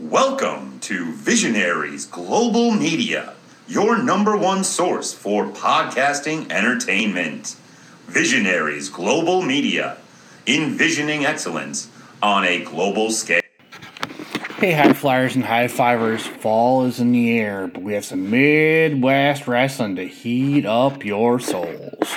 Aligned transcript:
Welcome 0.00 0.78
to 0.82 1.12
Visionaries 1.12 2.06
Global 2.06 2.70
Media, 2.70 3.34
your 3.66 4.00
number 4.00 4.36
one 4.36 4.62
source 4.62 5.12
for 5.12 5.46
podcasting 5.46 6.52
entertainment. 6.52 7.56
Visionaries 8.06 8.90
Global 8.90 9.42
Media, 9.42 9.96
envisioning 10.46 11.24
excellence 11.24 11.90
on 12.22 12.44
a 12.44 12.62
global 12.62 13.10
scale. 13.10 13.40
Hey, 14.58 14.70
high 14.70 14.92
flyers 14.92 15.34
and 15.34 15.44
high 15.44 15.66
fivers, 15.66 16.24
fall 16.24 16.84
is 16.84 17.00
in 17.00 17.10
the 17.10 17.36
air, 17.36 17.66
but 17.66 17.82
we 17.82 17.94
have 17.94 18.04
some 18.04 18.30
Midwest 18.30 19.48
wrestling 19.48 19.96
to 19.96 20.06
heat 20.06 20.64
up 20.64 21.04
your 21.04 21.40
souls. 21.40 22.08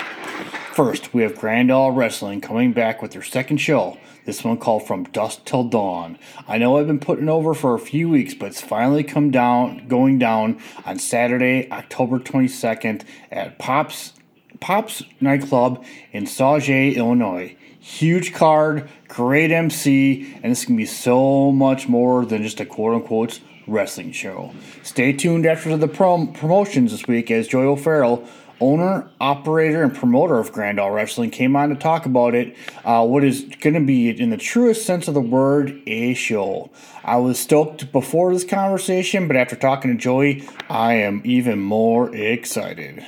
First, 0.74 1.16
we 1.16 1.24
have 1.24 1.36
Grand 1.36 1.72
Ole 1.72 1.94
Wrestling 1.94 2.42
coming 2.42 2.74
back 2.74 3.02
with 3.02 3.14
their 3.14 3.24
second 3.24 3.58
show 3.58 3.98
this 4.32 4.46
one 4.46 4.56
called 4.56 4.88
From 4.88 5.04
Dusk 5.04 5.44
Till 5.44 5.66
Dawn. 5.66 6.18
I 6.48 6.58
know 6.58 6.78
I've 6.78 6.88
been 6.88 7.02
putting 7.02 7.28
over 7.28 7.54
for 7.54 7.76
a 7.76 7.80
few 7.80 8.08
weeks, 8.08 8.34
but 8.34 8.46
it's 8.46 8.62
finally 8.62 9.04
come 9.04 9.30
down, 9.30 9.90
going 9.90 10.20
down 10.20 10.58
on 10.86 11.00
Saturday, 11.00 11.70
October 11.70 12.18
22nd 12.18 13.04
at 13.30 13.60
Pops 13.60 14.14
Pops 14.62 15.04
nightclub 15.20 15.84
in 16.14 16.24
Sauget, 16.24 16.96
Illinois. 16.96 17.58
Huge 17.82 18.34
card, 18.34 18.88
great 19.10 19.52
MC, 19.52 20.34
and 20.42 20.54
it's 20.54 20.64
gonna 20.64 20.78
be 20.78 20.86
so 20.86 21.52
much 21.52 21.90
more 21.90 22.26
than 22.26 22.42
just 22.42 22.62
a 22.62 22.66
quote 22.66 22.94
unquote 22.96 23.42
wrestling 23.68 24.14
show. 24.14 24.54
Stay 24.82 25.12
tuned 25.12 25.46
after 25.46 25.76
the 25.76 25.90
prom- 25.90 26.32
promotions 26.32 26.92
this 26.92 27.06
week 27.06 27.30
as 27.32 27.50
Joey 27.50 27.66
O'Farrell 27.66 28.26
owner, 28.62 29.10
operator, 29.20 29.84
and 29.84 29.94
promoter 29.94 30.40
of 30.40 30.54
Grand 30.54 30.80
Ole 30.80 30.92
Wrestling, 30.92 31.32
came 31.32 31.56
on 31.56 31.70
to 31.70 31.76
talk 31.76 32.06
about 32.06 32.36
it. 32.36 32.56
Uh, 32.86 33.06
what 33.06 33.24
is 33.24 33.42
going 33.60 33.74
to 33.74 33.86
be, 33.86 34.10
in 34.10 34.30
the 34.30 34.38
truest 34.38 34.86
sense 34.86 35.08
of 35.08 35.14
the 35.14 35.22
word, 35.22 35.82
a 35.88 36.14
show. 36.14 36.70
I 37.04 37.18
was 37.18 37.40
stoked 37.40 37.92
before 37.92 38.34
this 38.34 38.46
conversation, 38.46 39.28
but 39.28 39.36
after 39.36 39.56
talking 39.56 39.92
to 39.92 39.98
Joey, 39.98 40.48
I 40.70 40.94
am 40.94 41.22
even 41.26 41.60
more 41.60 42.16
excited. 42.16 43.04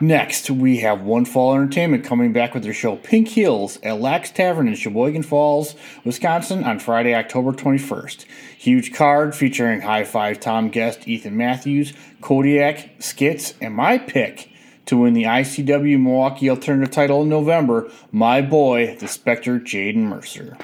Next, 0.00 0.50
we 0.50 0.80
have 0.80 1.00
One 1.00 1.24
Fall 1.24 1.54
Entertainment 1.54 2.04
coming 2.04 2.30
back 2.30 2.52
with 2.52 2.64
their 2.64 2.74
show 2.74 2.96
Pink 2.96 3.28
Heels 3.28 3.78
at 3.82 3.98
Lax 3.98 4.30
Tavern 4.30 4.68
in 4.68 4.74
Sheboygan 4.74 5.22
Falls, 5.22 5.74
Wisconsin 6.04 6.64
on 6.64 6.80
Friday, 6.80 7.14
October 7.14 7.52
21st. 7.52 8.26
Huge 8.58 8.92
card 8.92 9.34
featuring 9.34 9.80
High 9.80 10.04
Five 10.04 10.38
Tom 10.38 10.68
guest 10.68 11.08
Ethan 11.08 11.34
Matthews, 11.34 11.94
Kodiak, 12.20 12.90
Skits, 12.98 13.54
and 13.58 13.74
my 13.74 13.96
pick 13.96 14.50
to 14.84 14.98
win 14.98 15.14
the 15.14 15.24
ICW 15.24 15.98
Milwaukee 15.98 16.50
Alternative 16.50 16.90
title 16.90 17.22
in 17.22 17.30
November, 17.30 17.90
my 18.12 18.42
boy, 18.42 18.98
the 19.00 19.08
Spectre 19.08 19.58
Jaden 19.58 20.04
Mercer. 20.04 20.58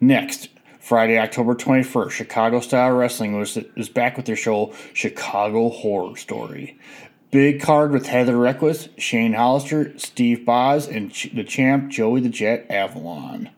Next, 0.00 0.50
Friday, 0.78 1.18
October 1.18 1.56
21st, 1.56 2.10
Chicago 2.10 2.60
Style 2.60 2.92
Wrestling 2.92 3.36
was, 3.36 3.56
is 3.56 3.88
back 3.88 4.16
with 4.16 4.26
their 4.26 4.36
show 4.36 4.72
Chicago 4.92 5.68
Horror 5.68 6.16
Story. 6.16 6.78
Big 7.32 7.62
card 7.62 7.92
with 7.92 8.08
Heather 8.08 8.36
Reckless, 8.36 8.90
Shane 8.98 9.32
Hollister, 9.32 9.98
Steve 9.98 10.44
Boz, 10.44 10.86
and 10.86 11.10
the 11.32 11.42
champ 11.42 11.90
Joey 11.90 12.20
the 12.20 12.28
Jet 12.28 12.66
Avalon. 12.68 13.48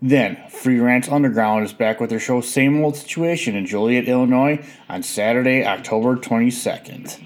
Then, 0.00 0.42
Freelance 0.48 1.10
Underground 1.10 1.66
is 1.66 1.74
back 1.74 2.00
with 2.00 2.08
their 2.08 2.18
show 2.18 2.40
Same 2.40 2.82
Old 2.82 2.96
Situation 2.96 3.54
in 3.54 3.66
Joliet, 3.66 4.08
Illinois 4.08 4.66
on 4.88 5.02
Saturday, 5.02 5.62
October 5.62 6.16
22nd. 6.16 7.22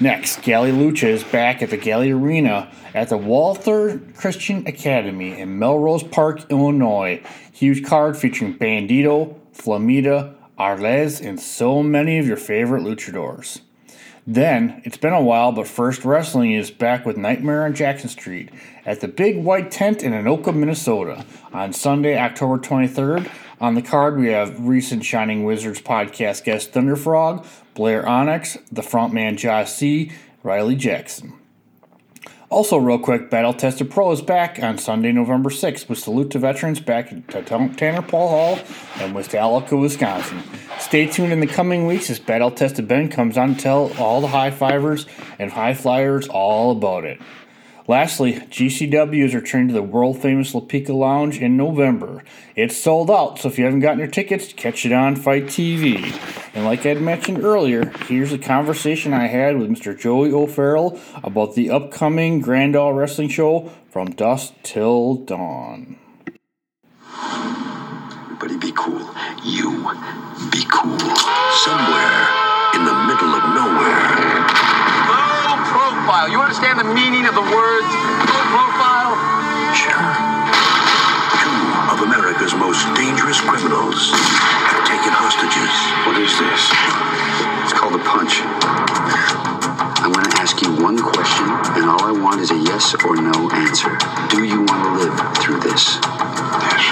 Next, 0.00 0.42
Galley 0.42 0.72
Lucha 0.72 1.06
is 1.06 1.22
back 1.22 1.62
at 1.62 1.70
the 1.70 1.76
Galley 1.76 2.10
Arena 2.10 2.72
at 2.92 3.08
the 3.08 3.16
Walther 3.16 4.00
Christian 4.16 4.66
Academy 4.66 5.38
in 5.38 5.56
Melrose 5.56 6.02
Park, 6.02 6.50
Illinois. 6.50 7.22
Huge 7.52 7.84
card 7.84 8.16
featuring 8.16 8.58
Bandido, 8.58 9.38
Flamita, 9.54 10.34
Arles, 10.58 11.20
and 11.20 11.38
so 11.38 11.80
many 11.80 12.18
of 12.18 12.26
your 12.26 12.36
favorite 12.36 12.82
luchadors. 12.82 13.60
Then, 14.26 14.80
it's 14.84 14.96
been 14.96 15.12
a 15.12 15.20
while, 15.20 15.50
but 15.50 15.66
First 15.66 16.04
Wrestling 16.04 16.52
is 16.52 16.70
back 16.70 17.04
with 17.04 17.16
Nightmare 17.16 17.64
on 17.64 17.74
Jackson 17.74 18.08
Street 18.08 18.50
at 18.86 19.00
the 19.00 19.08
Big 19.08 19.42
White 19.42 19.72
Tent 19.72 20.04
in 20.04 20.12
Anoka, 20.12 20.54
Minnesota 20.54 21.26
on 21.52 21.72
Sunday, 21.72 22.16
October 22.16 22.58
23rd. 22.58 23.28
On 23.60 23.74
the 23.74 23.82
card, 23.82 24.16
we 24.16 24.28
have 24.28 24.64
recent 24.64 25.04
Shining 25.04 25.42
Wizards 25.42 25.80
podcast 25.80 26.44
guest 26.44 26.72
Thunderfrog, 26.72 27.44
Blair 27.74 28.08
Onyx, 28.08 28.58
the 28.70 28.82
frontman 28.82 29.36
Josh 29.36 29.72
C., 29.72 30.12
Riley 30.44 30.76
Jackson. 30.76 31.32
Also, 32.52 32.76
real 32.76 32.98
quick, 32.98 33.30
Battle 33.30 33.54
Tested 33.54 33.90
Pro 33.90 34.12
is 34.12 34.20
back 34.20 34.62
on 34.62 34.76
Sunday, 34.76 35.10
November 35.10 35.48
6th 35.48 35.88
with 35.88 35.98
Salute 35.98 36.30
to 36.32 36.38
Veterans 36.38 36.80
back 36.80 37.10
at 37.10 37.46
Tanner 37.46 38.02
Paul 38.02 38.28
Hall 38.28 38.58
in 39.02 39.14
West 39.14 39.32
Wisconsin. 39.32 40.42
Stay 40.78 41.06
tuned 41.06 41.32
in 41.32 41.40
the 41.40 41.46
coming 41.46 41.86
weeks 41.86 42.10
as 42.10 42.18
Battle 42.18 42.50
Tested 42.50 42.86
Ben 42.86 43.08
comes 43.08 43.38
on 43.38 43.54
to 43.54 43.60
tell 43.60 43.92
all 43.98 44.20
the 44.20 44.28
high 44.28 44.50
fivers 44.50 45.06
and 45.38 45.50
high 45.50 45.72
flyers 45.72 46.28
all 46.28 46.72
about 46.72 47.06
it. 47.06 47.22
Lastly, 47.92 48.32
GCW 48.32 49.22
is 49.22 49.34
returning 49.34 49.68
to 49.68 49.74
the 49.74 49.82
world 49.82 50.16
famous 50.16 50.54
Lapika 50.54 50.94
Lounge 50.94 51.38
in 51.38 51.58
November. 51.58 52.24
It's 52.56 52.74
sold 52.74 53.10
out, 53.10 53.38
so 53.38 53.48
if 53.48 53.58
you 53.58 53.66
haven't 53.66 53.80
gotten 53.80 53.98
your 53.98 54.08
tickets, 54.08 54.50
catch 54.54 54.86
it 54.86 54.92
on 54.92 55.14
FITE 55.14 55.44
TV. 55.44 56.18
And 56.54 56.64
like 56.64 56.86
I 56.86 56.94
mentioned 56.94 57.44
earlier, 57.44 57.92
here's 58.08 58.32
a 58.32 58.38
conversation 58.38 59.12
I 59.12 59.26
had 59.26 59.58
with 59.58 59.68
Mr. 59.68 59.94
Joey 59.94 60.32
O'Farrell 60.32 60.98
about 61.22 61.54
the 61.54 61.68
upcoming 61.68 62.40
Grand 62.40 62.76
Ole 62.76 62.94
Wrestling 62.94 63.28
Show 63.28 63.70
from 63.90 64.12
dusk 64.12 64.54
till 64.62 65.16
dawn. 65.16 65.98
Everybody 67.12 68.56
be 68.56 68.72
cool. 68.74 69.06
You 69.44 69.68
be 70.50 70.64
cool. 70.72 70.98
Somewhere 71.60 72.28
in 72.72 72.86
the 72.86 73.04
middle 73.04 73.34
of 73.34 73.54
nowhere. 73.54 74.71
Low 75.72 75.88
profile. 75.88 76.28
You 76.28 76.36
understand 76.40 76.76
the 76.78 76.84
meaning 76.84 77.24
of 77.24 77.32
the 77.32 77.40
words 77.40 77.88
low 78.28 78.44
profile? 78.52 79.16
Sure. 79.72 79.96
Two 81.40 81.60
of 81.88 82.04
America's 82.04 82.52
most 82.52 82.84
dangerous 82.92 83.40
criminals 83.40 84.12
have 84.12 84.84
taken 84.84 85.16
hostages. 85.16 85.72
What 86.04 86.20
is 86.20 86.28
this? 86.36 86.68
It's 87.64 87.72
called 87.72 87.96
a 87.96 88.04
punch. 88.04 88.44
I'm 90.04 90.12
going 90.12 90.28
to 90.28 90.36
ask 90.36 90.60
you 90.60 90.76
one 90.76 91.00
question, 91.00 91.48
and 91.80 91.88
all 91.88 92.04
I 92.04 92.12
want 92.12 92.44
is 92.44 92.50
a 92.50 92.58
yes 92.68 92.92
or 93.08 93.16
no 93.16 93.48
answer. 93.56 93.96
Do 94.28 94.44
you 94.44 94.68
want 94.68 94.84
to 94.84 94.92
live 95.08 95.16
through 95.40 95.60
this? 95.64 95.96
Yes. 96.68 96.84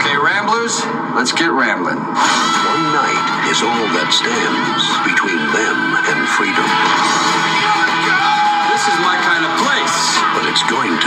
Okay, 0.00 0.16
Ramblers, 0.16 0.80
let's 1.12 1.36
get 1.36 1.52
rambling. 1.52 2.00
One 2.00 2.84
night 2.96 3.44
is 3.52 3.60
all 3.60 3.86
that 3.92 4.08
stands 4.08 4.88
between 5.04 5.42
them 5.52 6.00
and 6.08 6.18
freedom. 6.32 7.29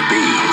To 0.03 0.09
be 0.09 0.53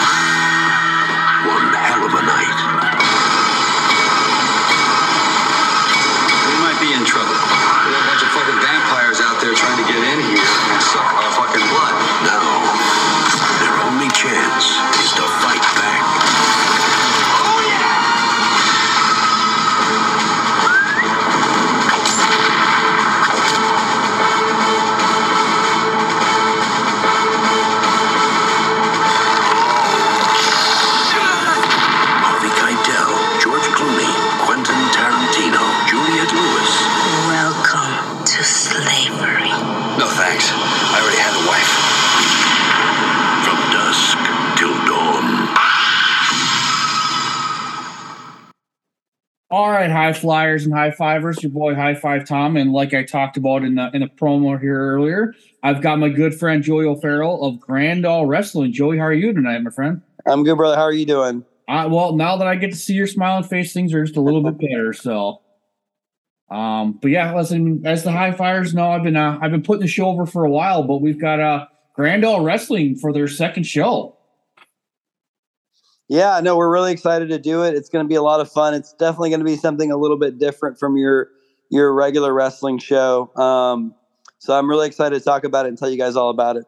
flyers 50.20 50.64
and 50.64 50.75
high 50.75 50.90
fivers, 50.90 51.43
your 51.43 51.50
boy 51.50 51.75
High 51.75 51.94
Five 51.94 52.26
Tom, 52.26 52.56
and 52.56 52.72
like 52.72 52.94
I 52.94 53.05
talked 53.05 53.37
about 53.37 53.64
in 53.64 53.75
the 53.75 53.90
in 53.94 54.02
the 54.02 54.08
promo 54.08 54.61
here 54.61 54.78
earlier, 54.78 55.34
I've 55.62 55.82
got 55.82 55.99
my 55.99 56.08
good 56.08 56.34
friend 56.34 56.62
Joey 56.62 56.84
O'Farrell 56.84 57.44
of 57.44 57.58
Grand 57.61 58.06
Ole 58.06 58.26
Wrestling. 58.26 58.72
Joey, 58.72 58.99
how 58.99 59.05
are 59.05 59.12
you 59.12 59.32
tonight, 59.32 59.58
my 59.62 59.70
friend? 59.70 60.02
I'm 60.26 60.44
good, 60.44 60.56
brother. 60.56 60.76
How 60.76 60.82
are 60.82 60.93
you 60.93 61.06
doing? 61.06 61.44
Uh, 61.69 61.88
well, 61.90 62.14
now 62.14 62.37
that 62.37 62.46
I 62.46 62.56
get 62.56 62.70
to 62.70 62.76
see 62.76 62.94
your 62.94 63.06
smiling 63.06 63.44
face, 63.44 63.72
things 63.72 63.94
are 63.94 64.05
just 64.05 64.17
a 64.17 64.20
little 64.20 64.43
bit 64.43 64.58
better. 64.70 64.93
So, 64.93 65.40
um, 66.50 66.99
but 67.00 67.11
yeah, 67.11 67.34
listen, 67.34 67.87
as 67.87 68.02
the 68.02 68.12
high 68.12 68.32
flyers 68.32 68.75
know, 68.75 68.90
I've 68.90 69.02
been 69.02 69.16
uh, 69.16 69.38
I've 69.40 69.50
been 69.50 69.62
putting 69.62 69.82
the 69.82 69.88
show 69.88 70.06
over 70.06 70.26
for 70.26 70.44
a 70.44 70.50
while, 70.50 70.82
but 70.82 70.99
we've 70.99 71.20
got 71.20 71.40
uh 71.40 71.66
Grand 71.94 72.25
Ole 72.25 72.43
Wrestling 72.43 72.96
for 72.96 73.12
their 73.12 73.28
second 73.28 73.64
show. 73.64 74.16
Yeah, 76.11 76.41
no, 76.41 76.57
we're 76.57 76.73
really 76.73 76.91
excited 76.91 77.29
to 77.29 77.39
do 77.39 77.62
it. 77.62 77.75
It's 77.75 77.89
going 77.89 78.05
to 78.05 78.09
be 78.09 78.17
a 78.17 78.23
lot 78.23 78.41
of 78.41 78.51
fun. 78.51 78.75
It's 78.75 78.93
definitely 78.95 79.31
going 79.31 79.39
to 79.39 79.45
be 79.45 79.55
something 79.55 79.93
a 79.93 79.97
little 79.97 80.19
bit 80.19 80.39
different 80.39 80.77
from 80.77 80.97
your 80.97 81.29
your 81.71 81.95
regular 81.95 82.35
wrestling 82.35 82.79
show. 82.79 83.33
Um, 83.37 83.95
so 84.39 84.59
I'm 84.59 84.69
really 84.69 84.89
excited 84.89 85.17
to 85.17 85.25
talk 85.25 85.45
about 85.45 85.67
it 85.67 85.69
and 85.69 85.79
tell 85.79 85.89
you 85.89 85.97
guys 85.97 86.17
all 86.17 86.31
about 86.31 86.57
it. 86.57 86.65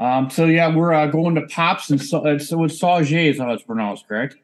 Um, 0.00 0.30
so 0.30 0.46
yeah, 0.46 0.74
we're 0.74 0.94
uh, 0.94 1.08
going 1.08 1.34
to 1.34 1.42
Pops 1.42 1.90
and 1.90 2.00
so, 2.00 2.26
uh, 2.26 2.38
so 2.38 2.64
it's 2.64 2.80
Sauget 2.80 3.32
is 3.32 3.38
how 3.38 3.52
it's 3.52 3.64
pronounced, 3.64 4.08
correct? 4.08 4.36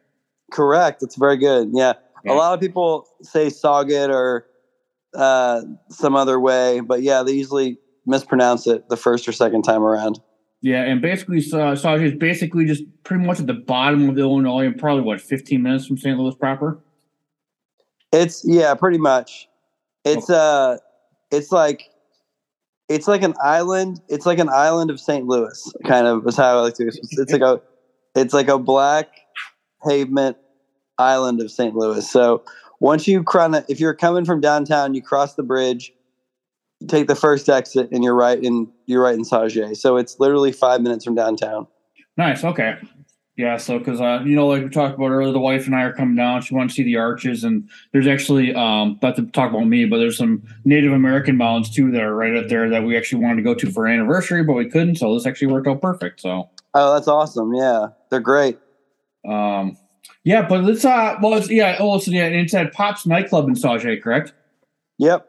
Correct. 0.53 1.03
It's 1.03 1.17
very 1.17 1.39
good. 1.39 1.71
Yeah. 1.73 1.95
Yeah. 2.27 2.33
A 2.33 2.35
lot 2.35 2.53
of 2.53 2.61
people 2.61 3.09
say 3.23 3.47
Sauget 3.47 4.11
or 4.11 4.47
uh, 5.15 5.63
some 5.89 6.15
other 6.15 6.39
way, 6.39 6.81
but 6.81 7.01
yeah, 7.01 7.23
they 7.23 7.33
usually 7.33 7.79
mispronounce 8.05 8.67
it 8.67 8.87
the 8.91 8.99
first 8.99 9.27
or 9.27 9.33
second 9.33 9.63
time 9.63 9.83
around. 9.83 10.21
Yeah, 10.65 10.81
and 10.85 11.03
basically, 11.03 11.45
uh, 11.53 11.73
is 11.73 12.15
basically 12.15 12.65
just 12.65 12.85
pretty 13.03 13.23
much 13.23 13.39
at 13.39 13.47
the 13.47 13.53
bottom 13.53 14.09
of 14.09 14.17
Illinois, 14.17 14.65
and 14.65 14.79
probably 14.79 15.03
what 15.03 15.21
15 15.21 15.63
minutes 15.63 15.87
from 15.87 15.99
St. 15.99 16.19
Louis 16.19 16.35
proper. 16.37 16.79
It's 18.13 18.43
yeah, 18.47 18.73
pretty 18.73 18.97
much. 18.97 19.47
It's 20.07 20.31
uh 20.31 20.79
it's 21.31 21.53
like 21.53 21.91
it's 22.89 23.07
like 23.07 23.23
an 23.23 23.35
island. 23.45 24.01
It's 24.09 24.25
like 24.25 24.39
an 24.39 24.49
island 24.49 24.91
of 24.91 24.99
St. 24.99 25.27
Louis, 25.27 25.71
kind 25.85 26.07
of 26.07 26.27
is 26.27 26.35
how 26.35 26.57
I 26.57 26.61
like 26.63 26.77
to. 26.77 26.87
It's 26.87 27.31
like 27.31 27.43
a 27.43 27.61
it's 28.15 28.33
like 28.33 28.49
a 28.49 28.59
black 28.59 29.09
pavement 29.87 30.39
island 30.97 31.43
of 31.43 31.51
St. 31.51 31.75
Louis. 31.75 32.11
So 32.11 32.43
once 32.81 33.07
you 33.07 33.23
kind 33.23 33.55
of 33.55 33.67
if 33.69 33.81
you're 33.81 33.93
coming 33.93 34.25
from 34.25 34.41
downtown, 34.41 34.95
you 34.95 35.03
cross 35.03 35.35
the 35.35 35.43
bridge, 35.43 35.93
take 36.89 37.07
the 37.09 37.15
first 37.17 37.49
exit, 37.49 37.89
and 37.93 38.03
you're 38.05 38.15
right 38.15 38.43
in 38.43 38.71
you're 38.87 39.03
right 39.03 39.15
in 39.15 39.23
Sauget. 39.25 39.77
So 39.77 39.97
it's 39.97 40.19
literally 40.21 40.53
five 40.53 40.81
minutes 40.81 41.05
from 41.05 41.15
downtown. 41.15 41.67
Nice. 42.17 42.45
Okay. 42.45 42.77
Yeah. 43.37 43.57
So, 43.57 43.79
because 43.81 44.01
uh, 44.01 44.23
you 44.25 44.37
know, 44.37 44.47
like 44.47 44.63
we 44.63 44.69
talked 44.69 44.95
about 44.95 45.11
earlier, 45.11 45.33
the 45.33 45.41
wife 45.41 45.67
and 45.67 45.75
I 45.75 45.83
are 45.83 45.93
coming 45.93 46.15
down. 46.15 46.41
She 46.43 46.55
wants 46.55 46.75
to 46.75 46.79
see 46.79 46.85
the 46.85 46.97
arches, 46.99 47.43
and 47.43 47.69
there's 47.93 48.07
actually, 48.07 48.55
um, 48.55 48.97
not 49.03 49.17
to 49.17 49.27
talk 49.27 49.51
about 49.51 49.67
me, 49.67 49.87
but 49.87 49.99
there's 49.99 50.17
some 50.17 50.45
Native 50.65 50.93
American 50.93 51.37
mounds 51.37 51.69
too 51.69 51.91
that 51.91 52.01
are 52.03 52.15
right 52.15 52.37
up 52.37 52.47
there 52.49 52.71
that 52.71 52.85
we 52.85 52.97
actually 52.97 53.23
wanted 53.23 53.37
to 53.37 53.43
go 53.43 53.55
to 53.55 53.71
for 53.73 53.89
anniversary, 53.89 54.45
but 54.45 54.53
we 54.53 54.69
couldn't. 54.71 54.97
So 54.97 55.13
this 55.15 55.27
actually 55.27 55.49
worked 55.49 55.67
out 55.67 55.83
perfect. 55.83 56.21
So, 56.21 56.49
Oh, 56.75 56.95
that's 56.95 57.09
awesome. 57.09 57.53
Yeah, 57.55 57.89
they're 58.11 58.21
great. 58.21 58.59
um, 59.29 59.77
yeah. 60.23 60.47
But 60.47 60.63
let's 60.65 60.85
uh, 60.85 61.17
well, 61.21 61.35
it's, 61.35 61.51
yeah. 61.51 61.77
Oh, 61.81 61.99
so 61.99 62.13
yeah, 62.13 62.25
and 62.27 62.37
it's 62.37 62.55
at 62.55 62.73
Pops 62.73 63.05
nightclub 63.07 63.49
in 63.49 63.55
Sauget, 63.55 64.01
correct? 64.03 64.33
Yep. 64.99 65.29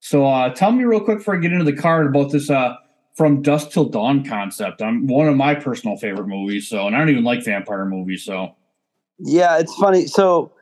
So, 0.00 0.26
uh, 0.26 0.52
tell 0.54 0.72
me 0.72 0.84
real 0.84 1.00
quick 1.00 1.18
before 1.18 1.36
I 1.36 1.38
get 1.38 1.52
into 1.52 1.64
the 1.64 1.76
card 1.76 2.06
about 2.06 2.32
this 2.32 2.50
uh, 2.50 2.74
from 3.14 3.42
dusk 3.42 3.70
till 3.70 3.84
dawn 3.84 4.24
concept. 4.24 4.82
I'm 4.82 5.06
one 5.06 5.28
of 5.28 5.36
my 5.36 5.54
personal 5.54 5.96
favorite 5.96 6.26
movies. 6.26 6.68
So, 6.68 6.86
and 6.86 6.96
I 6.96 6.98
don't 6.98 7.10
even 7.10 7.24
like 7.24 7.44
vampire 7.44 7.84
movies. 7.84 8.24
So, 8.24 8.56
Yeah, 9.18 9.58
it's 9.58 9.74
funny. 9.76 10.06
So 10.06 10.52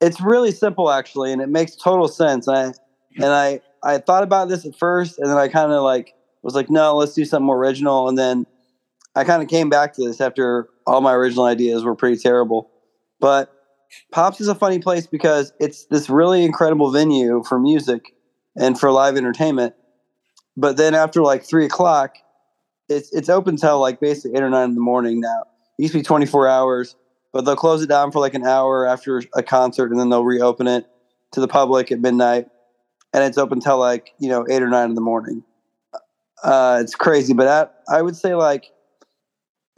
it's 0.00 0.20
really 0.20 0.52
simple 0.52 0.90
actually, 0.90 1.32
and 1.32 1.42
it 1.42 1.48
makes 1.48 1.74
total 1.74 2.08
sense. 2.08 2.48
I 2.48 2.72
and 3.16 3.26
I 3.26 3.60
I 3.82 3.98
thought 3.98 4.22
about 4.22 4.48
this 4.48 4.64
at 4.64 4.76
first, 4.76 5.18
and 5.18 5.28
then 5.28 5.36
I 5.36 5.48
kind 5.48 5.72
of 5.72 5.82
like 5.82 6.14
was 6.42 6.54
like, 6.54 6.70
no, 6.70 6.96
let's 6.96 7.14
do 7.14 7.24
something 7.24 7.46
more 7.46 7.58
original. 7.58 8.08
And 8.08 8.16
then 8.18 8.46
I 9.16 9.24
kind 9.24 9.42
of 9.42 9.48
came 9.48 9.68
back 9.68 9.94
to 9.94 10.04
this 10.04 10.20
after 10.20 10.68
all 10.86 11.00
my 11.00 11.14
original 11.14 11.44
ideas 11.44 11.84
were 11.84 11.94
pretty 11.94 12.18
terrible. 12.18 12.70
But 13.20 13.50
Pops 14.12 14.40
is 14.40 14.48
a 14.48 14.54
funny 14.54 14.78
place 14.78 15.06
because 15.06 15.52
it's 15.58 15.86
this 15.86 16.10
really 16.10 16.44
incredible 16.44 16.90
venue 16.90 17.42
for 17.48 17.58
music 17.58 18.13
and 18.56 18.78
for 18.78 18.90
live 18.90 19.16
entertainment. 19.16 19.74
But 20.56 20.76
then 20.76 20.94
after 20.94 21.22
like 21.22 21.44
three 21.44 21.66
o'clock, 21.66 22.16
it's 22.88 23.12
it's 23.12 23.28
open 23.28 23.56
till 23.56 23.80
like 23.80 24.00
basically 24.00 24.36
eight 24.36 24.42
or 24.42 24.50
nine 24.50 24.70
in 24.70 24.74
the 24.74 24.80
morning 24.80 25.20
now. 25.20 25.44
It 25.78 25.82
used 25.82 25.92
to 25.92 25.98
be 25.98 26.04
twenty 26.04 26.26
four 26.26 26.48
hours 26.48 26.96
but 27.34 27.44
they'll 27.44 27.56
close 27.56 27.82
it 27.82 27.88
down 27.88 28.12
for 28.12 28.20
like 28.20 28.32
an 28.32 28.46
hour 28.46 28.86
after 28.86 29.20
a 29.34 29.42
concert 29.42 29.90
and 29.90 30.00
then 30.00 30.08
they'll 30.08 30.24
reopen 30.24 30.68
it 30.68 30.86
to 31.32 31.40
the 31.40 31.48
public 31.48 31.90
at 31.92 32.00
midnight 32.00 32.46
and 33.12 33.24
it's 33.24 33.36
open 33.36 33.60
till 33.60 33.76
like 33.76 34.12
you 34.18 34.28
know 34.28 34.46
eight 34.48 34.62
or 34.62 34.68
nine 34.68 34.88
in 34.88 34.94
the 34.94 35.00
morning 35.02 35.42
uh, 36.44 36.78
it's 36.80 36.94
crazy 36.94 37.34
but 37.34 37.48
I, 37.48 37.96
I 37.98 38.00
would 38.02 38.16
say 38.16 38.34
like 38.34 38.70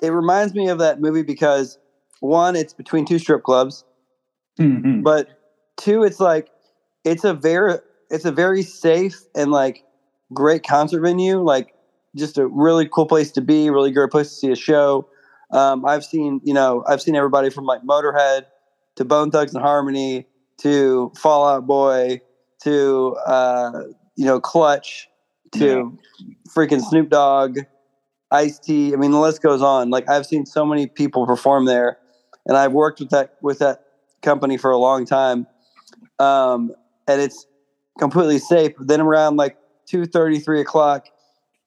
it 0.02 0.10
reminds 0.10 0.54
me 0.54 0.68
of 0.68 0.78
that 0.78 1.00
movie 1.00 1.22
because 1.22 1.78
one 2.20 2.54
it's 2.54 2.74
between 2.74 3.04
two 3.04 3.18
strip 3.18 3.42
clubs 3.42 3.84
Mhm. 4.60 5.02
but 5.02 5.28
two 5.76 6.04
it's 6.04 6.20
like 6.20 6.48
it's 7.04 7.24
a 7.24 7.34
very 7.34 7.78
it's 8.10 8.24
a 8.24 8.32
very 8.32 8.62
safe 8.62 9.20
and 9.34 9.50
like 9.50 9.84
great 10.32 10.66
concert 10.66 11.00
venue 11.00 11.40
like 11.40 11.74
just 12.16 12.38
a 12.38 12.46
really 12.46 12.88
cool 12.88 13.06
place 13.06 13.30
to 13.32 13.40
be 13.40 13.70
really 13.70 13.92
great 13.92 14.10
place 14.10 14.28
to 14.30 14.34
see 14.34 14.50
a 14.50 14.56
show. 14.56 15.08
Um, 15.52 15.84
i've 15.86 16.04
seen 16.04 16.40
you 16.42 16.52
know 16.52 16.82
i've 16.88 17.00
seen 17.00 17.14
everybody 17.14 17.50
from 17.50 17.64
like 17.66 17.82
motorhead 17.82 18.46
to 18.96 19.04
bone 19.04 19.30
thugs 19.30 19.54
and 19.54 19.62
harmony 19.62 20.26
to 20.58 21.12
fallout 21.16 21.66
boy 21.68 22.20
to 22.64 23.16
uh, 23.26 23.82
you 24.16 24.24
know 24.24 24.40
clutch 24.40 25.08
to 25.52 25.96
freaking 26.52 26.82
snoop 26.82 27.10
dogg 27.10 27.60
ice 28.32 28.58
t 28.58 28.92
i 28.92 28.96
mean 28.96 29.12
the 29.12 29.20
list 29.20 29.40
goes 29.40 29.62
on. 29.62 29.90
Like 29.90 30.08
i've 30.10 30.26
seen 30.26 30.46
so 30.46 30.66
many 30.66 30.88
people 30.88 31.26
perform 31.26 31.66
there 31.66 31.98
and 32.44 32.56
i've 32.56 32.72
worked 32.72 32.98
with 32.98 33.10
that 33.10 33.36
with 33.40 33.60
that 33.60 33.86
company 34.26 34.56
for 34.56 34.70
a 34.70 34.76
long 34.76 35.06
time. 35.06 35.46
Um, 36.18 36.72
and 37.06 37.20
it's 37.20 37.46
completely 37.98 38.38
safe. 38.38 38.72
But 38.76 38.88
then 38.88 39.00
around 39.00 39.36
like 39.36 39.56
two 39.86 40.06
thirty, 40.06 40.38
three 40.38 40.60
o'clock 40.60 41.06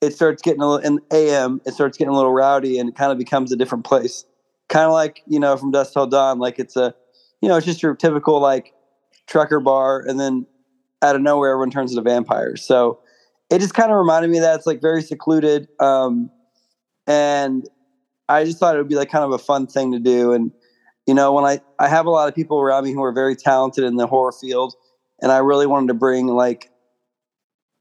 it 0.02 0.14
starts 0.14 0.42
getting 0.42 0.62
a 0.62 0.70
little 0.70 0.86
in 0.86 1.00
am 1.12 1.62
it 1.66 1.74
starts 1.74 1.98
getting 1.98 2.14
a 2.14 2.16
little 2.16 2.32
rowdy 2.32 2.80
and 2.80 2.90
it 2.90 2.96
kind 2.96 3.12
of 3.12 3.18
becomes 3.18 3.52
a 3.52 3.56
different 3.56 3.86
place. 3.86 4.26
Kind 4.68 4.86
of 4.86 4.94
like 4.94 5.22
you 5.28 5.40
know 5.40 5.58
from 5.58 5.72
dusk 5.72 5.94
till 5.94 6.08
dawn 6.08 6.40
like 6.40 6.60
it's 6.60 6.76
a 6.76 6.94
you 7.42 7.50
know 7.50 7.58
it's 7.58 7.66
just 7.66 7.84
your 7.84 7.96
typical 7.96 8.40
like 8.40 8.74
trucker 9.28 9.60
bar 9.60 10.04
and 10.08 10.20
then 10.20 10.46
out 11.02 11.16
of 11.16 11.22
nowhere 11.22 11.52
everyone 11.52 11.72
turns 11.72 11.92
into 11.92 12.02
vampires. 12.02 12.64
So 12.66 13.00
it 13.50 13.60
just 13.60 13.74
kind 13.74 13.92
of 13.92 13.98
reminded 13.98 14.30
me 14.30 14.38
of 14.38 14.44
that. 14.44 14.56
It's 14.58 14.68
like 14.68 14.82
very 14.82 15.02
secluded 15.02 15.68
um, 15.80 16.30
and 17.08 17.68
i 18.28 18.46
just 18.46 18.60
thought 18.60 18.76
it 18.76 18.78
would 18.78 18.88
be 18.88 18.96
like 18.96 19.10
kind 19.10 19.26
of 19.26 19.32
a 19.32 19.40
fun 19.40 19.68
thing 19.68 19.92
to 19.92 20.00
do. 20.00 20.34
And 20.34 20.52
you 21.08 21.14
know 21.14 21.34
when 21.34 21.44
i 21.44 21.60
i 21.80 21.88
have 21.88 22.06
a 22.06 22.12
lot 22.12 22.30
of 22.30 22.36
people 22.36 22.60
around 22.60 22.84
me 22.84 22.94
who 22.94 23.04
are 23.04 23.12
very 23.12 23.36
talented 23.36 23.84
in 23.84 23.96
the 23.96 24.08
horror 24.08 24.32
field 24.32 24.76
and 25.22 25.32
i 25.32 25.38
really 25.38 25.68
wanted 25.68 25.88
to 25.88 25.94
bring 25.94 26.28
like 26.28 26.70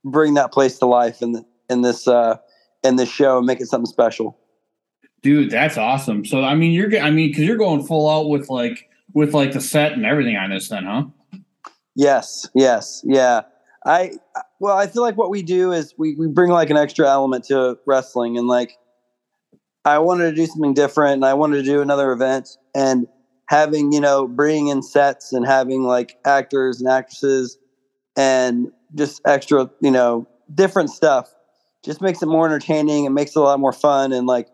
bring 0.04 0.34
that 0.34 0.52
place 0.52 0.78
to 0.78 0.86
life 0.86 1.22
in 1.22 1.32
the, 1.32 1.44
in 1.68 1.82
this 1.82 2.06
uh 2.06 2.36
in 2.82 2.96
this 2.96 3.08
show 3.08 3.38
and 3.38 3.46
make 3.46 3.60
it 3.60 3.66
something 3.66 3.86
special 3.86 4.38
dude, 5.22 5.50
that's 5.50 5.76
awesome. 5.76 6.24
So, 6.24 6.42
I 6.42 6.54
mean, 6.54 6.72
you're, 6.72 6.96
I 6.98 7.10
mean, 7.10 7.30
because 7.30 7.44
you're 7.44 7.56
going 7.56 7.84
full 7.84 8.08
out 8.08 8.28
with 8.28 8.48
like, 8.48 8.88
with 9.14 9.34
like 9.34 9.52
the 9.52 9.60
set 9.60 9.92
and 9.92 10.04
everything 10.04 10.36
on 10.36 10.50
this, 10.50 10.68
then, 10.68 10.84
huh? 10.84 11.04
Yes, 11.94 12.48
yes, 12.54 13.02
yeah. 13.04 13.42
I 13.84 14.12
well, 14.60 14.76
I 14.76 14.86
feel 14.86 15.02
like 15.02 15.16
what 15.16 15.30
we 15.30 15.42
do 15.42 15.72
is 15.72 15.94
we 15.96 16.14
we 16.14 16.26
bring 16.28 16.50
like 16.50 16.70
an 16.70 16.76
extra 16.76 17.08
element 17.08 17.44
to 17.44 17.78
wrestling, 17.86 18.36
and 18.36 18.46
like 18.46 18.76
I 19.84 19.98
wanted 19.98 20.30
to 20.30 20.36
do 20.36 20.46
something 20.46 20.74
different, 20.74 21.14
and 21.14 21.24
I 21.24 21.34
wanted 21.34 21.56
to 21.56 21.62
do 21.62 21.80
another 21.80 22.12
event, 22.12 22.50
and 22.74 23.06
having 23.48 23.92
you 23.92 24.00
know 24.00 24.26
bringing 24.26 24.68
in 24.68 24.82
sets 24.82 25.32
and 25.32 25.46
having 25.46 25.82
like 25.82 26.18
actors 26.24 26.80
and 26.80 26.88
actresses 26.88 27.58
and 28.16 28.70
just 28.94 29.20
extra 29.26 29.70
you 29.80 29.90
know 29.90 30.26
different 30.54 30.90
stuff 30.90 31.34
just 31.84 32.00
makes 32.00 32.22
it 32.22 32.26
more 32.26 32.46
entertaining 32.46 33.06
and 33.06 33.14
makes 33.14 33.32
it 33.32 33.38
a 33.38 33.42
lot 33.42 33.60
more 33.60 33.72
fun 33.72 34.12
and 34.12 34.26
like 34.26 34.48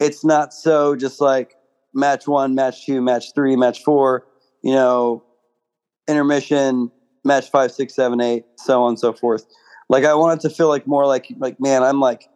it's 0.00 0.24
not 0.24 0.52
so 0.52 0.94
just 0.96 1.20
like 1.20 1.54
match 1.94 2.26
one 2.26 2.54
match 2.54 2.84
two 2.84 3.00
match 3.00 3.34
three 3.34 3.56
match 3.56 3.82
four 3.82 4.26
you 4.62 4.72
know 4.72 5.22
intermission, 6.08 6.90
match 7.24 7.50
five, 7.50 7.72
six, 7.72 7.94
seven, 7.94 8.20
eight, 8.20 8.44
so 8.56 8.82
on 8.82 8.90
and 8.90 8.98
so 8.98 9.12
forth. 9.12 9.46
Like 9.88 10.04
I 10.04 10.14
want 10.14 10.38
it 10.38 10.48
to 10.48 10.54
feel 10.54 10.68
like 10.68 10.86
more 10.86 11.06
like 11.06 11.32
like 11.38 11.60
man, 11.60 11.82
I'm 11.82 12.00
like 12.00 12.28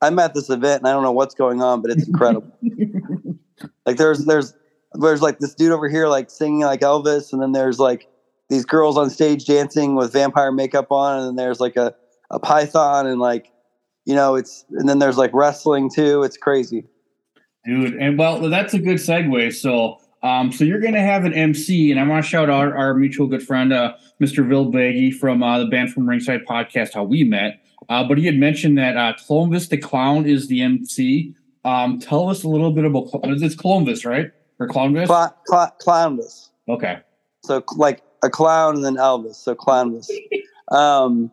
I'm 0.00 0.18
at 0.18 0.34
this 0.34 0.50
event 0.50 0.82
and 0.82 0.88
I 0.88 0.92
don't 0.92 1.02
know 1.02 1.12
what's 1.12 1.34
going 1.34 1.62
on, 1.62 1.82
but 1.82 1.90
it's 1.90 2.06
incredible. 2.06 2.50
like 3.86 3.96
there's 3.96 4.24
there's 4.24 4.54
there's 4.94 5.22
like 5.22 5.38
this 5.38 5.54
dude 5.54 5.72
over 5.72 5.88
here 5.88 6.08
like 6.08 6.30
singing 6.30 6.60
like 6.60 6.80
Elvis, 6.80 7.32
and 7.32 7.42
then 7.42 7.52
there's 7.52 7.78
like 7.78 8.08
these 8.48 8.64
girls 8.64 8.96
on 8.96 9.10
stage 9.10 9.44
dancing 9.44 9.94
with 9.94 10.12
vampire 10.12 10.52
makeup 10.52 10.90
on, 10.90 11.18
and 11.18 11.26
then 11.28 11.36
there's 11.36 11.60
like 11.60 11.76
a, 11.76 11.94
a 12.30 12.38
python 12.38 13.06
and 13.06 13.20
like 13.20 13.52
you 14.04 14.14
know 14.14 14.34
it's 14.34 14.64
and 14.70 14.88
then 14.88 14.98
there's 14.98 15.18
like 15.18 15.30
wrestling 15.34 15.90
too. 15.90 16.22
It's 16.22 16.36
crazy. 16.36 16.84
dude. 17.66 17.94
And 17.94 18.18
well, 18.18 18.48
that's 18.48 18.74
a 18.74 18.78
good 18.78 18.96
segue. 18.96 19.54
So, 19.54 19.98
um, 20.22 20.50
so 20.50 20.64
you're 20.64 20.80
gonna 20.80 21.02
have 21.02 21.24
an 21.24 21.34
MC, 21.34 21.90
and 21.90 22.00
I 22.00 22.06
want 22.06 22.24
to 22.24 22.28
shout 22.28 22.48
out 22.48 22.72
our 22.72 22.94
mutual 22.94 23.26
good 23.26 23.42
friend, 23.42 23.72
uh, 23.72 23.94
Mr. 24.20 24.46
Vil 24.48 24.70
Baggy 24.70 25.10
from 25.10 25.42
uh, 25.42 25.58
the 25.58 25.66
band 25.66 25.92
from 25.92 26.08
Ringside 26.08 26.46
Podcast, 26.46 26.94
how 26.94 27.04
we 27.04 27.24
met. 27.24 27.62
Uh, 27.88 28.04
but 28.04 28.18
he 28.18 28.26
had 28.26 28.36
mentioned 28.36 28.76
that 28.78 28.96
uh, 28.96 29.14
Columbus 29.26 29.68
the 29.68 29.78
Clown 29.78 30.26
is 30.26 30.48
the 30.48 30.62
MC. 30.62 31.34
Um, 31.64 31.98
tell 31.98 32.28
us 32.28 32.44
a 32.44 32.48
little 32.48 32.70
bit 32.72 32.84
about 32.84 33.08
it's 33.24 33.54
Columbus, 33.54 34.04
right? 34.04 34.30
Or? 34.58 34.68
Cla- 35.06 35.34
cla- 35.46 35.74
Clownvis. 35.84 36.50
Okay. 36.68 36.98
So 37.44 37.62
like 37.76 38.02
a 38.22 38.30
clown 38.30 38.76
and 38.76 38.84
then 38.84 38.96
Elvis. 38.96 39.36
So 39.36 39.54
Clownvis. 39.54 40.08
um, 40.72 41.30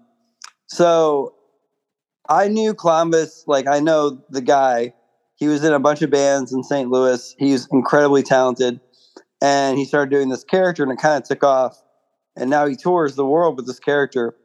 so 0.68 1.36
I 2.30 2.48
knew 2.48 2.74
Clownvis, 2.74 3.44
like 3.48 3.68
I 3.68 3.80
know 3.80 4.22
the 4.30 4.42
guy, 4.42 4.94
he 5.36 5.48
was 5.48 5.64
in 5.64 5.74
a 5.74 5.80
bunch 5.80 6.02
of 6.02 6.10
bands 6.10 6.54
in 6.54 6.64
St. 6.64 6.90
Louis. 6.90 7.36
He's 7.38 7.68
incredibly 7.72 8.24
talented, 8.24 8.80
and 9.42 9.78
he 9.78 9.86
started 9.86 10.10
doing 10.10 10.30
this 10.30 10.44
character, 10.44 10.82
and 10.84 10.92
it 10.92 10.98
kind 10.98 11.22
of 11.22 11.28
took 11.28 11.44
off. 11.44 11.82
And 12.38 12.50
now 12.50 12.66
he 12.66 12.76
tours 12.76 13.16
the 13.16 13.26
world 13.26 13.58
with 13.58 13.68
this 13.68 13.80
character. 13.80 14.36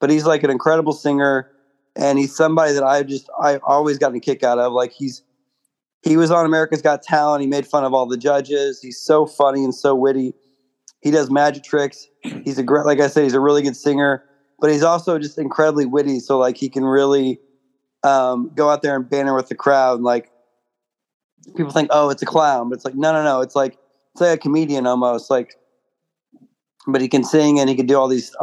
But 0.00 0.10
he's 0.10 0.24
like 0.24 0.42
an 0.44 0.50
incredible 0.50 0.92
singer, 0.92 1.50
and 1.96 2.18
he's 2.18 2.34
somebody 2.34 2.72
that 2.74 2.84
I 2.84 3.02
just 3.02 3.28
I 3.40 3.56
always 3.58 3.98
gotten 3.98 4.16
a 4.16 4.20
kick 4.20 4.42
out 4.42 4.58
of. 4.58 4.72
Like 4.72 4.92
he's 4.92 5.22
he 6.06 6.16
was 6.16 6.30
on 6.30 6.46
America's 6.46 6.82
Got 6.82 7.02
Talent. 7.02 7.40
He 7.40 7.48
made 7.48 7.66
fun 7.66 7.84
of 7.84 7.92
all 7.92 8.06
the 8.06 8.16
judges. 8.16 8.80
He's 8.80 8.98
so 8.98 9.26
funny 9.26 9.64
and 9.64 9.74
so 9.74 9.92
witty. 9.92 10.34
He 11.02 11.10
does 11.10 11.30
magic 11.30 11.64
tricks. 11.64 12.06
He's 12.22 12.58
a 12.58 12.62
great, 12.62 12.86
like 12.86 13.00
I 13.00 13.08
said, 13.08 13.24
he's 13.24 13.34
a 13.34 13.40
really 13.40 13.60
good 13.60 13.76
singer, 13.76 14.24
but 14.60 14.70
he's 14.70 14.84
also 14.84 15.18
just 15.18 15.36
incredibly 15.36 15.84
witty. 15.84 16.20
So 16.20 16.38
like 16.38 16.56
he 16.56 16.68
can 16.68 16.84
really 16.84 17.40
um, 18.04 18.52
go 18.54 18.70
out 18.70 18.82
there 18.82 18.94
and 18.94 19.08
banter 19.08 19.34
with 19.34 19.48
the 19.48 19.56
crowd. 19.56 20.00
Like 20.00 20.30
people 21.56 21.72
think, 21.72 21.88
oh, 21.90 22.08
it's 22.10 22.22
a 22.22 22.26
clown, 22.26 22.68
but 22.68 22.76
it's 22.76 22.84
like 22.84 22.94
no, 22.94 23.12
no, 23.12 23.24
no. 23.24 23.40
It's 23.40 23.56
like 23.56 23.76
it's 24.12 24.20
like 24.20 24.38
a 24.38 24.40
comedian 24.40 24.86
almost. 24.86 25.28
Like, 25.28 25.56
but 26.86 27.00
he 27.00 27.08
can 27.08 27.24
sing 27.24 27.58
and 27.58 27.68
he 27.68 27.74
can 27.74 27.86
do 27.86 27.98
all 27.98 28.06
these 28.06 28.34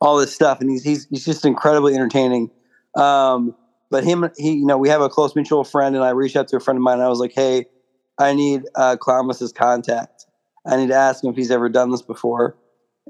all 0.00 0.16
this 0.16 0.34
stuff, 0.34 0.62
and 0.62 0.70
he's 0.70 0.82
he's 0.82 1.06
he's 1.10 1.26
just 1.26 1.44
incredibly 1.44 1.94
entertaining. 1.94 2.50
Um, 2.96 3.54
but 3.92 4.04
him, 4.04 4.28
he, 4.38 4.54
you 4.54 4.64
know, 4.64 4.78
we 4.78 4.88
have 4.88 5.02
a 5.02 5.10
close 5.10 5.36
mutual 5.36 5.64
friend, 5.64 5.94
and 5.94 6.02
I 6.02 6.10
reached 6.10 6.34
out 6.34 6.48
to 6.48 6.56
a 6.56 6.60
friend 6.60 6.78
of 6.78 6.82
mine. 6.82 6.94
and 6.94 7.02
I 7.02 7.08
was 7.08 7.20
like, 7.20 7.34
hey, 7.34 7.66
I 8.18 8.32
need 8.32 8.62
uh, 8.74 8.96
Clownvis's 8.98 9.52
contact. 9.52 10.26
I 10.66 10.78
need 10.78 10.88
to 10.88 10.94
ask 10.94 11.22
him 11.22 11.30
if 11.30 11.36
he's 11.36 11.50
ever 11.50 11.68
done 11.68 11.90
this 11.90 12.00
before. 12.00 12.56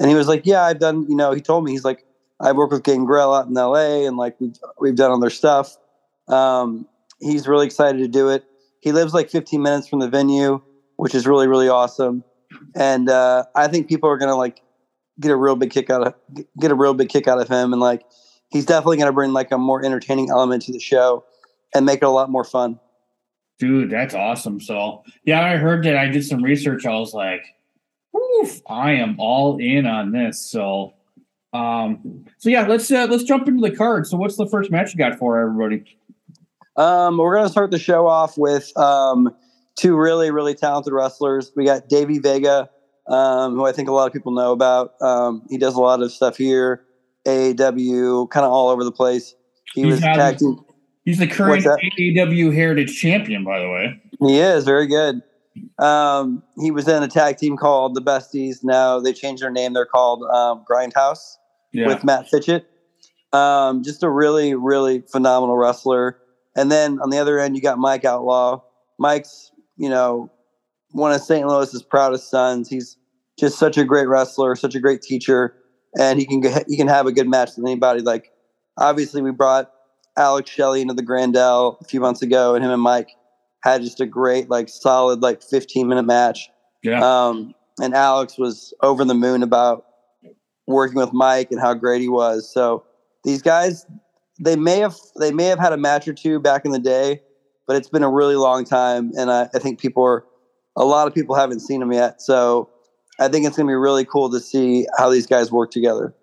And 0.01 0.11
he 0.11 0.17
was 0.17 0.27
like, 0.27 0.43
yeah, 0.45 0.63
I've 0.63 0.81
done. 0.81 1.07
You 1.09 1.15
know, 1.15 1.31
he 1.31 1.41
told 1.41 1.65
me 1.65 1.71
he's 1.71 1.85
like, 1.85 2.05
I've 2.41 2.57
worked 2.57 2.73
with 2.73 2.83
Gangrel 2.83 3.33
out 3.33 3.47
in 3.47 3.57
L.A. 3.57 4.07
and 4.07 4.17
like 4.17 4.41
we've 4.41 4.57
we've 4.81 4.97
done 4.97 5.13
other 5.13 5.31
stuff. 5.31 5.77
Um, 6.29 6.89
he's 7.21 7.47
really 7.47 7.67
excited 7.67 7.99
to 7.99 8.09
do 8.09 8.29
it. 8.31 8.45
He 8.81 8.91
lives 8.91 9.15
like 9.15 9.31
15 9.31 9.63
minutes 9.63 9.87
from 9.87 10.01
the 10.01 10.09
venue, 10.09 10.61
which 10.97 11.15
is 11.15 11.27
really 11.27 11.47
really 11.47 11.69
awesome. 11.69 12.25
And 12.75 13.09
uh, 13.09 13.45
I 13.55 13.69
think 13.69 13.89
people 13.89 14.09
are 14.11 14.17
gonna 14.17 14.35
like 14.35 14.63
get 15.21 15.31
a 15.31 15.37
real 15.37 15.55
big 15.55 15.71
kick 15.71 15.91
out 15.91 16.07
of 16.07 16.15
get 16.59 16.73
a 16.73 16.75
real 16.75 16.95
big 16.95 17.09
kick 17.11 17.29
out 17.29 17.41
of 17.41 17.49
him. 17.49 17.73
And 17.73 17.81
like 17.81 18.03
he's 18.53 18.67
definitely 18.67 18.99
gonna 18.99 19.13
bring 19.13 19.33
like 19.33 19.51
a 19.51 19.59
more 19.59 19.85
entertaining 19.85 20.31
element 20.31 20.63
to 20.65 20.73
the 20.73 20.81
show 20.81 21.25
and 21.75 21.87
make 21.87 22.03
it 22.03 22.05
a 22.05 22.11
lot 22.11 22.31
more 22.31 22.45
fun. 22.45 22.79
Dude, 23.59 23.91
that's 23.91 24.15
awesome. 24.15 24.61
So 24.61 25.03
yeah, 25.25 25.43
I 25.43 25.57
heard 25.57 25.85
that. 25.85 25.97
I 25.97 26.09
did 26.09 26.25
some 26.25 26.43
research. 26.43 26.87
I 26.87 26.99
was 26.99 27.15
like, 27.15 27.43
Oof, 28.17 28.61
I 28.69 28.93
am 28.93 29.17
all 29.19 29.59
in 29.59 29.87
on 29.87 30.13
this. 30.13 30.41
So 30.51 30.95
um 31.53 32.25
so 32.39 32.49
yeah, 32.49 32.67
let's 32.67 32.91
uh, 32.91 33.07
let's 33.11 33.25
jump 33.25 33.49
into 33.49 33.61
the 33.61 33.75
card. 33.75 34.07
So 34.07 34.17
what's 34.17 34.37
the 34.37 34.47
first 34.47 34.71
match 34.71 34.93
you 34.93 34.99
got 34.99 35.19
for 35.19 35.41
everybody? 35.41 35.85
Um, 36.77 37.19
we're 37.19 37.35
going 37.35 37.47
to 37.47 37.53
start 37.53 37.71
the 37.71 37.79
show 37.79 38.07
off 38.07 38.39
with 38.39 38.77
um, 38.79 39.35
two 39.77 39.97
really, 39.97 40.31
really 40.31 40.55
talented 40.55 40.93
wrestlers. 40.93 41.53
We 41.55 41.65
got 41.65 41.89
Davey 41.89 42.19
Vega, 42.19 42.71
um, 43.09 43.55
who 43.55 43.67
I 43.67 43.73
think 43.73 43.89
a 43.89 43.93
lot 43.93 44.07
of 44.07 44.13
people 44.13 44.33
know 44.33 44.53
about. 44.53 44.95
Um, 45.01 45.43
he 45.51 45.59
does 45.59 45.75
a 45.75 45.81
lot 45.81 46.03
of 46.03 46.11
stuff 46.13 46.37
here, 46.37 46.85
AAW, 47.27 48.31
kind 48.31 48.45
of 48.45 48.53
all 48.53 48.69
over 48.69 48.85
the 48.85 48.93
place. 48.93 49.35
He 49.75 49.83
He's 49.83 49.93
was 49.93 50.01
tag 50.01 50.39
team. 50.39 50.65
He's 51.05 51.19
the 51.19 51.27
current? 51.27 51.65
AAW 51.65 52.55
Heritage 52.55 52.97
Champion, 52.97 53.45
by 53.45 53.61
the 53.61 53.69
way. 53.69 54.01
He 54.21 54.39
is 54.39 54.65
very 54.65 54.87
good. 54.87 55.23
Um, 55.79 56.43
he 56.61 56.71
was 56.71 56.89
in 56.89 57.03
a 57.03 57.09
tag 57.09 57.37
team 57.37 57.57
called 57.57 57.95
the 57.95 58.01
Besties. 58.01 58.59
Now 58.63 59.01
they 59.01 59.13
changed 59.13 59.43
their 59.43 59.51
name. 59.51 59.73
They're 59.73 59.85
called 59.85 60.23
um, 60.33 60.65
Grindhouse. 60.71 61.37
Yeah. 61.73 61.87
with 61.87 62.05
Mat 62.05 62.29
Fitchett. 62.29 62.67
Um, 63.33 63.83
just 63.83 64.03
a 64.03 64.11
really, 64.11 64.55
really 64.55 65.03
phenomenal 65.11 65.57
wrestler. 65.57 66.19
And 66.55 66.71
then 66.71 67.01
on 67.01 67.11
the 67.11 67.19
other 67.19 67.41
end, 67.41 67.57
you 67.57 67.63
got 67.63 67.79
Mike 67.79 68.05
Outlaw. 68.05 68.61
Mike's, 68.99 69.51
you 69.79 69.89
know, 69.89 70.31
one 70.91 71.13
of 71.13 71.23
St. 71.23 71.47
Louis's 71.47 71.83
proudest 71.83 72.31
sons. 72.31 72.69
He's 72.69 72.99
just 73.39 73.59
such 73.59 73.79
a 73.79 73.85
great 73.85 74.07
wrestler, 74.07 74.55
such 74.55 74.75
a 74.75 74.81
great 74.81 75.01
teacher, 75.01 75.55
and 75.99 76.19
he 76.19 76.27
can 76.27 76.43
he 76.69 76.77
can 76.77 76.89
have 76.89 77.07
a 77.07 77.13
good 77.13 77.29
match 77.29 77.51
with 77.57 77.67
anybody. 77.67 78.01
Like, 78.01 78.31
obviously, 78.79 79.23
we 79.23 79.31
brought 79.31 79.71
Alex 80.17 80.51
Shelley 80.51 80.83
into 80.83 80.95
the 80.95 81.03
Grandel 81.03 81.81
a 81.81 81.85
few 81.85 82.01
months 82.01 82.23
ago, 82.23 82.55
and 82.55 82.65
him 82.65 82.71
and 82.71 82.83
Mike 82.83 83.11
had 83.63 83.83
just 83.83 84.01
a 84.01 84.07
great, 84.07 84.51
like, 84.51 84.69
solid, 84.69 85.23
like, 85.23 85.43
15 85.43 85.87
minute 85.87 86.03
match. 86.03 86.49
yeah. 86.83 87.01
Um, 87.01 87.55
and 87.81 87.95
Alex 87.95 88.37
was 88.37 88.75
over 88.83 89.05
the 89.05 89.15
moon 89.15 89.43
about 89.43 89.87
working 90.67 90.97
with 90.97 91.13
Mike 91.13 91.51
and 91.51 91.61
how 91.61 91.75
great 91.75 92.01
he 92.01 92.09
was. 92.09 92.53
So 92.53 92.85
these 93.25 93.41
guys, 93.41 93.87
they 94.41 94.57
may 94.57 94.79
have 94.79 94.97
they 95.19 95.33
may 95.33 95.45
have 95.45 95.59
had 95.59 95.73
a 95.73 95.77
match 95.77 96.07
or 96.09 96.13
two 96.13 96.41
back 96.41 96.65
in 96.65 96.73
the 96.73 96.79
day, 96.79 97.21
but 97.67 97.77
it's 97.77 97.89
been 97.89 98.03
a 98.03 98.11
really 98.11 98.37
long 98.37 98.65
time, 98.65 99.13
and 99.17 99.31
I, 99.31 99.49
I 99.55 99.59
think 99.59 99.81
people 99.81 100.03
are 100.05 100.25
a 100.77 100.85
lot 100.85 101.07
of 101.07 101.15
people 101.15 101.35
haven't 101.35 101.61
seen 101.61 101.81
them 101.81 101.93
yet. 101.93 102.21
So 102.23 102.71
I 103.23 103.29
think 103.29 103.47
it's 103.47 103.57
going 103.57 103.67
to 103.67 103.71
be 103.71 103.77
really 103.77 104.05
cool 104.05 104.31
to 104.31 104.41
see 104.41 104.87
how 104.99 105.09
these 105.09 105.27
guys 105.27 105.51
work 105.51 105.71
together. 105.71 106.15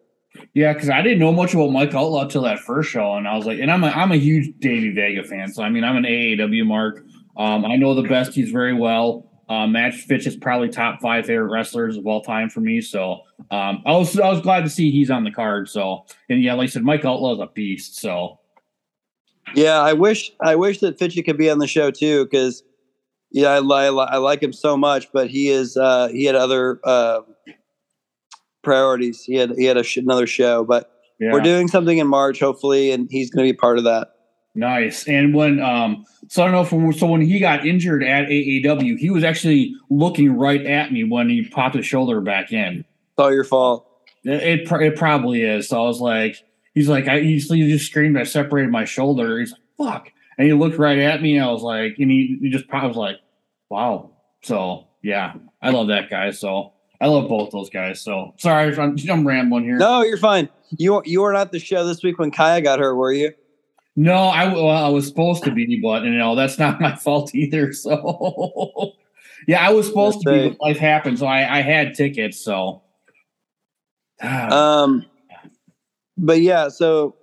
Yeah, 0.53 0.73
because 0.73 0.89
I 0.89 1.01
didn't 1.01 1.19
know 1.19 1.31
much 1.31 1.53
about 1.53 1.71
Mike 1.71 1.93
Outlaw 1.93 2.27
till 2.27 2.43
that 2.43 2.59
first 2.59 2.89
show, 2.89 3.15
and 3.15 3.27
I 3.27 3.35
was 3.35 3.45
like, 3.45 3.59
and 3.59 3.71
I'm 3.71 3.83
a 3.83 3.87
I'm 3.87 4.11
a 4.11 4.15
huge 4.15 4.53
Davey 4.59 4.91
Vega 4.93 5.23
fan, 5.23 5.51
so 5.51 5.63
I 5.63 5.69
mean 5.69 5.83
I'm 5.83 5.97
an 5.97 6.03
AAW 6.03 6.65
mark. 6.65 7.03
Um, 7.37 7.65
I 7.65 7.75
know 7.77 7.95
the 7.95 8.07
best 8.07 8.33
he's 8.33 8.51
very 8.51 8.73
well. 8.73 9.29
Uh, 9.49 9.65
Match 9.65 9.95
Fitch 9.95 10.27
is 10.27 10.35
probably 10.35 10.69
top 10.69 11.01
five 11.01 11.25
favorite 11.25 11.51
wrestlers 11.51 11.97
of 11.97 12.05
all 12.05 12.21
time 12.21 12.49
for 12.49 12.59
me. 12.61 12.81
So 12.81 13.21
um, 13.49 13.81
I 13.85 13.93
was 13.93 14.19
I 14.19 14.29
was 14.29 14.41
glad 14.41 14.63
to 14.63 14.69
see 14.69 14.91
he's 14.91 15.09
on 15.09 15.23
the 15.23 15.31
card. 15.31 15.67
So 15.67 16.05
and 16.29 16.43
yeah, 16.43 16.53
like 16.53 16.65
I 16.65 16.69
said, 16.69 16.83
Mike 16.83 17.03
Outlaw 17.03 17.33
is 17.33 17.39
a 17.39 17.47
beast. 17.47 17.97
So 17.97 18.39
Yeah, 19.55 19.81
I 19.81 19.93
wish 19.93 20.31
I 20.41 20.55
wish 20.55 20.79
that 20.79 20.99
Fitchy 20.99 21.25
could 21.25 21.37
be 21.37 21.49
on 21.49 21.57
the 21.57 21.67
show 21.67 21.89
too 21.89 22.25
because 22.25 22.63
yeah, 23.31 23.49
I, 23.49 23.59
I, 23.59 23.87
I 23.87 24.17
like 24.17 24.41
him 24.41 24.53
so 24.53 24.75
much, 24.75 25.11
but 25.11 25.29
he 25.29 25.49
is 25.49 25.77
uh, 25.77 26.07
he 26.09 26.25
had 26.25 26.35
other 26.35 26.79
uh, 26.83 27.21
priorities. 28.63 29.23
He 29.23 29.35
had 29.35 29.51
he 29.51 29.65
had 29.65 29.77
a 29.77 29.83
sh- 29.83 29.97
another 29.97 30.27
show, 30.27 30.63
but 30.63 30.91
yeah, 31.19 31.31
we're 31.31 31.41
doing 31.41 31.67
something 31.67 31.97
in 31.97 32.07
March, 32.07 32.39
hopefully, 32.39 32.91
and 32.91 33.07
he's 33.11 33.29
going 33.29 33.45
to 33.45 33.53
be 33.53 33.57
part 33.57 33.77
of 33.77 33.83
that. 33.83 34.15
nice. 34.55 35.07
And 35.07 35.33
when 35.33 35.59
um, 35.59 36.05
so 36.27 36.43
I 36.43 36.45
don't 36.45 36.53
know 36.53 36.61
if 36.61 36.71
when, 36.71 36.93
so 36.93 37.07
when 37.07 37.21
he 37.21 37.39
got 37.39 37.65
injured 37.65 38.03
at 38.03 38.27
AAW, 38.27 38.97
he 38.97 39.09
was 39.09 39.23
actually 39.23 39.75
looking 39.89 40.37
right 40.37 40.65
at 40.65 40.91
me 40.91 41.03
when 41.03 41.29
he 41.29 41.47
popped 41.47 41.75
his 41.75 41.85
shoulder 41.85 42.21
back 42.21 42.51
in. 42.51 42.79
It's 42.79 43.19
all 43.19 43.33
your 43.33 43.43
fault. 43.43 43.85
It 44.23 44.41
it, 44.41 44.67
pr- 44.67 44.81
it 44.81 44.95
probably 44.95 45.43
is. 45.43 45.69
So 45.69 45.83
I 45.83 45.87
was 45.87 45.99
like, 45.99 46.37
he's 46.73 46.89
like, 46.89 47.07
I 47.07 47.19
he 47.21 47.39
just 47.39 47.85
screamed, 47.85 48.17
I 48.17 48.23
separated 48.23 48.71
my 48.71 48.85
shoulder. 48.85 49.39
He's 49.39 49.51
like, 49.51 49.61
fuck, 49.77 50.11
and 50.39 50.47
he 50.47 50.53
looked 50.53 50.77
right 50.77 50.97
at 50.97 51.21
me. 51.21 51.35
And 51.35 51.45
I 51.45 51.51
was 51.51 51.61
like, 51.61 51.95
and 51.99 52.09
he, 52.09 52.39
he 52.41 52.49
just 52.49 52.67
probably 52.67 52.87
was 52.87 52.97
like, 52.97 53.17
wow. 53.69 54.11
So 54.41 54.87
yeah, 55.03 55.33
I 55.61 55.69
love 55.69 55.89
that 55.89 56.09
guy. 56.09 56.31
So 56.31 56.71
I 57.01 57.07
love 57.07 57.27
both 57.27 57.51
those 57.51 57.69
guys. 57.69 58.01
So 58.01 58.33
sorry, 58.37 58.75
I'm, 58.77 58.95
I'm 59.09 59.27
rambling 59.27 59.65
here. 59.65 59.77
No, 59.77 60.01
you're 60.01 60.17
fine. 60.17 60.49
You 60.77 61.01
you 61.05 61.21
were 61.21 61.33
not 61.33 61.41
at 61.47 61.51
the 61.51 61.59
show 61.59 61.85
this 61.85 62.03
week 62.03 62.19
when 62.19 62.31
Kaya 62.31 62.61
got 62.61 62.79
hurt, 62.79 62.95
were 62.95 63.11
you? 63.11 63.33
No, 63.95 64.13
I 64.13 64.53
well, 64.53 64.69
I 64.69 64.87
was 64.87 65.07
supposed 65.07 65.43
to 65.43 65.51
be, 65.51 65.79
but 65.81 66.03
you 66.03 66.11
know 66.11 66.35
that's 66.35 66.57
not 66.57 66.79
my 66.81 66.95
fault 66.95 67.35
either. 67.35 67.73
So 67.73 68.93
yeah, 69.47 69.65
I 69.65 69.71
was 69.71 69.87
supposed 69.87 70.21
to 70.21 70.31
be. 70.31 70.49
But 70.49 70.61
life 70.61 70.77
happened, 70.77 71.19
so 71.19 71.25
I, 71.25 71.57
I 71.57 71.61
had 71.61 71.95
tickets. 71.95 72.39
So 72.39 72.83
Um, 74.23 75.05
but 76.17 76.41
yeah, 76.41 76.69
so 76.69 77.15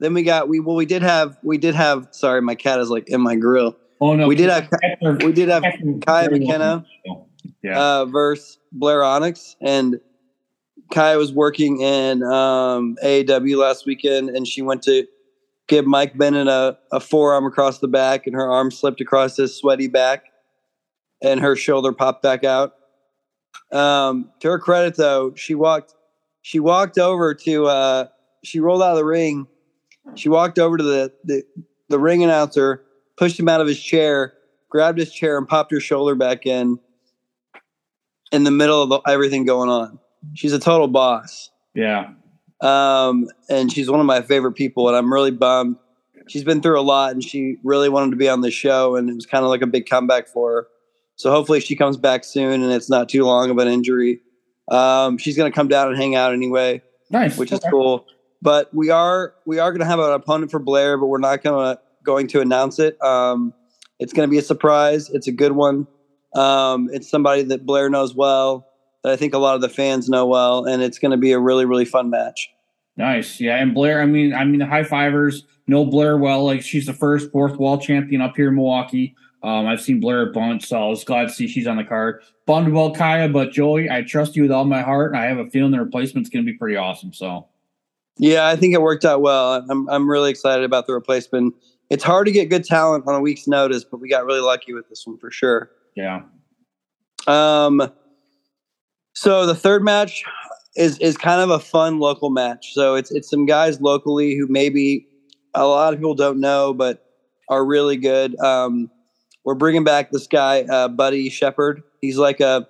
then 0.00 0.14
we 0.14 0.22
got 0.22 0.48
we 0.48 0.60
well 0.60 0.76
we 0.76 0.86
did 0.86 1.02
have 1.02 1.36
we 1.42 1.58
did 1.58 1.74
have 1.74 2.08
sorry 2.10 2.40
my 2.42 2.54
cat 2.54 2.80
is 2.80 2.90
like 2.90 3.08
in 3.08 3.20
my 3.20 3.36
grill. 3.36 3.76
oh 4.00 4.14
no, 4.14 4.26
we 4.28 4.34
did 4.36 4.50
have 4.50 4.68
we 5.24 5.32
did 5.32 5.48
have 5.48 5.64
Kaya 6.06 6.30
McKenna 6.30 6.84
Yeah. 7.62 7.78
uh, 7.80 8.04
versus 8.06 8.58
Blair 8.72 9.02
Onyx, 9.02 9.56
and 9.60 9.98
Kaya 10.92 11.16
was 11.18 11.32
working 11.32 11.80
in 11.80 12.22
um, 12.22 12.96
AAW 13.02 13.56
last 13.56 13.86
weekend, 13.86 14.28
and 14.30 14.46
she 14.46 14.62
went 14.62 14.82
to 14.82 15.06
give 15.68 15.84
Mike 15.86 16.16
Bennett 16.16 16.46
a, 16.46 16.78
a 16.92 17.00
forearm 17.00 17.44
across 17.46 17.78
the 17.80 17.88
back, 17.88 18.26
and 18.26 18.36
her 18.36 18.48
arm 18.50 18.70
slipped 18.70 19.00
across 19.00 19.36
his 19.36 19.56
sweaty 19.58 19.88
back, 19.88 20.24
and 21.22 21.40
her 21.40 21.56
shoulder 21.56 21.92
popped 21.92 22.22
back 22.22 22.44
out. 22.44 22.74
Um, 23.72 24.30
to 24.40 24.48
her 24.50 24.58
credit, 24.58 24.96
though, 24.96 25.32
she 25.34 25.54
walked 25.54 25.94
she 26.42 26.60
walked 26.60 26.98
over 26.98 27.34
to 27.34 27.66
uh, 27.66 28.06
she 28.44 28.60
rolled 28.60 28.82
out 28.82 28.92
of 28.92 28.98
the 28.98 29.04
ring. 29.04 29.48
She 30.14 30.28
walked 30.28 30.58
over 30.58 30.76
to 30.76 30.82
the, 30.82 31.12
the 31.24 31.42
the 31.88 31.98
ring 31.98 32.22
announcer, 32.24 32.82
pushed 33.16 33.38
him 33.38 33.48
out 33.48 33.60
of 33.60 33.66
his 33.66 33.80
chair, 33.80 34.34
grabbed 34.68 34.98
his 34.98 35.12
chair, 35.12 35.36
and 35.38 35.46
popped 35.46 35.72
her 35.72 35.80
shoulder 35.80 36.14
back 36.14 36.46
in 36.46 36.78
in 38.32 38.44
the 38.44 38.50
middle 38.50 38.82
of 38.82 38.88
the, 38.88 39.00
everything 39.10 39.44
going 39.44 39.68
on. 39.68 39.98
She's 40.34 40.52
a 40.52 40.58
total 40.58 40.88
boss. 40.88 41.50
yeah. 41.74 42.10
Um, 42.62 43.28
and 43.50 43.70
she's 43.70 43.90
one 43.90 44.00
of 44.00 44.06
my 44.06 44.22
favorite 44.22 44.52
people, 44.54 44.88
and 44.88 44.96
I'm 44.96 45.12
really 45.12 45.30
bummed. 45.30 45.76
She's 46.26 46.42
been 46.42 46.62
through 46.62 46.80
a 46.80 46.82
lot, 46.82 47.12
and 47.12 47.22
she 47.22 47.56
really 47.62 47.90
wanted 47.90 48.12
to 48.12 48.16
be 48.16 48.28
on 48.30 48.40
the 48.40 48.50
show, 48.50 48.96
and 48.96 49.10
it 49.10 49.14
was 49.14 49.26
kind 49.26 49.44
of 49.44 49.50
like 49.50 49.60
a 49.60 49.66
big 49.66 49.86
comeback 49.86 50.26
for 50.26 50.50
her. 50.52 50.66
So 51.16 51.30
hopefully 51.30 51.60
she 51.60 51.76
comes 51.76 51.98
back 51.98 52.24
soon, 52.24 52.62
and 52.62 52.72
it's 52.72 52.88
not 52.88 53.08
too 53.10 53.24
long 53.24 53.50
of 53.50 53.58
an 53.58 53.68
injury. 53.68 54.20
Um, 54.68 55.18
she's 55.18 55.36
going 55.36 55.52
to 55.52 55.54
come 55.54 55.68
down 55.68 55.88
and 55.88 55.96
hang 55.98 56.14
out 56.14 56.32
anyway, 56.32 56.82
Nice. 57.10 57.36
which 57.36 57.52
is 57.52 57.60
cool. 57.70 58.06
But 58.46 58.72
we 58.72 58.90
are 58.90 59.34
we 59.44 59.58
are 59.58 59.72
going 59.72 59.80
to 59.80 59.86
have 59.86 59.98
an 59.98 60.12
opponent 60.12 60.52
for 60.52 60.60
Blair, 60.60 60.96
but 60.98 61.06
we're 61.06 61.18
not 61.18 61.42
going 61.42 61.74
to 61.74 61.82
going 62.04 62.28
to 62.28 62.40
announce 62.40 62.78
it. 62.78 62.96
Um, 63.02 63.52
It's 63.98 64.12
going 64.12 64.28
to 64.28 64.30
be 64.30 64.38
a 64.38 64.42
surprise. 64.42 65.10
It's 65.10 65.26
a 65.26 65.32
good 65.32 65.50
one. 65.50 65.88
Um, 66.32 66.88
it's 66.92 67.10
somebody 67.10 67.42
that 67.42 67.66
Blair 67.66 67.90
knows 67.90 68.14
well, 68.14 68.68
that 69.02 69.12
I 69.12 69.16
think 69.16 69.34
a 69.34 69.38
lot 69.38 69.56
of 69.56 69.62
the 69.62 69.68
fans 69.68 70.08
know 70.08 70.26
well, 70.26 70.64
and 70.64 70.80
it's 70.80 71.00
going 71.00 71.10
to 71.10 71.16
be 71.16 71.32
a 71.32 71.40
really, 71.40 71.64
really 71.64 71.84
fun 71.84 72.08
match. 72.08 72.48
Nice, 72.96 73.40
yeah. 73.40 73.56
And 73.56 73.74
Blair, 73.74 74.00
I 74.00 74.06
mean, 74.06 74.32
I 74.32 74.44
mean, 74.44 74.60
the 74.60 74.66
high 74.66 74.84
fivers 74.84 75.44
know 75.66 75.84
Blair 75.84 76.16
well. 76.16 76.44
Like 76.44 76.62
she's 76.62 76.86
the 76.86 76.92
first 76.92 77.32
fourth 77.32 77.56
wall 77.56 77.78
champion 77.78 78.20
up 78.20 78.36
here 78.36 78.50
in 78.50 78.54
Milwaukee. 78.54 79.16
Um, 79.42 79.66
I've 79.66 79.80
seen 79.80 79.98
Blair 79.98 80.22
a 80.22 80.32
bunch, 80.32 80.66
so 80.66 80.80
I 80.80 80.86
was 80.86 81.02
glad 81.02 81.24
to 81.24 81.30
see 81.30 81.48
she's 81.48 81.66
on 81.66 81.78
the 81.78 81.84
card. 81.84 82.22
About 82.46 82.94
Kaya, 82.94 83.28
but 83.28 83.50
Joey, 83.50 83.90
I 83.90 84.02
trust 84.02 84.36
you 84.36 84.42
with 84.42 84.52
all 84.52 84.64
my 84.64 84.82
heart, 84.82 85.10
and 85.10 85.20
I 85.20 85.24
have 85.24 85.38
a 85.38 85.50
feeling 85.50 85.72
the 85.72 85.80
replacement's 85.80 86.30
going 86.30 86.46
to 86.46 86.52
be 86.52 86.56
pretty 86.56 86.76
awesome. 86.76 87.12
So, 87.12 87.48
Yeah, 88.18 88.48
I 88.48 88.56
think 88.56 88.74
it 88.74 88.80
worked 88.80 89.04
out 89.04 89.20
well. 89.20 89.64
I'm 89.68 89.88
I'm 89.88 90.08
really 90.08 90.30
excited 90.30 90.64
about 90.64 90.86
the 90.86 90.94
replacement. 90.94 91.54
It's 91.90 92.02
hard 92.02 92.26
to 92.26 92.32
get 92.32 92.50
good 92.50 92.64
talent 92.64 93.04
on 93.06 93.14
a 93.14 93.20
week's 93.20 93.46
notice, 93.46 93.84
but 93.84 94.00
we 94.00 94.08
got 94.08 94.24
really 94.24 94.40
lucky 94.40 94.72
with 94.72 94.88
this 94.88 95.06
one 95.06 95.18
for 95.18 95.30
sure. 95.30 95.70
yeah, 95.94 96.22
Um, 97.26 97.92
so 99.14 99.46
the 99.46 99.54
third 99.54 99.84
match 99.84 100.24
is 100.76 100.98
is 100.98 101.16
kind 101.16 101.40
of 101.40 101.50
a 101.50 101.58
fun 101.58 101.98
local 102.00 102.30
match. 102.30 102.72
So 102.74 102.94
it's 102.94 103.10
it's 103.10 103.28
some 103.30 103.46
guys 103.46 103.80
locally 103.80 104.36
who 104.36 104.46
maybe 104.48 105.06
a 105.54 105.66
lot 105.66 105.92
of 105.92 105.98
people 105.98 106.14
don't 106.14 106.40
know, 106.40 106.74
but 106.74 107.04
are 107.48 107.64
really 107.64 107.96
good. 107.96 108.38
Um, 108.40 108.90
we're 109.44 109.54
bringing 109.54 109.84
back 109.84 110.10
this 110.10 110.26
guy, 110.26 110.62
uh, 110.62 110.88
Buddy 110.88 111.30
Shepard. 111.30 111.82
He's 112.00 112.18
like 112.18 112.40
a 112.40 112.66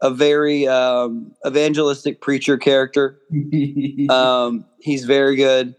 a 0.00 0.10
very 0.10 0.66
um, 0.66 1.32
evangelistic 1.46 2.20
preacher 2.20 2.56
character. 2.56 3.18
Um, 4.10 4.64
he's 4.80 5.04
very 5.04 5.36
good. 5.36 5.74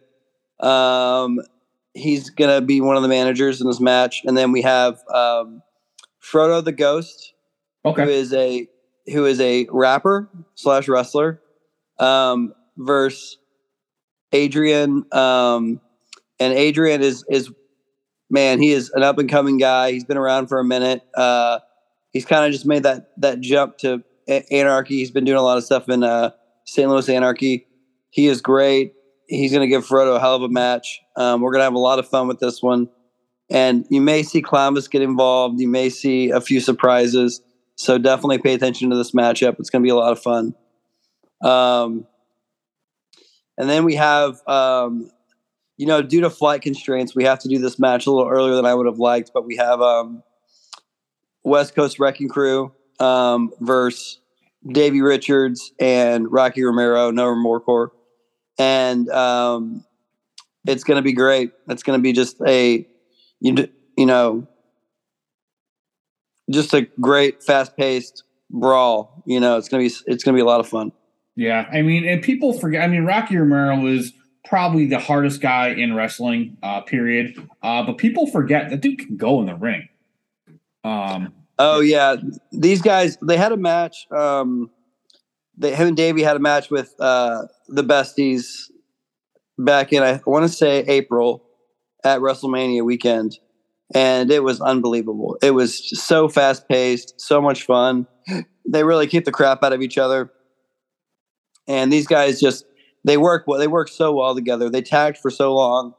Um, 0.60 1.40
he's 1.94 2.30
gonna 2.30 2.62
be 2.62 2.80
one 2.80 2.96
of 2.96 3.02
the 3.02 3.08
managers 3.08 3.60
in 3.60 3.68
this 3.68 3.80
match, 3.80 4.22
and 4.26 4.38
then 4.38 4.52
we 4.52 4.62
have 4.62 5.00
um, 5.12 5.64
Frodo 6.22 6.64
the 6.64 6.72
Ghost 6.72 7.34
who 7.84 7.90
okay, 7.90 8.14
is 8.14 8.34
a 8.34 8.68
who 9.12 9.26
is 9.26 9.40
a 9.40 9.68
rapper 9.72 10.30
slash 10.56 10.88
wrestler 10.88 11.42
um 11.98 12.54
versus 12.78 13.38
adrian 14.32 15.04
um 15.12 15.82
and 16.40 16.54
adrian 16.54 17.02
is 17.02 17.26
is 17.30 17.52
man 18.30 18.62
he 18.62 18.72
is 18.72 18.92
an 18.92 19.04
up 19.04 19.18
and 19.18 19.30
coming 19.30 19.58
guy 19.58 19.92
he's 19.92 20.04
been 20.04 20.18
around 20.18 20.48
for 20.48 20.60
a 20.60 20.64
minute 20.64 21.02
uh 21.16 21.60
he's 22.12 22.26
kind 22.26 22.46
of 22.46 22.52
just 22.52 22.66
made 22.66 22.84
that 22.84 23.10
that 23.18 23.40
jump 23.40 23.78
to 23.78 24.04
anarchy 24.52 24.96
he's 24.96 25.12
been 25.12 25.26
doing 25.26 25.38
a 25.38 25.42
lot 25.42 25.58
of 25.58 25.64
stuff 25.64 25.90
in 25.90 26.04
uh 26.04 26.32
st 26.66 26.90
louis 26.90 27.10
anarchy 27.10 27.68
he 28.10 28.28
is 28.28 28.42
great 28.42 28.94
he's 29.28 29.52
going 29.52 29.62
to 29.62 29.68
give 29.68 29.86
Frodo 29.86 30.16
a 30.16 30.20
hell 30.20 30.36
of 30.36 30.44
a 30.44 30.50
match 30.50 31.02
um, 31.16 31.42
we're 31.42 31.52
going 31.52 31.60
to 31.60 31.66
have 31.66 31.74
a 31.74 31.80
lot 31.80 32.00
of 32.00 32.08
fun 32.08 32.28
with 32.28 32.40
this 32.40 32.62
one 32.62 32.90
and 33.50 33.86
you 33.90 34.02
may 34.02 34.24
see 34.24 34.42
Clownvis 34.42 34.90
get 34.90 35.02
involved. 35.02 35.60
You 35.60 35.68
may 35.68 35.90
see 35.90 36.30
a 36.30 36.40
few 36.40 36.60
surprises. 36.60 37.42
So 37.76 37.98
definitely 37.98 38.38
pay 38.38 38.54
attention 38.54 38.90
to 38.90 38.96
this 38.96 39.12
matchup. 39.12 39.56
It's 39.60 39.70
going 39.70 39.82
to 39.82 39.86
be 39.86 39.92
a 39.92 39.96
lot 39.96 40.12
of 40.12 40.22
fun. 40.22 40.54
Um, 41.42 42.06
and 43.58 43.70
then 43.70 43.86
we 43.86 43.96
have, 43.96 44.46
um, 44.48 45.10
you 45.78 45.88
know, 45.88 46.02
due 46.02 46.22
to 46.22 46.30
flight 46.30 46.62
constraints, 46.62 47.16
we 47.16 47.24
have 47.24 47.40
to 47.40 47.48
do 47.48 47.58
this 47.58 47.80
match 47.80 48.06
a 48.06 48.12
little 48.12 48.30
earlier 48.30 48.56
than 48.56 48.66
I 48.66 48.74
would 48.74 48.86
have 48.86 49.00
liked. 49.00 49.32
But 49.34 49.46
we 49.46 49.56
have 49.56 49.82
um, 49.82 50.24
West 51.44 51.74
Coast 51.74 52.00
Wrecking 52.00 52.30
Crew 52.30 52.74
um, 53.00 53.52
versus 53.60 54.20
Davey 54.68 55.02
Richards 55.02 55.72
and 55.80 56.32
Rocky 56.32 56.64
Romero, 56.64 57.12
No 57.12 57.28
Remorse 57.28 57.64
Corps. 57.64 57.92
And 58.58 59.10
um, 59.10 59.86
it's 60.68 60.84
going 60.84 60.98
to 60.98 61.02
be 61.02 61.14
great. 61.14 61.52
It's 61.70 61.84
going 61.84 61.98
to 61.98 62.04
be 62.04 62.14
just 62.14 62.38
a 62.46 62.86
you 63.40 63.68
you 63.98 64.06
know 64.06 64.48
just 66.52 66.74
a 66.74 66.82
great 67.00 67.44
fast 67.44 67.78
paced 67.78 68.24
brawl 68.50 69.24
you 69.28 69.40
know 69.40 69.58
it's 69.58 69.70
gonna 69.70 69.84
be 69.84 69.94
it's 70.08 70.24
gonna 70.24 70.36
be 70.36 70.42
a 70.42 70.46
lot 70.46 70.60
of 70.60 70.68
fun 70.68 70.92
yeah. 71.40 71.70
I 71.72 71.84
mean, 71.84 72.06
and 72.06 72.22
people 72.22 72.52
forget. 72.52 72.84
I 72.84 72.88
mean, 72.88 73.06
Rocky 73.06 73.38
Romero 73.38 73.86
is 73.88 74.12
probably 74.44 74.88
the 74.88 75.00
hardest 75.00 75.40
guy 75.40 75.70
in 75.70 75.96
wrestling. 75.96 76.58
Uh, 76.62 76.82
period. 76.82 77.34
Uh, 77.64 77.82
but 77.84 77.98
people 77.98 78.28
forget 78.28 78.70
that 78.70 78.82
dude 78.82 79.00
can 79.00 79.16
go 79.16 79.40
in 79.40 79.46
the 79.46 79.56
ring. 79.56 79.88
Um, 80.84 81.34
oh 81.60 81.82
yeah. 81.82 82.16
These 82.52 82.82
guys 82.82 83.18
they 83.22 83.38
had 83.38 83.52
a 83.52 83.58
match 83.58 84.08
um 84.12 84.72
they 85.58 85.76
him 85.76 85.90
and 85.90 85.98
davey 85.98 86.24
had 86.24 86.38
a 86.38 86.40
match 86.40 86.72
with 86.72 86.96
uh 87.00 87.44
the 87.68 87.84
besties 87.84 88.72
back 89.58 89.92
in 89.92 90.02
i 90.02 90.22
want 90.26 90.50
to 90.50 90.52
say 90.52 90.80
april 90.88 91.44
at 92.06 92.22
wrestlemania 92.22 92.84
weekend 92.84 93.38
and 93.94 94.32
it 94.32 94.44
was 94.44 94.62
unbelievable. 94.62 95.36
It 95.42 95.52
was 95.52 96.00
so 96.00 96.30
fast 96.30 96.70
paced 96.70 97.20
so 97.20 97.42
much 97.42 97.64
fun. 97.64 98.08
They 98.72 98.84
really 98.84 99.08
kicked 99.08 99.26
the 99.26 99.32
crap 99.32 99.64
out 99.64 99.74
of 99.74 99.82
each 99.82 99.98
other. 99.98 100.32
And 101.68 101.92
these 101.92 102.06
guys 102.06 102.40
just 102.40 102.66
they 103.04 103.18
work 103.18 103.46
well 103.48 103.60
they 103.60 103.68
work 103.68 103.88
so 103.88 104.14
well 104.14 104.36
together. 104.36 104.70
They 104.70 104.84
tagged 104.84 105.18
for 105.18 105.32
so 105.32 105.56
long. 105.56 105.94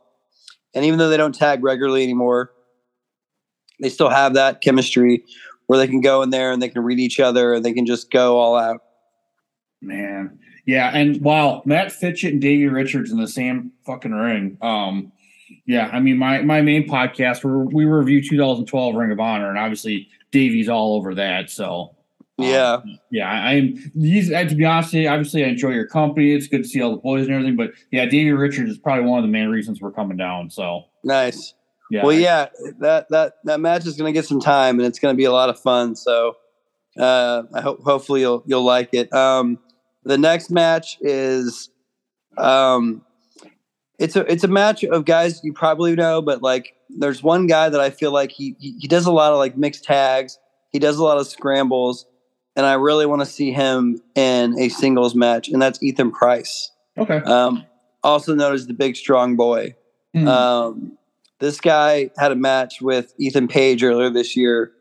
And 0.73 0.85
even 0.85 1.01
though 1.01 1.09
they 1.09 1.17
don't 1.17 1.35
tag 1.35 1.65
regularly 1.65 2.05
anymore 2.05 2.53
they 3.81 3.89
still 3.89 4.11
have 4.11 4.35
that 4.35 4.61
chemistry 4.61 5.25
where 5.71 5.79
they 5.79 5.87
can 5.87 6.01
go 6.01 6.21
in 6.23 6.31
there 6.31 6.51
and 6.51 6.61
they 6.61 6.69
can 6.69 6.83
read 6.83 6.99
each 6.99 7.21
other 7.21 7.55
and 7.55 7.65
they 7.65 7.73
can 7.73 7.87
just 7.87 8.11
go 8.11 8.39
all 8.39 8.57
out 8.57 8.83
Man, 9.81 10.41
yeah, 10.67 10.91
and 10.93 11.23
wow, 11.23 11.63
Mat 11.65 11.93
Fitchett 11.93 12.33
and 12.33 12.43
Davey 12.43 12.67
Richards 12.67 13.13
in 13.13 13.19
the 13.19 13.29
same 13.29 13.71
fucking 13.87 14.11
ring. 14.11 14.59
Um, 14.61 15.13
yeah, 15.67 15.89
I 15.93 16.01
mean, 16.01 16.19
my 16.19 16.43
my 16.43 16.61
main 16.61 16.89
podcast 16.89 17.45
where 17.45 17.59
we 17.59 17.85
review 17.85 18.21
2012 18.21 18.95
Ring 18.97 19.13
of 19.13 19.21
Honor, 19.21 19.49
and 19.49 19.59
obviously 19.59 20.09
Davey's 20.33 20.69
all 20.69 20.97
over 20.97 21.15
that. 21.15 21.51
So 21.51 21.95
um, 22.39 22.47
yeah 22.47 22.81
yeah, 23.13 23.31
I- 23.31 23.53
I'm. 23.53 23.93
These, 23.95 24.31
to 24.31 24.55
be 24.57 24.65
honest, 24.65 24.93
you, 24.93 25.09
obviously 25.09 25.45
I 25.45 25.49
enjoy 25.49 25.71
your 25.71 25.87
company. 25.87 26.33
It's 26.35 26.49
good 26.49 26.65
to 26.65 26.69
see 26.69 26.83
all 26.83 26.91
the 26.91 26.97
boys 26.99 27.27
and 27.27 27.35
everything. 27.37 27.57
But 27.57 27.71
yeah, 27.93 28.07
Davey 28.07 28.33
Richards 28.33 28.73
is 28.73 28.79
probably 28.79 29.05
one 29.05 29.21
of 29.21 29.23
the 29.23 29.33
main 29.33 29.49
reasons 29.49 29.81
we're 29.81 29.93
coming 29.93 30.17
down. 30.17 30.51
So 30.51 30.87
nice 31.05 31.55
yeah, 31.91 32.05
well 32.05 32.17
yeah 32.17 32.49
that 32.79 33.09
that 33.11 33.35
that 33.45 33.61
match 33.61 33.87
is 33.87 33.97
going 33.97 34.13
to 34.13 34.17
get 34.19 34.27
some 34.27 34.41
time 34.41 34.79
and 34.79 34.87
it's 34.87 34.99
going 34.99 35.13
to 35.13 35.17
be 35.17 35.25
a 35.25 35.33
lot 35.33 35.49
of 35.49 35.59
fun 35.59 35.95
so 35.97 36.37
uh 36.99 37.43
i 37.55 37.61
hope 37.61 37.83
hopefully 37.83 38.21
you'll 38.21 38.43
you'll 38.47 38.65
like 38.65 38.91
it 38.93 39.13
um 39.13 39.59
the 40.05 40.19
next 40.19 40.51
match 40.51 40.99
is 41.01 41.71
um 42.37 43.03
it's 43.99 44.17
a 44.17 44.31
it's 44.31 44.45
a 44.45 44.49
match 44.49 44.85
of 44.85 45.05
guys 45.05 45.41
you 45.45 45.53
probably 45.53 45.95
know 45.95 46.23
but 46.23 46.43
like 46.43 46.75
there's 46.99 47.23
one 47.23 47.47
guy 47.47 47.69
that 47.69 47.81
i 47.81 47.91
feel 47.91 48.13
like 48.13 48.31
he 48.31 48.57
he, 48.59 48.77
he 48.79 48.89
does 48.89 49.07
a 49.07 49.13
lot 49.13 49.33
of 49.33 49.39
like 49.39 49.57
mixed 49.57 49.85
tags 49.85 50.39
he 50.73 50.79
does 50.79 50.97
a 50.97 51.05
lot 51.05 51.19
of 51.19 51.27
scrambles 51.27 52.07
and 52.57 52.67
i 52.67 52.75
really 52.75 53.07
want 53.07 53.21
to 53.21 53.27
see 53.27 53.53
him 53.53 54.01
in 54.15 54.59
a 54.59 54.69
singles 54.69 55.15
match 55.15 55.49
and 55.49 55.61
that's 55.61 55.83
ethan 55.83 56.11
price 56.11 56.71
okay. 56.99 57.19
um 57.19 57.65
also 58.03 58.35
known 58.35 58.55
as 58.55 58.67
the 58.67 58.73
big 58.73 58.97
strong 58.97 59.37
boy 59.37 59.75
Hmm. 60.15 60.27
um, 60.27 60.99
this 61.41 61.61
guy 61.61 62.11
had 62.17 62.33
a 62.33 62.37
match 62.37 62.81
with 62.81 63.15
Ethan 63.19 63.49
Page 63.49 63.83
earlier 63.83 64.11
this 64.11 64.37
year. 64.37 64.73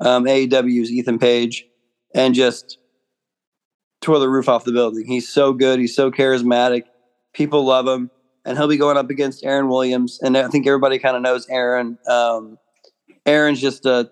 Um, 0.00 0.24
AEW's 0.24 0.92
Ethan 0.92 1.18
Page, 1.18 1.66
and 2.14 2.34
just 2.34 2.78
tore 4.00 4.18
the 4.18 4.28
roof 4.28 4.48
off 4.48 4.64
the 4.64 4.72
building. 4.72 5.06
He's 5.06 5.28
so 5.28 5.52
good. 5.52 5.80
He's 5.80 5.94
so 5.94 6.10
charismatic. 6.10 6.82
People 7.32 7.64
love 7.64 7.86
him, 7.86 8.10
and 8.44 8.56
he'll 8.56 8.68
be 8.68 8.76
going 8.76 8.96
up 8.96 9.10
against 9.10 9.44
Aaron 9.44 9.68
Williams. 9.68 10.20
And 10.22 10.36
I 10.36 10.48
think 10.48 10.66
everybody 10.66 10.98
kind 10.98 11.16
of 11.16 11.22
knows 11.22 11.48
Aaron. 11.48 11.98
Um, 12.08 12.58
Aaron's 13.26 13.60
just 13.60 13.86
a 13.86 14.10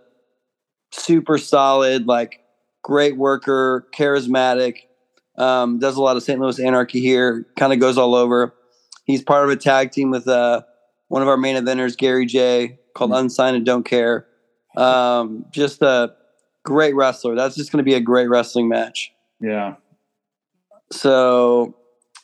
super 0.93 1.39
solid, 1.39 2.07
like 2.07 2.41
great 2.83 3.17
worker, 3.17 3.87
charismatic. 3.95 4.79
Um, 5.39 5.79
does 5.79 5.97
a 5.97 6.03
lot 6.03 6.17
of 6.17 6.23
St. 6.23 6.41
Louis 6.41 6.59
Anarchy 6.59 7.01
here. 7.01 7.47
Kind 7.57 7.73
of 7.73 7.79
goes 7.79 7.99
all 7.99 8.15
over. 8.15 8.55
He's 9.05 9.23
part 9.23 9.45
of 9.45 9.51
a 9.51 9.57
tag 9.57 9.93
team 9.93 10.11
with 10.11 10.27
uh, 10.27 10.63
one 11.09 11.23
of 11.23 11.29
our 11.29 11.37
main 11.37 11.57
eventers, 11.57 11.97
Gary 11.97 12.27
Jay, 12.27 12.79
called 12.95 13.13
Unsigned 13.13 13.57
and 13.57 13.65
Don't 13.67 13.85
Care. 13.85 14.27
Um, 14.77 15.47
just 15.51 15.81
a 15.83 16.13
great 16.65 16.95
wrestler. 16.95 17.35
That's 17.35 17.55
just 17.57 17.71
going 17.73 17.79
to 17.79 17.85
be 17.89 17.95
a 17.95 18.01
great 18.01 18.29
wrestling 18.29 18.69
match. 18.69 19.13
yeah. 19.41 19.77
So 20.93 21.75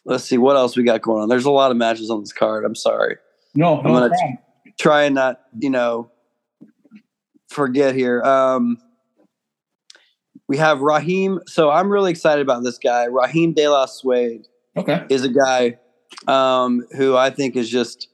let's 0.04 0.22
see 0.24 0.38
what 0.38 0.54
else 0.56 0.76
we 0.76 0.84
got 0.84 1.02
going 1.02 1.22
on. 1.22 1.28
There's 1.28 1.44
a 1.46 1.50
lot 1.50 1.70
of 1.72 1.76
matches 1.76 2.10
on 2.10 2.20
this 2.20 2.32
card. 2.32 2.64
I'm 2.64 2.76
sorry. 2.76 3.16
No, 3.54 3.78
I'm 3.78 3.84
no 3.84 3.92
gonna- 3.94 4.08
problem. 4.10 4.38
Try 4.78 5.02
and 5.04 5.14
not, 5.14 5.40
you 5.58 5.68
know, 5.68 6.10
forget 7.48 7.94
here. 7.94 8.22
Um, 8.22 8.78
we 10.48 10.56
have 10.58 10.80
Raheem. 10.80 11.40
So 11.46 11.70
I'm 11.70 11.90
really 11.90 12.10
excited 12.10 12.40
about 12.42 12.62
this 12.64 12.78
guy. 12.78 13.06
Raheem 13.06 13.52
De 13.52 13.68
La 13.68 13.86
Suede 13.86 14.46
Okay. 14.76 15.04
is 15.10 15.24
a 15.24 15.28
guy 15.28 15.78
um, 16.26 16.86
who 16.96 17.16
I 17.16 17.30
think 17.30 17.54
is 17.56 17.68
just 17.68 18.08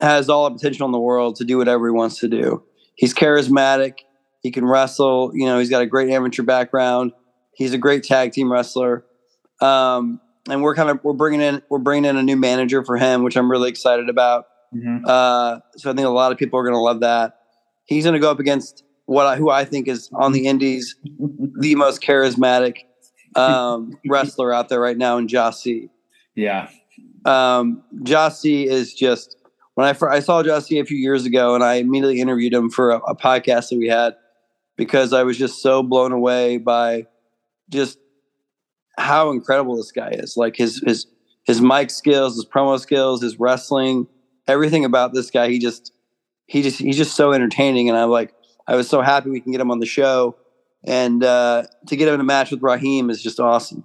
has 0.00 0.28
all 0.28 0.48
the 0.48 0.56
potential 0.56 0.86
in 0.86 0.92
the 0.92 0.98
world 1.00 1.36
to 1.36 1.44
do 1.44 1.58
whatever 1.58 1.86
he 1.86 1.92
wants 1.92 2.18
to 2.20 2.28
do. 2.28 2.62
He's 2.94 3.14
charismatic. 3.14 3.98
He 4.40 4.50
can 4.50 4.64
wrestle. 4.64 5.30
You 5.34 5.46
know, 5.46 5.58
he's 5.58 5.70
got 5.70 5.82
a 5.82 5.86
great 5.86 6.10
amateur 6.10 6.42
background. 6.42 7.12
He's 7.54 7.72
a 7.72 7.78
great 7.78 8.02
tag 8.04 8.32
team 8.32 8.52
wrestler. 8.52 9.04
Um, 9.60 10.20
and 10.48 10.62
we're 10.62 10.74
kind 10.74 10.90
of 10.90 11.00
we're 11.02 11.12
bringing 11.14 11.40
in 11.40 11.62
we're 11.70 11.78
bringing 11.78 12.08
in 12.08 12.16
a 12.16 12.22
new 12.22 12.36
manager 12.36 12.84
for 12.84 12.96
him, 12.96 13.22
which 13.22 13.36
I'm 13.36 13.50
really 13.50 13.70
excited 13.70 14.08
about. 14.08 14.46
Mhm. 14.74 15.06
Uh, 15.06 15.60
so 15.76 15.90
I 15.90 15.94
think 15.94 16.06
a 16.06 16.10
lot 16.10 16.32
of 16.32 16.38
people 16.38 16.58
are 16.58 16.62
going 16.64 16.74
to 16.74 16.80
love 16.80 17.00
that. 17.00 17.38
he's 17.86 18.04
going 18.04 18.14
to 18.14 18.18
go 18.20 18.30
up 18.30 18.40
against 18.40 18.82
what 19.06 19.26
I, 19.26 19.36
who 19.36 19.50
I 19.50 19.64
think 19.64 19.86
is 19.88 20.10
on 20.14 20.32
the 20.32 20.46
Indies 20.46 20.96
the 21.58 21.74
most 21.76 22.02
charismatic 22.02 22.78
um, 23.36 23.98
wrestler 24.08 24.52
out 24.52 24.68
there 24.68 24.80
right 24.80 24.96
now 24.96 25.18
in 25.18 25.28
Jossie. 25.28 25.90
Yeah. 26.34 26.68
Um, 27.24 27.82
Jossie 28.02 28.66
is 28.66 28.92
just 28.94 29.36
when 29.74 29.86
I 29.86 29.96
I 30.08 30.20
saw 30.20 30.42
Jossie 30.42 30.80
a 30.80 30.84
few 30.84 30.96
years 30.96 31.24
ago, 31.24 31.54
and 31.54 31.64
I 31.64 31.74
immediately 31.74 32.20
interviewed 32.20 32.52
him 32.52 32.70
for 32.70 32.90
a, 32.90 32.98
a 32.98 33.16
podcast 33.16 33.70
that 33.70 33.78
we 33.78 33.88
had 33.88 34.14
because 34.76 35.12
I 35.12 35.22
was 35.22 35.38
just 35.38 35.62
so 35.62 35.82
blown 35.82 36.12
away 36.12 36.58
by 36.58 37.06
just 37.70 37.98
how 38.98 39.30
incredible 39.30 39.76
this 39.76 39.92
guy 39.92 40.10
is. 40.10 40.36
Like 40.36 40.56
his 40.56 40.82
his 40.84 41.06
his 41.44 41.60
mic 41.60 41.90
skills, 41.90 42.36
his 42.36 42.46
promo 42.46 42.78
skills, 42.78 43.22
his 43.22 43.38
wrestling, 43.38 44.06
everything 44.46 44.84
about 44.84 45.12
this 45.12 45.30
guy. 45.30 45.48
He 45.48 45.58
just 45.58 45.92
he 46.46 46.62
just 46.62 46.78
he's 46.78 46.96
just 46.96 47.16
so 47.16 47.32
entertaining, 47.32 47.88
and 47.88 47.98
I'm 47.98 48.10
like 48.10 48.34
I 48.66 48.76
was 48.76 48.88
so 48.88 49.00
happy 49.00 49.30
we 49.30 49.40
can 49.40 49.52
get 49.52 49.60
him 49.60 49.70
on 49.70 49.80
the 49.80 49.86
show, 49.86 50.36
and 50.84 51.22
uh, 51.22 51.64
to 51.88 51.96
get 51.96 52.08
him 52.08 52.14
in 52.14 52.20
a 52.20 52.24
match 52.24 52.50
with 52.50 52.62
Raheem 52.62 53.10
is 53.10 53.22
just 53.22 53.40
awesome. 53.40 53.84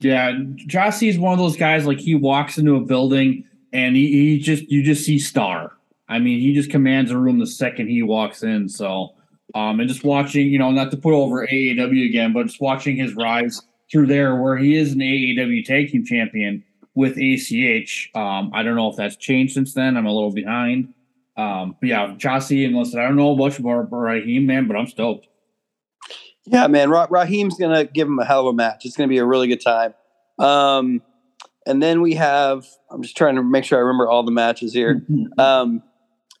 Yeah, 0.00 0.32
Jossie 0.66 1.08
is 1.08 1.18
one 1.18 1.32
of 1.32 1.38
those 1.38 1.56
guys 1.56 1.86
like 1.86 2.00
he 2.00 2.16
walks 2.16 2.58
into 2.58 2.74
a 2.74 2.80
building 2.80 3.44
and 3.72 3.96
he, 3.96 4.08
he 4.12 4.38
just 4.38 4.64
you 4.70 4.82
just 4.82 5.04
see 5.04 5.18
star. 5.18 5.72
I 6.08 6.18
mean, 6.18 6.40
he 6.40 6.52
just 6.52 6.70
commands 6.70 7.10
a 7.10 7.18
room 7.18 7.38
the 7.38 7.46
second 7.46 7.88
he 7.88 8.02
walks 8.02 8.42
in. 8.42 8.68
So, 8.68 9.10
um, 9.54 9.80
and 9.80 9.88
just 9.88 10.04
watching, 10.04 10.48
you 10.48 10.58
know, 10.58 10.70
not 10.70 10.90
to 10.90 10.96
put 10.96 11.14
over 11.14 11.46
AAW 11.46 12.06
again, 12.06 12.32
but 12.32 12.46
just 12.46 12.60
watching 12.60 12.96
his 12.96 13.14
rise 13.14 13.62
through 13.90 14.06
there, 14.06 14.36
where 14.36 14.56
he 14.56 14.76
is 14.76 14.92
an 14.92 14.98
AAW 14.98 15.64
Tag 15.64 15.90
Team 15.90 16.04
Champion 16.04 16.64
with 16.94 17.16
ACH. 17.16 18.10
Um, 18.14 18.50
I 18.54 18.62
don't 18.62 18.76
know 18.76 18.90
if 18.90 18.96
that's 18.96 19.16
changed 19.16 19.54
since 19.54 19.72
then. 19.74 19.96
I'm 19.96 20.06
a 20.06 20.12
little 20.12 20.32
behind. 20.32 20.92
Um, 21.36 21.76
but 21.80 21.88
yeah, 21.88 22.14
Jossie 22.18 22.66
and 22.66 22.76
listen, 22.76 23.00
I 23.00 23.04
don't 23.04 23.16
know 23.16 23.34
much 23.34 23.58
about 23.58 23.90
Raheem, 23.90 24.46
man, 24.46 24.68
but 24.68 24.76
I'm 24.76 24.86
stoked. 24.86 25.28
Yeah, 26.44 26.66
man. 26.66 26.90
Ra- 26.90 27.06
Raheem's 27.08 27.56
gonna 27.56 27.84
give 27.84 28.08
him 28.08 28.18
a 28.18 28.24
hell 28.24 28.40
of 28.40 28.46
a 28.46 28.52
match. 28.52 28.84
It's 28.84 28.96
gonna 28.96 29.08
be 29.08 29.18
a 29.18 29.24
really 29.24 29.48
good 29.48 29.62
time. 29.62 29.94
Um, 30.38 31.00
and 31.66 31.82
then 31.82 32.02
we 32.02 32.14
have. 32.14 32.66
I'm 32.90 33.02
just 33.02 33.16
trying 33.16 33.36
to 33.36 33.42
make 33.42 33.64
sure 33.64 33.78
I 33.78 33.82
remember 33.82 34.08
all 34.08 34.22
the 34.22 34.30
matches 34.32 34.72
here. 34.72 35.04
Um, 35.38 35.82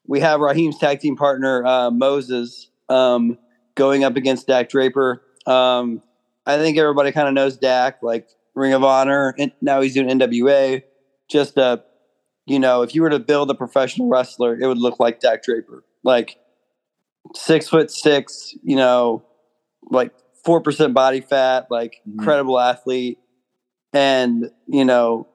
we 0.06 0.20
have 0.20 0.40
Raheem's 0.40 0.78
tag 0.78 1.00
team 1.00 1.16
partner 1.16 1.64
uh, 1.64 1.90
Moses 1.90 2.68
um, 2.88 3.38
going 3.74 4.04
up 4.04 4.16
against 4.16 4.46
Dak 4.48 4.68
Draper. 4.68 5.22
Um, 5.46 6.02
I 6.46 6.56
think 6.58 6.76
everybody 6.76 7.12
kind 7.12 7.28
of 7.28 7.34
knows 7.34 7.56
Dak, 7.56 8.02
like 8.02 8.28
Ring 8.54 8.72
of 8.72 8.82
Honor, 8.84 9.34
and 9.38 9.52
now 9.60 9.80
he's 9.80 9.94
doing 9.94 10.08
NWA. 10.08 10.82
Just 11.30 11.56
a, 11.56 11.82
you 12.46 12.58
know, 12.58 12.82
if 12.82 12.94
you 12.94 13.02
were 13.02 13.10
to 13.10 13.18
build 13.20 13.50
a 13.50 13.54
professional 13.54 14.08
wrestler, 14.08 14.58
it 14.60 14.66
would 14.66 14.78
look 14.78 14.98
like 15.00 15.20
Dak 15.20 15.42
Draper, 15.44 15.84
like 16.02 16.36
six 17.34 17.68
foot 17.68 17.90
six, 17.90 18.54
you 18.62 18.76
know, 18.76 19.22
like 19.90 20.12
four 20.44 20.60
percent 20.60 20.92
body 20.94 21.20
fat, 21.20 21.68
like 21.70 22.02
Mhm. 22.06 22.14
incredible 22.18 22.58
athlete, 22.58 23.18
and 23.92 24.50
you 24.66 24.84
know, 24.84 25.28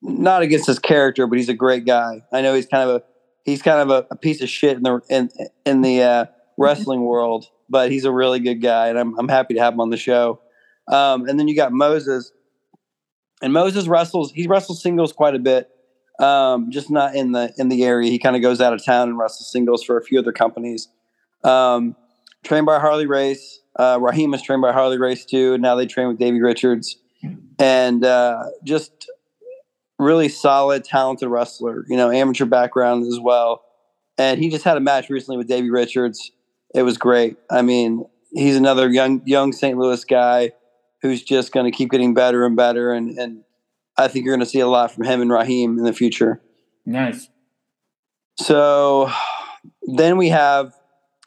not 0.00 0.42
against 0.42 0.66
his 0.66 0.78
character, 0.78 1.26
but 1.26 1.38
he's 1.38 1.48
a 1.48 1.54
great 1.54 1.84
guy. 1.84 2.22
I 2.32 2.42
know 2.42 2.54
he's 2.54 2.66
kind 2.66 2.88
of 2.88 2.96
a 2.96 3.02
he's 3.44 3.62
kind 3.62 3.80
of 3.80 3.90
a, 3.90 4.06
a 4.10 4.16
piece 4.16 4.40
of 4.40 4.48
shit 4.48 4.76
in 4.76 4.82
the 4.82 5.00
in 5.08 5.30
in 5.64 5.82
the 5.82 6.02
uh, 6.02 6.24
wrestling 6.58 7.02
world, 7.02 7.46
but 7.68 7.90
he's 7.90 8.04
a 8.04 8.12
really 8.12 8.40
good 8.40 8.62
guy, 8.62 8.88
and 8.88 8.98
I'm 8.98 9.18
I'm 9.18 9.28
happy 9.28 9.54
to 9.54 9.60
have 9.60 9.74
him 9.74 9.80
on 9.80 9.90
the 9.90 9.96
show. 9.96 10.40
Um, 10.88 11.28
and 11.28 11.38
then 11.38 11.48
you 11.48 11.56
got 11.56 11.72
Moses, 11.72 12.32
and 13.40 13.52
Moses 13.52 13.86
wrestles. 13.86 14.32
He 14.32 14.46
wrestles 14.46 14.82
singles 14.82 15.12
quite 15.12 15.34
a 15.34 15.38
bit, 15.38 15.70
um, 16.18 16.70
just 16.70 16.90
not 16.90 17.14
in 17.14 17.32
the 17.32 17.52
in 17.56 17.68
the 17.68 17.84
area. 17.84 18.10
He 18.10 18.18
kind 18.18 18.36
of 18.36 18.42
goes 18.42 18.60
out 18.60 18.72
of 18.72 18.84
town 18.84 19.08
and 19.08 19.18
wrestles 19.18 19.50
singles 19.50 19.82
for 19.82 19.96
a 19.96 20.02
few 20.02 20.18
other 20.18 20.32
companies. 20.32 20.88
Um, 21.44 21.96
trained 22.42 22.66
by 22.66 22.78
Harley 22.78 23.06
Race. 23.06 23.60
Uh, 23.76 23.98
Raheem 24.00 24.34
is 24.34 24.42
trained 24.42 24.62
by 24.62 24.72
Harley 24.72 24.98
Race 24.98 25.24
too. 25.24 25.54
And 25.54 25.62
now 25.62 25.74
they 25.74 25.86
train 25.86 26.08
with 26.08 26.18
Davey 26.18 26.40
Richards, 26.40 26.96
and 27.58 28.04
uh, 28.04 28.44
just 28.64 29.10
really 29.98 30.28
solid, 30.28 30.84
talented 30.84 31.28
wrestler. 31.28 31.84
You 31.88 31.96
know, 31.96 32.10
amateur 32.10 32.44
background 32.46 33.06
as 33.06 33.20
well. 33.20 33.62
And 34.18 34.40
he 34.40 34.50
just 34.50 34.64
had 34.64 34.76
a 34.76 34.80
match 34.80 35.08
recently 35.10 35.36
with 35.38 35.48
Davey 35.48 35.70
Richards. 35.70 36.32
It 36.74 36.82
was 36.82 36.98
great. 36.98 37.36
I 37.50 37.62
mean, 37.62 38.04
he's 38.32 38.56
another 38.56 38.88
young 38.90 39.22
young 39.26 39.52
St. 39.52 39.76
Louis 39.78 40.04
guy 40.04 40.52
who's 41.02 41.22
just 41.22 41.52
going 41.52 41.70
to 41.70 41.76
keep 41.76 41.90
getting 41.90 42.14
better 42.14 42.44
and 42.46 42.56
better. 42.56 42.92
And, 42.92 43.18
and 43.18 43.42
I 43.96 44.08
think 44.08 44.24
you're 44.24 44.34
going 44.34 44.44
to 44.44 44.50
see 44.50 44.60
a 44.60 44.68
lot 44.68 44.92
from 44.92 45.04
him 45.04 45.20
and 45.20 45.30
Raheem 45.30 45.78
in 45.78 45.84
the 45.84 45.92
future. 45.92 46.40
Nice. 46.86 47.28
So 48.38 49.10
then 49.82 50.16
we 50.16 50.28
have 50.28 50.72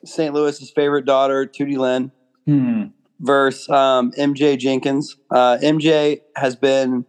St. 0.06 0.34
Louis's 0.34 0.72
favorite 0.72 1.06
daughter, 1.06 1.46
Tootie 1.46 1.78
Lynn, 1.78 2.12
Hmm. 2.46 2.84
Versus 3.20 3.70
um, 3.70 4.12
MJ 4.12 4.58
Jenkins. 4.58 5.16
Uh, 5.32 5.58
MJ 5.62 6.20
has 6.36 6.56
been 6.56 7.06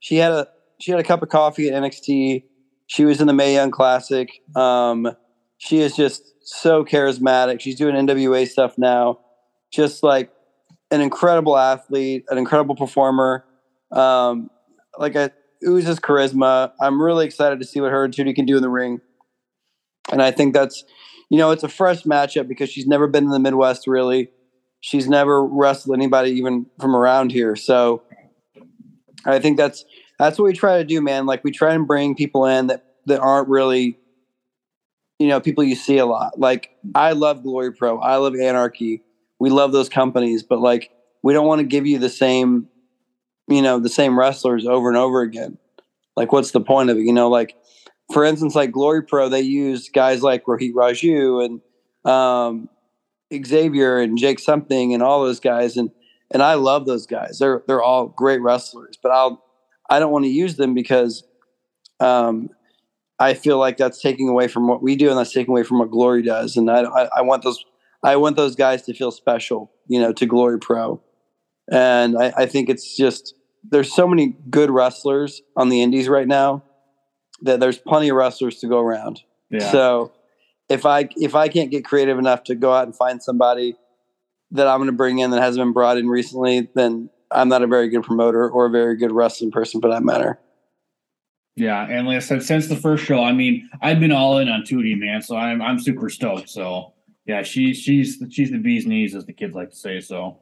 she 0.00 0.16
had 0.16 0.32
a 0.32 0.48
she 0.80 0.90
had 0.90 1.00
a 1.00 1.04
cup 1.04 1.22
of 1.22 1.28
coffee 1.28 1.68
at 1.68 1.82
NXT. 1.82 2.44
She 2.86 3.04
was 3.04 3.20
in 3.20 3.26
the 3.26 3.34
Mae 3.34 3.54
Young 3.54 3.70
Classic. 3.70 4.28
Um, 4.56 5.06
she 5.58 5.80
is 5.80 5.94
just 5.94 6.22
so 6.42 6.84
charismatic. 6.84 7.60
She's 7.60 7.76
doing 7.76 7.94
NWA 7.94 8.48
stuff 8.48 8.78
now. 8.78 9.20
Just 9.70 10.02
like 10.02 10.30
an 10.90 11.00
incredible 11.00 11.56
athlete, 11.56 12.24
an 12.30 12.38
incredible 12.38 12.74
performer. 12.74 13.44
Um, 13.92 14.50
like 14.98 15.14
a 15.14 15.30
oozes 15.66 16.00
charisma. 16.00 16.72
I'm 16.80 17.00
really 17.00 17.26
excited 17.26 17.60
to 17.60 17.66
see 17.66 17.80
what 17.80 17.92
her 17.92 18.04
and 18.04 18.14
Tootie 18.14 18.34
can 18.34 18.46
do 18.46 18.56
in 18.56 18.62
the 18.62 18.68
ring. 18.68 19.00
And 20.10 20.22
I 20.22 20.30
think 20.30 20.54
that's, 20.54 20.84
you 21.28 21.38
know, 21.38 21.50
it's 21.50 21.62
a 21.62 21.68
fresh 21.68 22.02
matchup 22.02 22.48
because 22.48 22.70
she's 22.70 22.86
never 22.86 23.06
been 23.06 23.24
in 23.24 23.30
the 23.30 23.38
Midwest 23.38 23.86
really. 23.86 24.30
She's 24.80 25.08
never 25.08 25.44
wrestled 25.44 25.96
anybody 25.96 26.30
even 26.32 26.66
from 26.80 26.96
around 26.96 27.32
here. 27.32 27.54
So 27.54 28.02
I 29.24 29.38
think 29.38 29.56
that's 29.56 29.84
that's 30.18 30.38
what 30.38 30.46
we 30.46 30.52
try 30.52 30.78
to 30.78 30.84
do, 30.84 31.00
man. 31.00 31.26
Like 31.26 31.44
we 31.44 31.50
try 31.50 31.74
and 31.74 31.86
bring 31.86 32.14
people 32.14 32.46
in 32.46 32.68
that 32.68 32.84
that 33.06 33.20
aren't 33.20 33.48
really, 33.48 33.98
you 35.18 35.28
know, 35.28 35.40
people 35.40 35.64
you 35.64 35.74
see 35.74 35.98
a 35.98 36.06
lot. 36.06 36.38
Like 36.38 36.70
I 36.94 37.12
love 37.12 37.42
Glory 37.42 37.72
Pro, 37.72 37.98
I 37.98 38.16
love 38.16 38.34
Anarchy. 38.34 39.02
We 39.38 39.50
love 39.50 39.72
those 39.72 39.88
companies, 39.88 40.42
but 40.42 40.60
like 40.60 40.90
we 41.22 41.32
don't 41.32 41.46
want 41.46 41.60
to 41.60 41.66
give 41.66 41.86
you 41.86 41.98
the 41.98 42.10
same, 42.10 42.68
you 43.48 43.62
know, 43.62 43.78
the 43.78 43.88
same 43.88 44.18
wrestlers 44.18 44.66
over 44.66 44.88
and 44.88 44.96
over 44.96 45.20
again. 45.20 45.58
Like 46.16 46.32
what's 46.32 46.50
the 46.50 46.60
point 46.60 46.90
of 46.90 46.96
it? 46.96 47.02
You 47.02 47.12
know, 47.12 47.28
like 47.28 47.54
for 48.12 48.24
instance, 48.24 48.54
like 48.54 48.72
Glory 48.72 49.02
Pro, 49.02 49.28
they 49.28 49.40
use 49.40 49.88
guys 49.88 50.22
like 50.22 50.44
Rohit 50.44 50.72
Raju 50.72 51.44
and 51.44 52.10
um, 52.10 52.68
Xavier 53.44 53.98
and 53.98 54.18
Jake 54.18 54.38
something 54.38 54.94
and 54.94 55.02
all 55.02 55.22
those 55.22 55.40
guys, 55.40 55.76
and 55.76 55.90
and 56.30 56.42
I 56.42 56.54
love 56.54 56.86
those 56.86 57.06
guys. 57.06 57.38
They're 57.38 57.62
they're 57.66 57.82
all 57.82 58.06
great 58.06 58.40
wrestlers, 58.40 58.96
but 59.02 59.12
I'll 59.12 59.44
I 59.88 59.98
don't 59.98 60.12
want 60.12 60.24
to 60.24 60.30
use 60.30 60.56
them 60.56 60.74
because 60.74 61.24
um, 61.98 62.50
I 63.18 63.34
feel 63.34 63.58
like 63.58 63.76
that's 63.76 64.00
taking 64.00 64.28
away 64.28 64.48
from 64.48 64.68
what 64.68 64.82
we 64.82 64.96
do, 64.96 65.10
and 65.10 65.18
that's 65.18 65.32
taking 65.32 65.52
away 65.52 65.62
from 65.62 65.78
what 65.78 65.90
Glory 65.90 66.22
does. 66.22 66.56
And 66.56 66.70
I 66.70 66.82
I, 66.82 67.08
I 67.18 67.22
want 67.22 67.42
those 67.42 67.64
I 68.02 68.16
want 68.16 68.36
those 68.36 68.56
guys 68.56 68.82
to 68.82 68.94
feel 68.94 69.10
special, 69.10 69.72
you 69.86 70.00
know, 70.00 70.12
to 70.12 70.26
Glory 70.26 70.58
Pro, 70.58 71.02
and 71.70 72.16
I, 72.18 72.32
I 72.36 72.46
think 72.46 72.68
it's 72.68 72.96
just 72.96 73.34
there's 73.62 73.94
so 73.94 74.08
many 74.08 74.34
good 74.48 74.70
wrestlers 74.70 75.42
on 75.56 75.68
the 75.68 75.82
Indies 75.82 76.08
right 76.08 76.26
now 76.26 76.64
that 77.42 77.60
there's 77.60 77.78
plenty 77.78 78.08
of 78.08 78.16
wrestlers 78.16 78.58
to 78.60 78.68
go 78.68 78.78
around. 78.78 79.20
Yeah. 79.50 79.70
So 79.70 80.12
if 80.70 80.86
I 80.86 81.08
if 81.16 81.34
I 81.34 81.48
can't 81.48 81.70
get 81.70 81.84
creative 81.84 82.18
enough 82.18 82.44
to 82.44 82.54
go 82.54 82.72
out 82.72 82.84
and 82.84 82.96
find 82.96 83.22
somebody 83.22 83.76
that 84.52 84.66
I'm 84.66 84.78
going 84.78 84.86
to 84.86 84.96
bring 84.96 85.18
in 85.18 85.32
that 85.32 85.42
hasn't 85.42 85.64
been 85.64 85.72
brought 85.72 85.98
in 85.98 86.08
recently, 86.08 86.68
then 86.74 87.10
I'm 87.30 87.48
not 87.48 87.62
a 87.62 87.66
very 87.66 87.88
good 87.88 88.04
promoter 88.04 88.48
or 88.48 88.66
a 88.66 88.70
very 88.70 88.96
good 88.96 89.12
wrestling 89.12 89.50
person 89.50 89.80
for 89.80 89.90
that 89.90 90.02
matter. 90.02 90.40
Yeah, 91.56 91.86
and 91.88 92.06
like 92.06 92.16
I 92.16 92.20
said, 92.20 92.42
since 92.42 92.68
the 92.68 92.76
first 92.76 93.04
show, 93.04 93.22
I 93.22 93.32
mean, 93.32 93.68
I've 93.82 94.00
been 94.00 94.12
all 94.12 94.38
in 94.38 94.48
on 94.48 94.62
Tootie, 94.62 94.98
man. 94.98 95.20
So 95.20 95.36
I'm 95.36 95.60
I'm 95.60 95.78
super 95.78 96.08
stoked. 96.08 96.48
So 96.48 96.94
yeah, 97.26 97.42
she's 97.42 97.76
she's 97.76 98.22
she's 98.30 98.50
the 98.50 98.58
bee's 98.58 98.86
knees, 98.86 99.14
as 99.14 99.26
the 99.26 99.32
kids 99.32 99.54
like 99.54 99.70
to 99.70 99.76
say. 99.76 100.00
So 100.00 100.38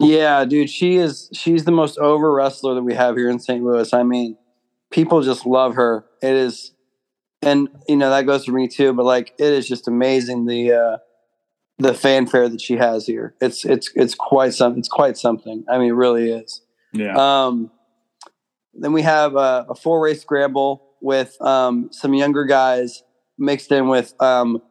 Yeah, 0.00 0.44
dude, 0.46 0.70
she 0.70 0.96
is 0.96 1.28
she's 1.32 1.64
the 1.64 1.72
most 1.72 1.98
over 1.98 2.32
wrestler 2.32 2.74
that 2.74 2.82
we 2.82 2.94
have 2.94 3.16
here 3.16 3.28
in 3.28 3.38
St. 3.38 3.62
Louis. 3.62 3.92
I 3.92 4.02
mean, 4.02 4.38
people 4.90 5.20
just 5.20 5.44
love 5.44 5.74
her. 5.74 6.06
It 6.22 6.32
is 6.32 6.72
and 7.42 7.68
you 7.88 7.96
know, 7.96 8.10
that 8.10 8.26
goes 8.26 8.44
for 8.44 8.52
me 8.52 8.68
too, 8.68 8.92
but 8.92 9.04
like 9.04 9.32
it 9.38 9.52
is 9.52 9.68
just 9.68 9.88
amazing 9.88 10.46
the 10.46 10.72
uh 10.72 10.96
the 11.78 11.92
fanfare 11.94 12.48
that 12.48 12.60
she 12.60 12.76
has 12.76 13.06
here. 13.06 13.34
It's 13.40 13.64
it's 13.64 13.90
it's 13.94 14.14
quite 14.14 14.54
some 14.54 14.78
it's 14.78 14.88
quite 14.88 15.16
something. 15.16 15.64
I 15.68 15.78
mean, 15.78 15.90
it 15.90 15.94
really 15.94 16.30
is. 16.30 16.62
yeah, 16.92 17.14
Um, 17.16 17.70
then 18.74 18.92
we 18.92 19.02
have 19.02 19.34
a, 19.36 19.66
a 19.70 19.74
four 19.74 20.02
race 20.02 20.22
scramble 20.22 20.82
with 21.00 21.40
um, 21.42 21.88
some 21.92 22.14
younger 22.14 22.44
guys 22.44 23.02
mixed 23.38 23.70
in 23.70 23.88
with 23.88 24.14
um, 24.20 24.62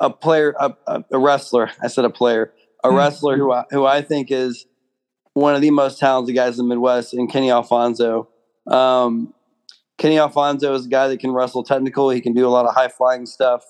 a 0.00 0.10
player, 0.10 0.54
a, 0.58 0.74
a, 0.86 1.04
a 1.12 1.18
wrestler. 1.18 1.70
I 1.82 1.88
said 1.88 2.04
a 2.04 2.10
player, 2.10 2.52
a 2.84 2.92
wrestler 2.92 3.36
who 3.36 3.52
I, 3.52 3.64
who 3.70 3.86
I 3.86 4.02
think 4.02 4.30
is 4.30 4.66
one 5.32 5.54
of 5.54 5.60
the 5.62 5.70
most 5.70 5.98
talented 5.98 6.34
guys 6.34 6.58
in 6.58 6.68
the 6.68 6.74
Midwest, 6.74 7.14
and 7.14 7.30
Kenny 7.30 7.50
Alfonso. 7.50 8.28
Um, 8.66 9.32
Kenny 9.98 10.18
Alfonso 10.18 10.74
is 10.74 10.86
a 10.86 10.88
guy 10.88 11.08
that 11.08 11.18
can 11.18 11.32
wrestle 11.32 11.64
technical. 11.64 12.08
He 12.08 12.20
can 12.20 12.32
do 12.32 12.46
a 12.46 12.50
lot 12.50 12.66
of 12.66 12.74
high 12.74 12.88
flying 12.88 13.26
stuff. 13.26 13.64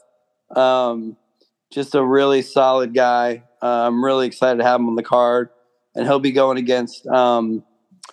Um, 0.54 1.16
just 1.72 1.94
a 1.94 2.04
really 2.04 2.42
solid 2.42 2.94
guy. 2.94 3.44
Uh, 3.62 3.86
I'm 3.86 4.04
really 4.04 4.26
excited 4.26 4.58
to 4.58 4.64
have 4.64 4.78
him 4.78 4.88
on 4.88 4.94
the 4.94 5.02
card, 5.02 5.48
and 5.94 6.06
he'll 6.06 6.20
be 6.20 6.32
going 6.32 6.58
against 6.58 7.06
um, 7.06 7.64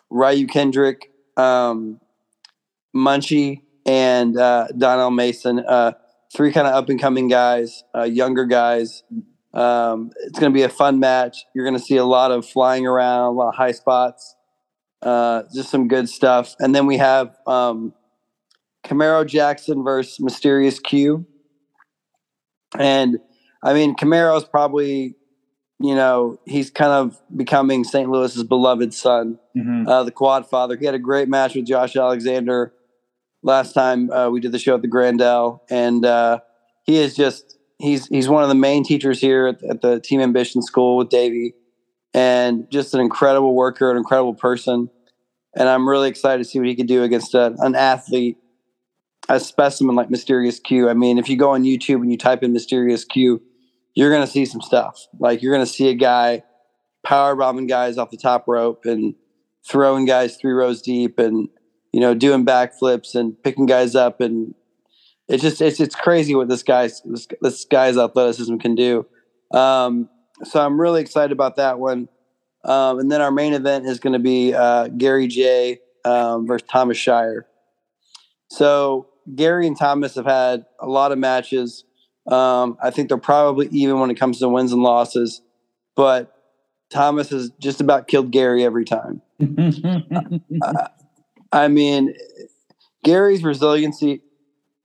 Ryu 0.10 0.48
Kendrick, 0.48 1.12
um, 1.38 2.00
Munchie, 2.96 3.62
and 3.86 4.38
uh, 4.38 4.68
Donnell 4.78 5.12
Mason. 5.12 5.60
Uh, 5.60 5.92
three 6.36 6.52
kind 6.52 6.68
of 6.68 6.74
up 6.74 6.90
and 6.90 7.00
coming 7.00 7.28
guys, 7.28 7.84
uh, 7.94 8.04
younger 8.04 8.46
guys. 8.46 9.04
Um, 9.54 10.12
it's 10.26 10.40
going 10.40 10.52
to 10.52 10.56
be 10.56 10.64
a 10.64 10.70
fun 10.70 11.00
match. 11.00 11.46
You're 11.54 11.66
going 11.66 11.78
to 11.78 11.84
see 11.84 11.98
a 11.98 12.06
lot 12.06 12.32
of 12.32 12.46
flying 12.46 12.88
around, 12.88 13.26
a 13.26 13.32
lot 13.32 13.50
of 13.50 13.56
high 13.56 13.72
spots, 13.72 14.36
uh, 15.02 15.44
just 15.54 15.70
some 15.70 15.88
good 15.88 16.10
stuff. 16.10 16.56
And 16.60 16.74
then 16.74 16.88
we 16.88 16.98
have 16.98 17.38
um, 17.48 17.94
Camaro 18.86 19.26
Jackson 19.26 19.84
versus 19.84 20.20
Mysterious 20.20 20.80
Q. 20.80 21.26
And 22.78 23.20
I 23.64 23.74
mean, 23.74 23.96
Camaro's 23.96 24.46
probably, 24.46 25.16
you 25.80 25.96
know, 25.96 26.40
he's 26.46 26.70
kind 26.70 26.92
of 26.92 27.20
becoming 27.36 27.84
St. 27.84 28.10
Louis's 28.10 28.44
beloved 28.44 28.94
son, 28.94 29.40
Mhm. 29.56 29.88
uh, 29.88 30.04
the 30.04 30.12
quad 30.12 30.48
father. 30.50 30.78
He 30.78 30.86
had 30.86 30.96
a 30.96 31.00
great 31.00 31.28
match 31.28 31.56
with 31.56 31.66
Josh 31.66 31.96
Alexander 31.96 32.74
last 33.44 33.74
time 33.74 34.12
uh, 34.12 34.30
we 34.30 34.40
did 34.40 34.52
the 34.52 34.60
show 34.60 34.76
at 34.76 34.82
the 34.82 34.88
Grandel. 34.88 35.62
And 35.70 36.06
uh, 36.06 36.40
he 36.84 36.98
is 36.98 37.16
just, 37.16 37.58
he's, 37.80 38.08
he's 38.08 38.28
one 38.30 38.44
of 38.44 38.50
the 38.50 38.56
main 38.56 38.84
teachers 38.84 39.20
here 39.20 39.48
at, 39.48 39.64
at 39.64 39.82
the 39.82 40.00
Team 40.00 40.20
Ambition 40.22 40.62
School 40.62 40.98
with 40.98 41.10
Davey 41.10 41.54
and 42.14 42.70
just 42.72 42.94
an 42.94 43.02
incredible 43.02 43.54
worker, 43.56 43.90
an 43.92 43.98
incredible 43.98 44.34
person. 44.36 44.90
And 45.58 45.70
I'm 45.70 45.88
really 45.88 46.10
excited 46.10 46.44
to 46.44 46.50
see 46.50 46.60
what 46.60 46.68
he 46.68 46.76
could 46.76 46.88
do 46.88 47.04
against 47.04 47.34
a, 47.34 47.56
an 47.60 47.76
athlete 47.76 48.38
a 49.30 49.40
specimen 49.40 49.96
like 49.96 50.10
Mysterious 50.10 50.60
Q. 50.60 50.90
I 50.90 50.94
mean, 50.94 51.18
if 51.18 51.30
you 51.30 51.38
go 51.38 51.52
on 51.52 51.64
YouTube 51.64 52.02
and 52.02 52.12
you 52.12 52.18
type 52.18 52.44
in 52.44 52.54
Mysterious 52.54 53.04
Q, 53.04 53.42
you're 53.96 54.12
going 54.12 54.26
to 54.26 54.32
see 54.32 54.46
some 54.46 54.62
stuff. 54.62 55.00
Like 55.20 55.42
you're 55.42 55.54
going 55.54 55.66
to 55.66 55.72
see 55.72 55.90
a 55.90 55.94
guy 55.94 56.44
power 57.04 57.36
bombing 57.36 57.68
guys 57.68 57.98
off 57.98 58.12
the 58.12 58.18
top 58.18 58.48
rope 58.48 58.86
and 58.86 59.16
throwing 59.68 60.06
guys 60.06 60.38
three 60.38 60.54
rows 60.54 60.82
deep 60.82 61.20
and 61.20 61.50
you 61.92 62.00
know 62.00 62.14
doing 62.14 62.46
backflips 62.46 63.16
and 63.16 63.42
picking 63.44 63.66
guys 63.66 63.96
up 63.96 64.22
and 64.22 64.54
it's 65.28 65.42
just 65.42 65.62
it's 65.62 65.80
it's 65.80 65.96
crazy 65.96 66.36
what 66.36 66.50
this 66.50 66.64
guy's 66.64 67.02
this, 67.02 67.28
this 67.42 67.66
guy's 67.66 67.98
athleticism 67.98 68.58
can 68.58 68.76
do. 68.76 69.06
Um, 69.52 70.10
so 70.44 70.64
I'm 70.64 70.80
really 70.80 71.02
excited 71.02 71.32
about 71.32 71.56
that 71.56 71.80
one. 71.80 72.10
Um, 72.64 73.00
and 73.00 73.12
then 73.12 73.22
our 73.22 73.32
main 73.32 73.54
event 73.54 73.86
is 73.86 74.00
going 74.00 74.14
to 74.14 74.20
be 74.20 74.54
uh, 74.54 74.90
Gary 74.90 75.28
Jay 75.28 75.80
um, 76.04 76.48
versus 76.48 76.68
Thomas 76.70 76.98
Shire. 76.98 77.46
So 78.50 79.08
Gary 79.34 79.66
and 79.68 79.78
Thomas 79.78 80.16
have 80.16 80.26
had 80.26 80.66
a 80.80 80.88
lot 80.88 81.12
of 81.12 81.18
matches. 81.18 81.84
Um, 82.28 82.78
I 82.82 82.92
think 82.92 83.10
they're 83.10 83.18
probably 83.18 83.68
even 83.72 84.00
when 84.00 84.10
it 84.12 84.16
comes 84.16 84.40
to 84.40 84.50
wins 84.50 84.72
and 84.72 84.82
losses, 84.84 85.42
but 85.96 86.32
Thomas 86.92 87.30
has 87.30 87.52
just 87.60 87.82
about 87.82 88.08
killed 88.08 88.32
Gary 88.32 88.64
every 88.64 88.86
time. 88.86 89.22
I 91.52 91.68
mean, 91.68 92.14
Gary's 93.04 93.44
resiliency 93.44 94.22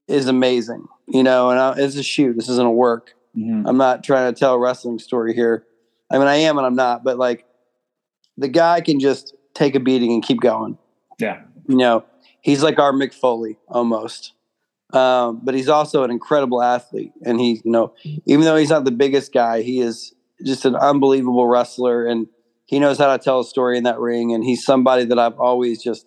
is 0.09 0.27
amazing, 0.27 0.87
you 1.09 1.23
know, 1.23 1.51
and 1.51 1.59
I, 1.59 1.75
it's 1.79 1.97
a 1.97 2.03
shoot. 2.03 2.37
This 2.37 2.49
isn't 2.49 2.67
a 2.67 2.71
work. 2.71 3.13
Mhm. 3.37 3.65
I'm 3.67 3.77
not 3.77 4.03
trying 4.05 4.33
to 4.33 4.39
tell 4.39 4.55
a 4.55 4.59
wrestling 4.59 4.99
story 4.99 5.35
here. 5.35 5.65
I 6.11 6.19
mean, 6.19 6.27
I 6.27 6.37
am 6.37 6.59
and 6.59 6.67
I'm 6.67 6.75
not, 6.75 7.05
but 7.05 7.17
like 7.19 7.45
the 8.37 8.49
guy 8.49 8.81
can 8.81 8.99
just 9.01 9.35
take 9.55 9.75
a 9.75 9.81
beating 9.81 10.13
and 10.13 10.23
keep 10.23 10.41
going. 10.41 10.79
Yeah. 11.19 11.43
You 11.69 11.77
know, 11.77 12.05
he's 12.43 12.63
like 12.63 12.79
our 12.79 12.93
Mick 12.93 13.15
Foley 13.15 13.59
almost. 13.69 14.33
Um, 14.93 15.41
but 15.45 15.55
he's 15.55 15.69
also 15.69 16.03
an 16.03 16.11
incredible 16.11 16.63
athlete. 16.63 17.13
And 17.25 17.41
he, 17.41 17.61
you 17.65 17.71
know, 17.71 17.95
even 18.27 18.45
though 18.45 18.57
he's 18.57 18.71
not 18.71 18.85
the 18.85 18.91
biggest 18.91 19.33
guy, 19.33 19.63
he 19.63 19.81
is 19.81 20.15
just 20.45 20.65
an 20.65 20.75
unbelievable 20.75 21.47
wrestler 21.47 22.07
and 22.07 22.27
he 22.67 22.79
knows 22.79 22.99
how 22.99 23.17
to 23.17 23.23
tell 23.23 23.41
a 23.41 23.45
story 23.45 23.77
in 23.77 23.85
that 23.85 23.99
ring. 23.99 24.33
And 24.33 24.45
he's 24.45 24.65
somebody 24.65 25.05
that 25.05 25.19
I've 25.19 25.39
always 25.39 25.83
just 25.83 26.07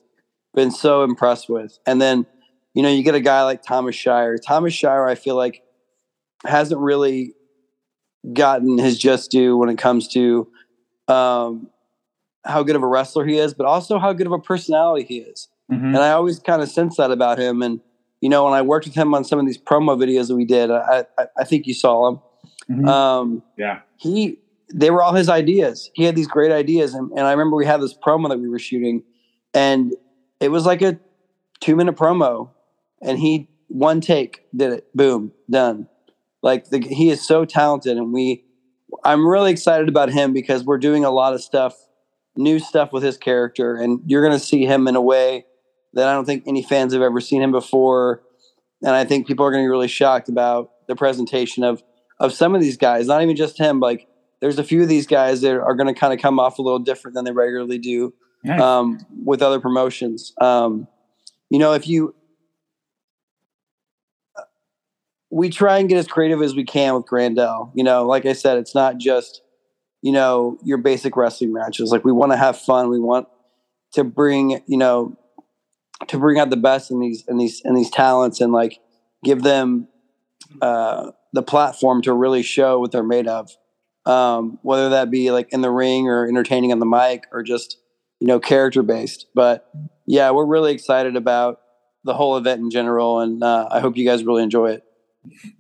been 0.54 0.72
so 0.72 1.04
impressed 1.04 1.50
with. 1.50 1.78
And 1.86 2.02
then, 2.02 2.26
you 2.74 2.84
know, 2.84 2.90
you 2.90 3.04
get 3.04 3.16
a 3.16 3.22
guy 3.22 3.44
like 3.44 3.64
Thomas 3.64 3.96
Shire. 3.96 4.38
Thomas 4.38 4.74
Shire, 4.74 5.08
I 5.08 5.16
feel 5.16 5.36
like, 5.36 5.62
hasn't 6.46 6.80
really 6.80 7.34
gotten 8.34 8.78
his 8.78 8.98
just 8.98 9.32
due 9.32 9.58
when 9.58 9.70
it 9.70 9.78
comes 9.78 10.08
to 10.10 10.48
um, 11.08 11.70
how 12.46 12.64
good 12.64 12.76
of 12.76 12.84
a 12.84 12.88
wrestler 12.88 13.26
he 13.26 13.38
is, 13.38 13.54
but 13.54 13.66
also 13.66 14.00
how 14.00 14.14
good 14.14 14.28
of 14.28 14.34
a 14.34 14.40
personality 14.40 15.06
he 15.06 15.18
is. 15.20 15.50
Mhm. 15.72 15.88
And 15.88 15.98
I 15.98 16.12
always 16.12 16.40
kind 16.40 16.62
of 16.62 16.70
sense 16.70 16.98
that 16.98 17.12
about 17.12 17.40
him. 17.40 17.62
And, 17.62 17.80
you 18.22 18.30
know, 18.30 18.44
when 18.46 18.54
I 18.54 18.62
worked 18.62 18.86
with 18.86 18.96
him 18.96 19.14
on 19.14 19.24
some 19.24 19.40
of 19.40 19.46
these 19.46 19.58
promo 19.58 19.98
videos 19.98 20.28
that 20.28 20.36
we 20.36 20.46
did, 20.46 20.72
I, 20.72 21.06
I, 21.18 21.26
I 21.40 21.44
think 21.44 21.68
you 21.68 21.74
saw 21.74 22.06
them. 22.12 22.22
Mhm. 22.70 22.88
Um, 22.88 23.44
yeah. 23.58 23.80
he 23.98 24.40
they 24.74 24.90
were 24.90 25.04
all 25.04 25.14
his 25.14 25.30
ideas. 25.30 25.92
He 25.94 26.04
had 26.06 26.16
these 26.16 26.28
great 26.28 26.52
ideas, 26.52 26.94
and, 26.96 27.12
and 27.12 27.22
I 27.28 27.32
remember 27.32 27.56
we 27.56 27.66
had 27.66 27.82
this 27.82 27.94
promo 27.94 28.30
that 28.30 28.40
we 28.40 28.50
were 28.50 28.58
shooting, 28.60 29.04
and 29.54 29.94
it 30.40 30.50
was 30.50 30.66
like 30.66 30.82
a 30.82 30.98
two 31.60 31.76
minute 31.76 31.96
promo, 31.96 32.50
and 33.02 33.20
he 33.20 33.50
one 33.68 34.02
take 34.02 34.46
did 34.56 34.72
it, 34.74 34.96
boom, 34.96 35.32
done. 35.50 35.88
Like 36.42 36.70
the, 36.70 36.80
he 36.80 37.10
is 37.10 37.26
so 37.26 37.46
talented, 37.46 37.98
and 37.98 38.12
we, 38.14 38.46
I'm 39.04 39.28
really 39.28 39.52
excited 39.52 39.90
about 39.90 40.10
him 40.10 40.34
because 40.34 40.64
we're 40.64 40.78
doing 40.80 41.06
a 41.06 41.12
lot 41.12 41.34
of 41.34 41.42
stuff, 41.44 41.76
new 42.36 42.58
stuff 42.60 42.92
with 42.94 43.04
his 43.04 43.18
character, 43.18 43.76
and 43.76 44.00
you're 44.08 44.26
going 44.26 44.38
to 44.38 44.44
see 44.44 44.66
him 44.66 44.88
in 44.88 44.96
a 44.96 45.02
way 45.02 45.46
that 45.94 46.08
I 46.08 46.14
don't 46.14 46.26
think 46.26 46.44
any 46.48 46.64
fans 46.64 46.94
have 46.94 47.02
ever 47.02 47.20
seen 47.22 47.42
him 47.42 47.52
before, 47.52 48.22
and 48.82 48.92
I 48.92 49.06
think 49.06 49.28
people 49.28 49.46
are 49.46 49.52
going 49.52 49.64
to 49.64 49.68
be 49.68 49.72
really 49.72 49.88
shocked 49.88 50.30
about 50.30 50.72
the 50.88 50.96
presentation 50.96 51.64
of 51.64 51.84
of 52.20 52.34
some 52.34 52.56
of 52.56 52.62
these 52.62 52.78
guys, 52.78 53.08
not 53.08 53.22
even 53.22 53.36
just 53.36 53.58
him. 53.58 53.80
Like 53.80 54.08
there's 54.42 54.60
a 54.60 54.64
few 54.64 54.82
of 54.84 54.90
these 54.90 55.08
guys 55.08 55.42
that 55.42 55.56
are 55.56 55.76
going 55.76 55.94
to 55.94 56.00
kind 56.00 56.14
of 56.14 56.20
come 56.20 56.40
off 56.40 56.60
a 56.60 56.62
little 56.62 56.80
different 56.80 57.16
than 57.16 57.26
they 57.26 57.32
regularly 57.32 57.78
do 57.78 58.14
Nice. 58.44 58.62
um, 58.62 59.00
with 59.24 59.42
other 59.42 59.60
promotions. 59.60 60.34
Um, 60.40 60.88
you 61.50 61.60
know, 61.60 61.74
if 61.74 61.88
you, 61.88 62.14
we 65.30 65.50
try 65.50 65.80
and 65.80 65.90
get 65.90 65.98
as 65.98 66.08
creative 66.08 66.42
as 66.42 66.56
we 66.56 66.64
can 66.64 66.94
with 66.94 67.06
Grandel. 67.06 67.72
You 67.74 67.84
know, 67.84 68.06
like 68.06 68.26
I 68.26 68.34
said, 68.34 68.58
it's 68.58 68.76
not 68.76 68.98
just, 68.98 69.42
you 70.02 70.12
know, 70.12 70.58
your 70.64 70.78
basic 70.78 71.16
wrestling 71.16 71.54
matches. 71.54 71.92
Like 71.92 72.04
we 72.04 72.12
want 72.12 72.32
to 72.32 72.38
have 72.38 72.58
fun. 72.58 72.90
We 72.90 73.00
want 73.00 73.28
to 73.94 74.04
bring, 74.04 74.62
you 74.68 74.78
know, 74.78 75.18
to 76.08 76.18
bring 76.18 76.40
out 76.40 76.50
the 76.50 76.58
best 76.58 76.92
in 76.92 77.00
these 77.00 77.24
in 77.28 77.38
these 77.38 77.62
in 77.66 77.76
these 77.76 77.90
talents 77.90 78.42
and 78.42 78.52
like 78.52 78.80
give 79.24 79.44
them 79.44 79.88
uh, 80.62 81.12
the 81.34 81.44
platform 81.44 82.02
to 82.04 82.14
really 82.14 82.44
show 82.44 82.80
what 82.80 82.92
they're 82.92 83.04
made 83.04 83.28
of. 83.28 83.50
Um, 84.06 84.60
whether 84.64 84.90
that 84.90 85.10
be 85.10 85.32
like 85.32 85.54
in 85.54 85.62
the 85.62 85.72
ring 85.72 86.10
or 86.10 86.28
entertaining 86.28 86.74
on 86.74 86.80
the 86.80 86.86
mic 86.86 87.24
or 87.32 87.42
just 87.42 87.78
you 88.20 88.28
know 88.28 88.40
character 88.40 88.84
based. 88.84 89.28
But 89.34 89.70
yeah, 90.06 90.32
we're 90.32 90.46
really 90.46 90.74
excited 90.74 91.16
about 91.16 91.60
the 92.04 92.14
whole 92.14 92.36
event 92.38 92.62
in 92.62 92.70
general, 92.70 93.22
and 93.22 93.42
uh, 93.42 93.70
I 93.72 93.80
hope 93.80 93.96
you 93.96 94.06
guys 94.06 94.24
really 94.24 94.44
enjoy 94.44 94.72
it. 94.72 94.84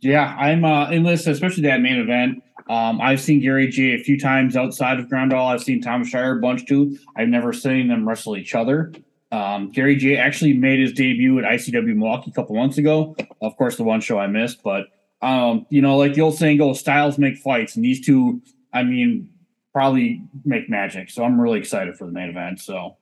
Yeah, 0.01 0.35
I'm 0.37 0.65
uh, 0.65 0.89
in 0.89 1.03
this, 1.03 1.25
especially 1.25 1.63
that 1.63 1.81
main 1.81 1.97
event. 1.97 2.43
Um, 2.69 3.01
I've 3.01 3.21
seen 3.21 3.41
Gary 3.41 3.67
G 3.67 3.93
a 3.93 3.97
few 3.97 4.19
times 4.19 4.55
outside 4.55 4.99
of 4.99 5.07
Groundall. 5.07 5.47
I've 5.47 5.63
seen 5.63 5.81
Tom 5.81 6.03
Shire 6.03 6.37
a 6.37 6.41
bunch 6.41 6.65
too. 6.65 6.97
I've 7.15 7.29
never 7.29 7.53
seen 7.53 7.87
them 7.87 8.07
wrestle 8.07 8.37
each 8.37 8.55
other. 8.55 8.93
Um, 9.33 9.71
Gary 9.71 9.95
Jay 9.95 10.15
actually 10.15 10.53
made 10.53 10.79
his 10.79 10.93
debut 10.93 11.39
at 11.39 11.43
ICW 11.43 11.95
Milwaukee 11.95 12.29
a 12.29 12.33
couple 12.35 12.55
months 12.55 12.77
ago. 12.77 13.15
Of 13.41 13.57
course, 13.57 13.77
the 13.77 13.83
one 13.83 13.99
show 13.99 14.19
I 14.19 14.27
missed, 14.27 14.61
but 14.61 14.89
um, 15.23 15.65
you 15.69 15.81
know, 15.81 15.97
like 15.97 16.13
the 16.13 16.21
old 16.21 16.37
saying 16.37 16.59
goes, 16.59 16.79
styles 16.79 17.17
make 17.17 17.37
fights, 17.37 17.75
and 17.75 17.83
these 17.83 18.05
two, 18.05 18.43
I 18.71 18.83
mean, 18.83 19.29
probably 19.73 20.21
make 20.45 20.69
magic. 20.69 21.09
So 21.09 21.23
I'm 21.23 21.41
really 21.41 21.57
excited 21.57 21.97
for 21.97 22.05
the 22.05 22.11
main 22.11 22.29
event. 22.29 22.59
So 22.59 22.97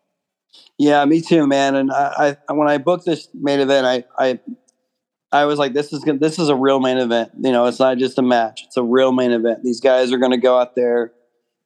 Yeah, 0.78 1.04
me 1.04 1.20
too, 1.20 1.48
man. 1.48 1.76
And 1.76 1.91
I, 1.91 2.38
I 2.48 2.54
when 2.54 2.70
I 2.70 2.78
booked 2.78 3.06
this 3.06 3.28
main 3.34 3.60
event, 3.60 3.86
I, 3.86 4.06
I, 4.17 4.39
I 5.34 5.46
was 5.46 5.60
like, 5.60 5.74
this 5.74 5.91
is 5.91 6.02
gonna, 6.06 6.20
this 6.20 6.39
is 6.39 6.48
a 6.48 6.56
real 6.56 6.80
main 6.80 6.98
event. 6.98 7.32
You 7.41 7.52
know, 7.52 7.65
it's 7.65 7.80
not 7.80 7.98
just 7.98 8.17
a 8.17 8.22
match; 8.22 8.63
it's 8.65 8.78
a 8.78 8.84
real 8.84 9.12
main 9.12 9.32
event. 9.32 9.63
These 9.63 9.82
guys 9.82 10.13
are 10.13 10.17
going 10.17 10.32
to 10.32 10.38
go 10.38 10.58
out 10.58 10.76
there, 10.76 11.12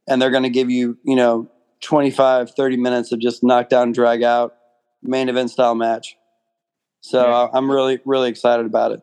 and 0.08 0.20
they're 0.20 0.32
going 0.32 0.42
to 0.42 0.50
give 0.50 0.72
you, 0.72 0.98
you 1.04 1.16
know, 1.16 1.52
25, 1.82 2.52
30 2.52 2.78
minutes 2.78 3.12
of 3.12 3.20
just 3.20 3.44
knockdown, 3.44 3.92
drag 3.92 4.24
out, 4.24 4.55
main 5.08 5.30
event 5.30 5.50
style 5.52 5.76
match. 5.76 6.18
So 7.02 7.22
Yeah. 7.28 7.34
I- 7.34 7.58
I'm 7.58 7.70
really, 7.70 8.00
really 8.06 8.30
excited 8.30 8.66
about 8.66 8.92
it. 8.92 9.02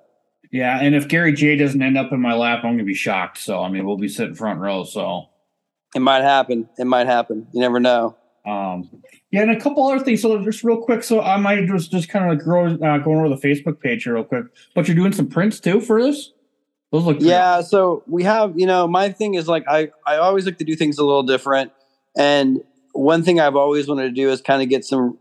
yeah, 0.51 0.81
and 0.81 0.95
if 0.95 1.09
Gary 1.09 1.33
Jay 1.33 1.57
doesn't 1.57 1.81
end 1.81 1.97
up 1.97 2.13
in 2.13 2.21
my 2.21 2.35
lap, 2.35 2.61
I'm 2.65 2.73
gonna 2.73 2.85
be 2.85 2.95
shocked. 2.95 3.39
So 3.39 3.61
I 3.63 3.69
mean, 3.71 3.87
we'll 3.87 3.97
be 3.97 4.09
sitting 4.09 4.35
front 4.35 4.61
row. 4.61 4.85
So 4.85 5.27
It 5.95 6.01
might 6.01 6.23
happen. 6.23 6.69
It 6.79 6.87
might 6.87 7.07
happen. 7.07 7.47
You 7.53 7.61
never 7.61 7.79
know. 7.81 8.17
Um, 8.47 8.89
yeah, 9.31 9.43
and 9.43 9.51
a 9.51 9.61
couple 9.61 9.87
other 9.87 10.03
things. 10.03 10.21
So 10.23 10.43
just 10.43 10.65
real 10.65 10.79
quick, 10.79 11.03
so 11.05 11.21
I 11.21 11.37
might 11.37 11.67
just 11.67 11.91
just 11.93 12.09
kind 12.09 12.25
of 12.25 12.31
like 12.33 12.43
grow, 12.45 12.67
uh, 12.75 12.99
going 12.99 13.19
over 13.19 13.29
the 13.29 13.37
Facebook 13.37 13.79
page 13.81 14.05
here 14.05 14.15
real 14.15 14.25
quick. 14.25 14.47
But 14.75 14.89
you're 14.89 14.97
doing 14.97 15.13
some 15.13 15.29
prints 15.29 15.61
too 15.61 15.81
for 15.81 16.03
this. 16.03 16.33
Those 16.91 17.05
look 17.05 17.19
Yeah, 17.21 17.61
so 17.63 18.03
we 18.07 18.23
have, 18.25 18.53
you 18.59 18.67
know, 18.67 18.87
my 18.89 19.11
thing 19.11 19.35
is 19.35 19.49
like 19.49 19.65
I 19.69 19.91
I 20.07 20.17
always 20.17 20.45
like 20.45 20.59
to 20.59 20.65
do 20.65 20.75
things 20.77 20.99
a 20.99 21.05
little 21.05 21.23
different. 21.23 21.73
And 22.17 22.63
one 22.95 23.23
thing 23.23 23.39
I've 23.41 23.57
always 23.57 23.87
wanted 23.89 24.03
to 24.05 24.11
do 24.11 24.29
is 24.31 24.41
kind 24.43 24.61
of 24.63 24.69
get 24.69 24.85
some 24.85 25.19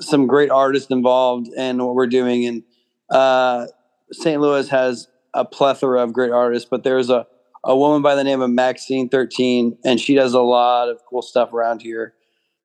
some 0.00 0.26
great 0.26 0.50
artists 0.50 0.90
involved 0.90 1.48
in 1.48 1.78
what 1.78 1.94
we're 1.94 2.06
doing. 2.06 2.46
And 2.46 2.62
uh 3.10 3.66
St. 4.12 4.40
Louis 4.40 4.68
has 4.68 5.08
a 5.34 5.44
plethora 5.44 6.02
of 6.02 6.12
great 6.12 6.32
artists, 6.32 6.68
but 6.70 6.84
there's 6.84 7.10
a 7.10 7.26
a 7.64 7.76
woman 7.76 8.02
by 8.02 8.14
the 8.14 8.24
name 8.24 8.40
of 8.40 8.50
Maxine 8.50 9.08
Thirteen, 9.08 9.76
and 9.84 10.00
she 10.00 10.14
does 10.14 10.32
a 10.34 10.40
lot 10.40 10.88
of 10.88 11.00
cool 11.08 11.22
stuff 11.22 11.52
around 11.52 11.82
here. 11.82 12.14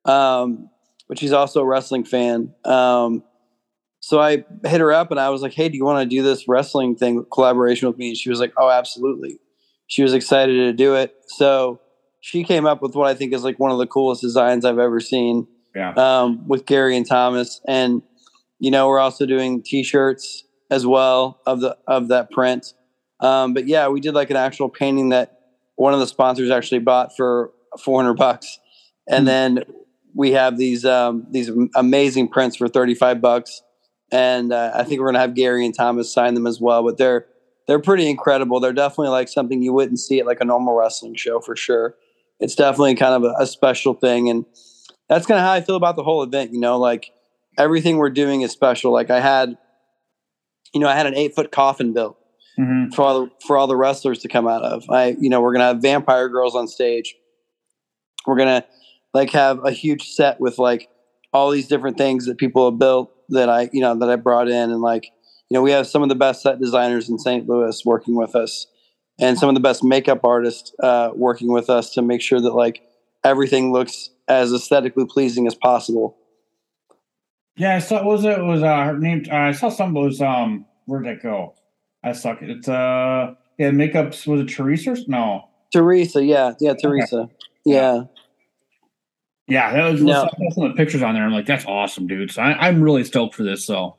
Um, 0.04 0.70
but 1.08 1.18
she's 1.18 1.32
also 1.32 1.60
a 1.60 1.64
wrestling 1.64 2.04
fan. 2.04 2.54
Um, 2.64 3.22
so 4.00 4.20
I 4.20 4.44
hit 4.64 4.80
her 4.80 4.92
up 4.92 5.10
and 5.10 5.18
I 5.18 5.30
was 5.30 5.42
like, 5.42 5.52
"Hey, 5.52 5.68
do 5.68 5.76
you 5.76 5.84
want 5.84 6.08
to 6.08 6.16
do 6.16 6.22
this 6.22 6.46
wrestling 6.46 6.96
thing 6.96 7.24
collaboration 7.32 7.88
with 7.88 7.98
me?" 7.98 8.08
And 8.08 8.16
she 8.16 8.30
was 8.30 8.40
like, 8.40 8.52
"Oh, 8.56 8.70
absolutely." 8.70 9.38
She 9.86 10.02
was 10.02 10.14
excited 10.14 10.54
to 10.54 10.72
do 10.72 10.94
it. 10.94 11.14
So 11.26 11.80
she 12.20 12.42
came 12.44 12.66
up 12.66 12.80
with 12.80 12.94
what 12.94 13.06
I 13.06 13.14
think 13.14 13.32
is 13.34 13.44
like 13.44 13.58
one 13.58 13.70
of 13.70 13.78
the 13.78 13.86
coolest 13.86 14.22
designs 14.22 14.64
I've 14.64 14.78
ever 14.78 15.00
seen 15.00 15.46
Yeah. 15.74 15.92
um, 15.96 16.46
with 16.46 16.66
Gary 16.66 16.96
and 16.96 17.06
Thomas, 17.06 17.60
and 17.66 18.02
you 18.58 18.70
know 18.70 18.88
we're 18.88 19.00
also 19.00 19.26
doing 19.26 19.62
T-shirts 19.62 20.44
as 20.70 20.86
well 20.86 21.40
of 21.46 21.60
the 21.60 21.76
of 21.86 22.08
that 22.08 22.30
print. 22.30 22.74
Um, 23.20 23.54
but 23.54 23.66
yeah, 23.66 23.88
we 23.88 24.00
did 24.00 24.14
like 24.14 24.30
an 24.30 24.36
actual 24.36 24.68
painting 24.68 25.10
that 25.10 25.38
one 25.76 25.94
of 25.94 26.00
the 26.00 26.06
sponsors 26.06 26.50
actually 26.50 26.80
bought 26.80 27.16
for 27.16 27.50
400 27.82 28.14
bucks, 28.14 28.58
and 29.08 29.26
then 29.26 29.64
we 30.14 30.32
have 30.32 30.56
these 30.58 30.84
um, 30.84 31.26
these 31.30 31.50
amazing 31.74 32.28
prints 32.28 32.56
for 32.56 32.68
35 32.68 33.20
bucks, 33.20 33.62
and 34.12 34.52
uh, 34.52 34.72
I 34.74 34.84
think 34.84 35.00
we're 35.00 35.08
gonna 35.08 35.18
have 35.18 35.34
Gary 35.34 35.66
and 35.66 35.74
Thomas 35.74 36.12
sign 36.12 36.34
them 36.34 36.46
as 36.46 36.60
well. 36.60 36.82
But 36.84 36.98
they're 36.98 37.26
they're 37.66 37.80
pretty 37.80 38.08
incredible. 38.08 38.60
They're 38.60 38.72
definitely 38.72 39.08
like 39.08 39.28
something 39.28 39.62
you 39.62 39.72
wouldn't 39.72 39.98
see 39.98 40.20
at 40.20 40.26
like 40.26 40.40
a 40.40 40.44
normal 40.44 40.74
wrestling 40.74 41.16
show 41.16 41.40
for 41.40 41.56
sure. 41.56 41.96
It's 42.40 42.54
definitely 42.54 42.94
kind 42.94 43.14
of 43.14 43.24
a, 43.24 43.42
a 43.42 43.46
special 43.46 43.94
thing, 43.94 44.28
and 44.28 44.44
that's 45.08 45.26
kind 45.26 45.38
of 45.38 45.44
how 45.44 45.52
I 45.52 45.60
feel 45.60 45.76
about 45.76 45.96
the 45.96 46.02
whole 46.02 46.22
event. 46.22 46.52
You 46.52 46.60
know, 46.60 46.78
like 46.78 47.10
everything 47.58 47.96
we're 47.96 48.10
doing 48.10 48.42
is 48.42 48.52
special. 48.52 48.92
Like 48.92 49.10
I 49.10 49.20
had, 49.20 49.56
you 50.72 50.80
know, 50.80 50.88
I 50.88 50.94
had 50.94 51.06
an 51.06 51.14
eight 51.14 51.34
foot 51.34 51.50
coffin 51.52 51.92
built 51.92 52.16
hmm 52.56 52.88
for 52.94 53.02
all 53.02 53.24
the, 53.24 53.30
for 53.46 53.56
all 53.56 53.66
the 53.66 53.76
wrestlers 53.76 54.20
to 54.20 54.28
come 54.28 54.46
out 54.46 54.62
of. 54.62 54.84
I, 54.90 55.16
you 55.18 55.28
know, 55.28 55.40
we're 55.40 55.52
gonna 55.52 55.64
have 55.66 55.82
vampire 55.82 56.28
girls 56.28 56.54
on 56.54 56.68
stage. 56.68 57.14
We're 58.26 58.36
gonna 58.36 58.64
like 59.12 59.30
have 59.30 59.64
a 59.64 59.70
huge 59.70 60.10
set 60.10 60.40
with 60.40 60.58
like 60.58 60.88
all 61.32 61.50
these 61.50 61.66
different 61.66 61.98
things 61.98 62.26
that 62.26 62.38
people 62.38 62.70
have 62.70 62.78
built 62.78 63.10
that 63.30 63.48
I, 63.48 63.70
you 63.72 63.80
know, 63.80 63.98
that 63.98 64.08
I 64.08 64.16
brought 64.16 64.48
in, 64.48 64.70
and 64.70 64.80
like, 64.80 65.10
you 65.48 65.54
know, 65.54 65.62
we 65.62 65.70
have 65.72 65.86
some 65.86 66.02
of 66.02 66.08
the 66.08 66.14
best 66.14 66.42
set 66.42 66.60
designers 66.60 67.08
in 67.08 67.18
St. 67.18 67.48
Louis 67.48 67.82
working 67.84 68.14
with 68.16 68.36
us, 68.36 68.66
and 69.18 69.38
some 69.38 69.48
of 69.48 69.54
the 69.54 69.60
best 69.60 69.82
makeup 69.82 70.20
artists 70.24 70.72
uh, 70.82 71.10
working 71.14 71.52
with 71.52 71.70
us 71.70 71.90
to 71.92 72.02
make 72.02 72.20
sure 72.20 72.40
that 72.40 72.54
like 72.54 72.82
everything 73.24 73.72
looks 73.72 74.10
as 74.28 74.52
aesthetically 74.52 75.06
pleasing 75.06 75.46
as 75.46 75.54
possible. 75.54 76.16
Yeah, 77.56 77.76
I 77.76 77.78
saw. 77.78 77.96
What 77.96 78.04
was 78.06 78.24
it? 78.24 78.38
it 78.38 78.42
was 78.42 78.62
uh, 78.62 78.84
her 78.84 78.98
name? 78.98 79.24
Uh, 79.30 79.36
I 79.36 79.52
saw 79.52 79.68
some. 79.68 79.94
Was 79.94 80.20
um, 80.20 80.66
where'd 80.86 81.06
that 81.06 81.22
go? 81.22 81.54
I 82.02 82.12
suck. 82.12 82.42
It. 82.42 82.50
It's 82.50 82.68
uh, 82.68 83.34
yeah, 83.58 83.70
makeups. 83.70 84.26
Was 84.26 84.40
it 84.40 84.48
Teresa? 84.48 84.92
or- 84.92 84.96
No. 85.06 85.48
Teresa, 85.72 86.22
yeah, 86.22 86.52
yeah, 86.60 86.74
Teresa, 86.80 87.28
yeah. 87.64 88.04
Yeah, 89.48 89.72
that 89.72 89.90
was 89.90 90.00
No. 90.02 90.28
Some 90.52 90.64
of 90.64 90.70
the 90.70 90.76
pictures 90.76 91.02
on 91.02 91.14
there. 91.14 91.24
I'm 91.24 91.32
like, 91.32 91.46
that's 91.46 91.66
awesome, 91.66 92.06
dude. 92.06 92.30
So 92.30 92.42
I, 92.42 92.68
I'm 92.68 92.80
really 92.80 93.02
stoked 93.02 93.34
for 93.34 93.42
this. 93.42 93.66
So 93.66 93.96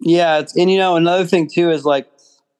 Yeah, 0.00 0.38
it's, 0.38 0.56
and 0.56 0.70
you 0.70 0.78
know 0.78 0.96
another 0.96 1.26
thing 1.26 1.48
too 1.52 1.70
is 1.70 1.84
like 1.84 2.08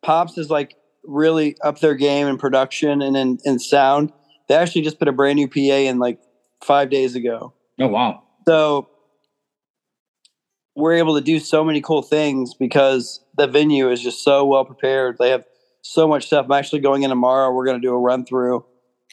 Pops 0.03 0.37
is 0.37 0.51
like 0.51 0.75
really 1.05 1.57
up 1.63 1.81
their 1.81 1.95
game 1.95 2.27
in 2.27 2.37
production 2.37 3.01
and 3.03 3.17
in, 3.17 3.39
in 3.45 3.59
sound. 3.59 4.13
They 4.49 4.55
actually 4.55 4.83
just 4.83 4.99
put 4.99 5.09
a 5.09 5.13
brand 5.13 5.37
new 5.37 5.49
PA 5.49 5.59
in 5.89 5.99
like 5.99 6.19
five 6.63 6.91
days 6.91 7.15
ago, 7.15 7.53
oh 7.81 7.89
wow, 7.89 8.23
so 8.47 8.89
we're 10.75 10.95
able 10.95 11.15
to 11.15 11.21
do 11.21 11.39
so 11.39 11.65
many 11.65 11.81
cool 11.81 12.03
things 12.03 12.55
because 12.55 13.21
the 13.37 13.47
venue 13.47 13.91
is 13.91 14.01
just 14.01 14.25
so 14.25 14.45
well 14.45 14.65
prepared. 14.65 15.17
They 15.19 15.31
have 15.31 15.45
so 15.83 16.09
much 16.09 16.27
stuff. 16.27 16.47
I'm 16.47 16.53
actually 16.53 16.81
going 16.81 17.03
in 17.03 17.11
tomorrow. 17.11 17.53
We're 17.53 17.67
going 17.67 17.81
to 17.81 17.87
do 17.87 17.93
a 17.93 17.99
run 17.99 18.25
through, 18.25 18.65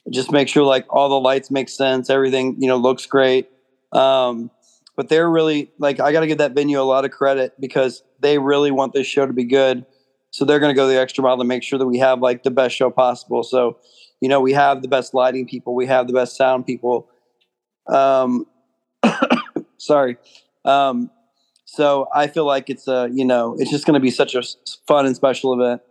just 0.09 0.31
make 0.31 0.47
sure 0.47 0.63
like 0.63 0.85
all 0.89 1.09
the 1.09 1.19
lights 1.19 1.51
make 1.51 1.69
sense, 1.69 2.09
everything 2.09 2.55
you 2.59 2.67
know 2.67 2.77
looks 2.77 3.05
great. 3.05 3.49
Um, 3.91 4.51
but 4.95 5.09
they're 5.09 5.29
really 5.29 5.71
like 5.79 5.99
I 5.99 6.11
got 6.11 6.21
to 6.21 6.27
give 6.27 6.39
that 6.39 6.53
venue 6.53 6.79
a 6.79 6.83
lot 6.83 7.05
of 7.05 7.11
credit 7.11 7.53
because 7.59 8.03
they 8.19 8.37
really 8.37 8.71
want 8.71 8.93
this 8.93 9.07
show 9.07 9.25
to 9.25 9.33
be 9.33 9.45
good. 9.45 9.85
So 10.31 10.45
they're 10.45 10.59
going 10.59 10.73
to 10.73 10.75
go 10.75 10.87
the 10.87 10.99
extra 10.99 11.23
mile 11.23 11.37
to 11.37 11.43
make 11.43 11.63
sure 11.63 11.79
that 11.79 11.87
we 11.87 11.97
have 11.99 12.19
like 12.19 12.43
the 12.43 12.51
best 12.51 12.75
show 12.75 12.89
possible. 12.89 13.43
So, 13.43 13.77
you 14.21 14.29
know, 14.29 14.41
we 14.41 14.53
have 14.53 14.81
the 14.81 14.87
best 14.87 15.13
lighting 15.13 15.47
people, 15.47 15.73
we 15.73 15.87
have 15.87 16.07
the 16.07 16.13
best 16.13 16.35
sound 16.35 16.65
people. 16.65 17.09
Um, 17.93 18.45
sorry. 19.77 20.17
Um, 20.65 21.09
so 21.65 22.07
I 22.13 22.27
feel 22.27 22.45
like 22.45 22.69
it's 22.69 22.87
a, 22.87 23.09
you 23.11 23.25
know, 23.25 23.55
it's 23.59 23.69
just 23.69 23.85
going 23.85 23.93
to 23.93 23.99
be 23.99 24.11
such 24.11 24.35
a 24.35 24.41
fun 24.87 25.05
and 25.05 25.15
special 25.15 25.53
event. 25.53 25.81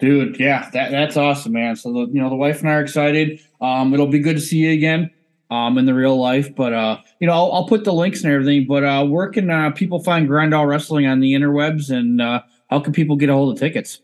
dude. 0.00 0.38
Yeah, 0.38 0.68
that 0.70 0.90
that's 0.90 1.16
awesome, 1.16 1.52
man. 1.52 1.76
So 1.76 1.92
the, 1.92 2.00
you 2.12 2.20
know, 2.20 2.28
the 2.28 2.36
wife 2.36 2.60
and 2.60 2.68
I 2.68 2.74
are 2.74 2.80
excited. 2.80 3.40
Um, 3.60 3.94
it'll 3.94 4.06
be 4.06 4.18
good 4.18 4.36
to 4.36 4.42
see 4.42 4.58
you 4.58 4.72
again. 4.72 5.10
Um, 5.50 5.78
in 5.78 5.86
the 5.86 5.94
real 5.94 6.20
life, 6.20 6.54
but 6.54 6.74
uh, 6.74 6.98
you 7.20 7.26
know, 7.26 7.32
I'll, 7.32 7.50
I'll 7.52 7.66
put 7.66 7.84
the 7.84 7.92
links 7.94 8.22
and 8.22 8.30
everything. 8.30 8.66
But 8.68 8.84
uh, 8.84 9.06
where 9.06 9.30
can 9.30 9.48
uh, 9.48 9.70
people 9.70 10.04
find 10.04 10.28
Grando 10.28 10.66
Wrestling 10.66 11.06
on 11.06 11.20
the 11.20 11.32
interwebs, 11.32 11.88
and 11.88 12.20
uh, 12.20 12.42
how 12.68 12.80
can 12.80 12.92
people 12.92 13.16
get 13.16 13.30
a 13.30 13.32
hold 13.32 13.54
of 13.54 13.58
tickets? 13.58 14.02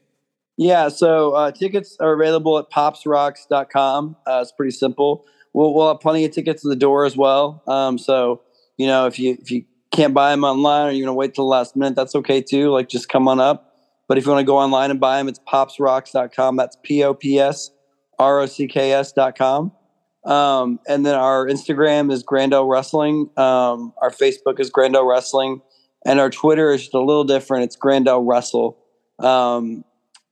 Yeah, 0.57 0.89
so 0.89 1.33
uh, 1.33 1.51
tickets 1.51 1.97
are 2.01 2.15
available 2.15 2.59
at 2.59 2.71
popsrocks.com. 2.71 4.17
Uh, 4.27 4.39
it's 4.41 4.53
pretty 4.53 4.71
simple. 4.71 5.27
We'll, 5.55 5.73
we'll 5.73 5.89
have 5.89 6.01
plenty 6.01 6.25
of 6.25 6.33
tickets 6.33 6.65
at 6.65 6.69
the 6.69 6.77
door 6.77 7.07
as 7.07 7.17
well. 7.17 7.63
Um, 7.67 7.97
so, 7.97 8.43
you 8.77 8.87
know, 8.87 9.07
if 9.07 9.19
you 9.19 9.39
if 9.41 9.51
you 9.51 9.65
can't 9.93 10.13
buy 10.13 10.31
them 10.31 10.45
online 10.45 10.89
or 10.89 10.91
you're 10.91 11.07
to 11.07 11.13
wait 11.13 11.35
till 11.35 11.45
the 11.45 11.51
last 11.51 11.77
minute, 11.77 11.95
that's 11.95 12.15
okay 12.17 12.43
too. 12.43 12.71
Like, 12.71 12.89
just 12.89 13.09
come 13.09 13.29
on 13.29 13.41
up. 13.41 13.71
But 14.09 14.19
if 14.19 14.27
you 14.27 14.33
want 14.33 14.43
to 14.43 14.47
go 14.47 14.59
online 14.59 14.91
and 14.91 15.01
buy 15.01 15.19
them, 15.19 15.29
it's 15.29 15.39
popsrocks.com. 15.39 16.57
That's 16.57 16.77
P 16.83 17.03
O 17.05 17.15
P 17.15 17.39
S 17.39 17.71
R 18.19 18.41
O 18.41 18.47
C 18.47 18.67
K 18.67 18.93
S.com. 18.93 19.73
Um, 20.25 20.81
and 20.89 21.05
then 21.05 21.15
our 21.15 21.47
Instagram 21.47 22.11
is 22.11 22.23
Grando 22.23 22.69
Wrestling. 22.69 23.31
Um, 23.37 23.93
our 24.01 24.11
Facebook 24.11 24.59
is 24.59 24.71
Grando 24.71 25.09
Wrestling. 25.09 25.63
And 26.07 26.21
our 26.21 26.31
Twitter 26.31 26.73
is 26.73 26.83
just 26.83 26.95
a 26.95 27.01
little 27.01 27.25
different. 27.25 27.65
It's 27.65 27.77
Grando 27.77 28.23
Wrestle. 28.27 28.79
Um, 29.19 29.85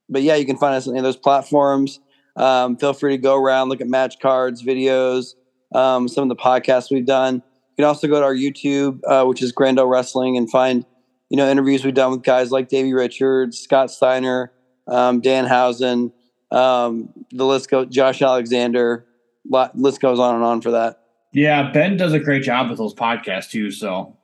but 0.08 0.22
yeah, 0.22 0.35
you 0.35 0.44
can 0.44 0.58
find 0.58 0.74
us 0.74 0.87
on 0.87 0.92
any 0.92 0.98
of 0.98 1.04
those 1.04 1.16
platforms. 1.16 2.00
Um, 2.37 2.77
feel 2.77 2.92
free 2.92 3.16
to 3.16 3.23
go 3.23 3.37
around, 3.37 3.68
look 3.68 3.81
at 3.81 3.88
match 3.88 4.18
cards, 4.21 4.62
videos, 4.62 5.35
um, 5.75 6.09
some 6.09 6.23
of 6.23 6.29
the 6.29 6.42
podcasts 6.42 6.90
we've 6.90 7.07
done. 7.07 7.37
You 7.37 7.77
can 7.77 7.85
also 7.85 8.07
go 8.07 8.21
to 8.21 8.25
our 8.25 8.35
YouTube, 8.35 9.01
uh, 9.07 9.25
which 9.25 9.42
is 9.42 9.53
Grando 9.53 9.88
Wrestling, 9.88 10.37
and 10.37 10.51
find 10.51 10.85
you 11.29 11.37
know 11.37 11.49
interviews 11.49 11.85
we've 11.85 11.95
done 11.95 12.11
with 12.11 12.23
guys 12.23 12.51
like 12.51 12.68
Davey 12.68 12.92
Richards, 12.92 13.59
Scott 13.59 13.90
Steiner, 13.90 14.53
um, 14.87 15.21
Danhausen, 15.23 16.12
um, 16.53 17.09
the 17.31 17.47
list 17.47 17.71
goes, 17.71 17.88
Josh 17.88 18.23
Alexander. 18.23 19.07
Lot, 19.49 19.77
list 19.77 20.01
goes 20.01 20.21
on 20.21 20.37
and 20.37 20.45
on 20.45 20.61
for 20.61 20.71
that. 20.71 21.01
Yeah, 21.33 21.73
Ben 21.73 21.97
does 21.97 22.12
a 22.12 22.21
great 22.21 22.42
job 22.42 22.68
with 22.68 22.79
those 22.79 22.95
podcasts 22.95 23.51
too. 23.51 23.71
So 23.71 24.16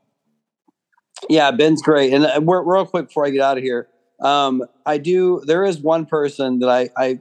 Yeah, 1.29 1.51
Ben's 1.51 1.83
great. 1.83 2.13
And 2.13 2.27
uh, 2.27 2.41
we're, 2.43 2.63
real 2.63 2.87
quick 2.87 3.09
before 3.09 3.27
I 3.27 3.31
get 3.31 3.41
out 3.41 3.57
of 3.57 3.65
here, 3.65 3.89
um, 4.21 4.63
I 4.87 4.99
do. 4.99 5.43
There 5.47 5.65
is 5.65 5.79
one 5.79 6.07
person 6.07 6.61
that 6.61 6.69
I 6.69 6.91
I, 6.97 7.21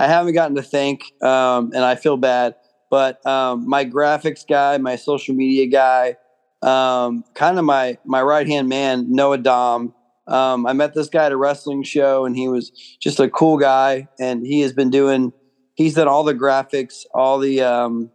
I 0.00 0.06
haven't 0.06 0.32
gotten 0.32 0.56
to 0.56 0.62
thank, 0.62 1.02
um, 1.22 1.72
and 1.74 1.84
I 1.84 1.94
feel 1.94 2.16
bad. 2.16 2.54
But 2.90 3.24
um, 3.26 3.68
my 3.68 3.84
graphics 3.84 4.46
guy, 4.48 4.78
my 4.78 4.96
social 4.96 5.34
media 5.34 5.66
guy, 5.66 6.16
um, 6.62 7.22
kind 7.34 7.58
of 7.58 7.66
my 7.66 7.98
my 8.06 8.22
right 8.22 8.46
hand 8.46 8.70
man, 8.70 9.12
Noah 9.12 9.36
Dom. 9.36 9.94
Um, 10.26 10.66
I 10.66 10.72
met 10.72 10.94
this 10.94 11.10
guy 11.10 11.26
at 11.26 11.32
a 11.32 11.36
wrestling 11.36 11.82
show, 11.82 12.24
and 12.24 12.34
he 12.34 12.48
was 12.48 12.70
just 12.98 13.20
a 13.20 13.28
cool 13.28 13.58
guy. 13.58 14.08
And 14.18 14.46
he 14.46 14.62
has 14.62 14.72
been 14.72 14.88
doing. 14.88 15.34
He's 15.74 15.94
done 15.94 16.08
all 16.08 16.24
the 16.24 16.34
graphics, 16.34 17.04
all 17.12 17.38
the 17.38 17.60
um, 17.60 18.10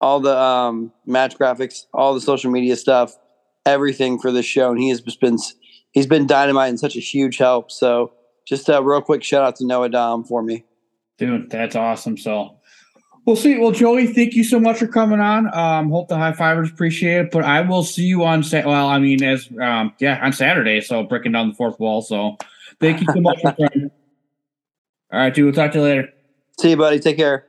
all 0.00 0.20
the 0.20 0.38
um, 0.38 0.92
match 1.04 1.36
graphics, 1.36 1.86
all 1.92 2.14
the 2.14 2.20
social 2.20 2.52
media 2.52 2.76
stuff 2.76 3.16
everything 3.66 4.18
for 4.18 4.30
this 4.30 4.46
show, 4.46 4.70
and 4.70 4.80
he 4.80 4.88
has 4.90 5.00
just 5.00 5.20
been 5.20 5.36
he's 5.90 6.06
been 6.06 6.28
dynamite 6.28 6.70
and 6.70 6.78
such 6.78 6.96
a 6.96 7.00
huge 7.00 7.38
help. 7.38 7.72
So 7.72 8.12
just 8.50 8.68
a 8.68 8.82
real 8.82 9.00
quick 9.00 9.22
shout 9.22 9.44
out 9.44 9.56
to 9.56 9.64
Noah 9.64 9.88
Dom 9.88 10.24
for 10.24 10.42
me. 10.42 10.64
Dude, 11.18 11.50
that's 11.50 11.76
awesome. 11.76 12.18
So 12.18 12.56
we'll 13.24 13.36
see. 13.36 13.56
Well, 13.56 13.70
Joey, 13.70 14.08
thank 14.08 14.34
you 14.34 14.42
so 14.42 14.58
much 14.58 14.78
for 14.78 14.88
coming 14.88 15.20
on. 15.20 15.54
Um, 15.54 15.88
hope 15.90 16.08
the 16.08 16.16
high 16.16 16.32
fivers 16.32 16.68
appreciate 16.68 17.26
it. 17.26 17.30
But 17.30 17.44
I 17.44 17.60
will 17.60 17.84
see 17.84 18.02
you 18.02 18.24
on 18.24 18.42
Sa- 18.42 18.66
well, 18.66 18.88
I 18.88 18.98
mean, 18.98 19.22
as 19.22 19.48
um, 19.62 19.94
yeah, 20.00 20.22
on 20.22 20.32
Saturday. 20.32 20.80
So 20.80 21.04
breaking 21.04 21.32
down 21.32 21.50
the 21.50 21.54
fourth 21.54 21.78
wall. 21.78 22.02
So 22.02 22.36
thank 22.80 23.00
you 23.00 23.06
so 23.14 23.20
much 23.20 23.40
for 23.40 23.52
coming. 23.52 23.92
All 25.12 25.20
right, 25.20 25.32
dude. 25.32 25.44
We'll 25.44 25.54
talk 25.54 25.70
to 25.72 25.78
you 25.78 25.84
later. 25.84 26.08
See 26.58 26.70
you, 26.70 26.76
buddy. 26.76 26.98
Take 26.98 27.16
care. 27.18 27.46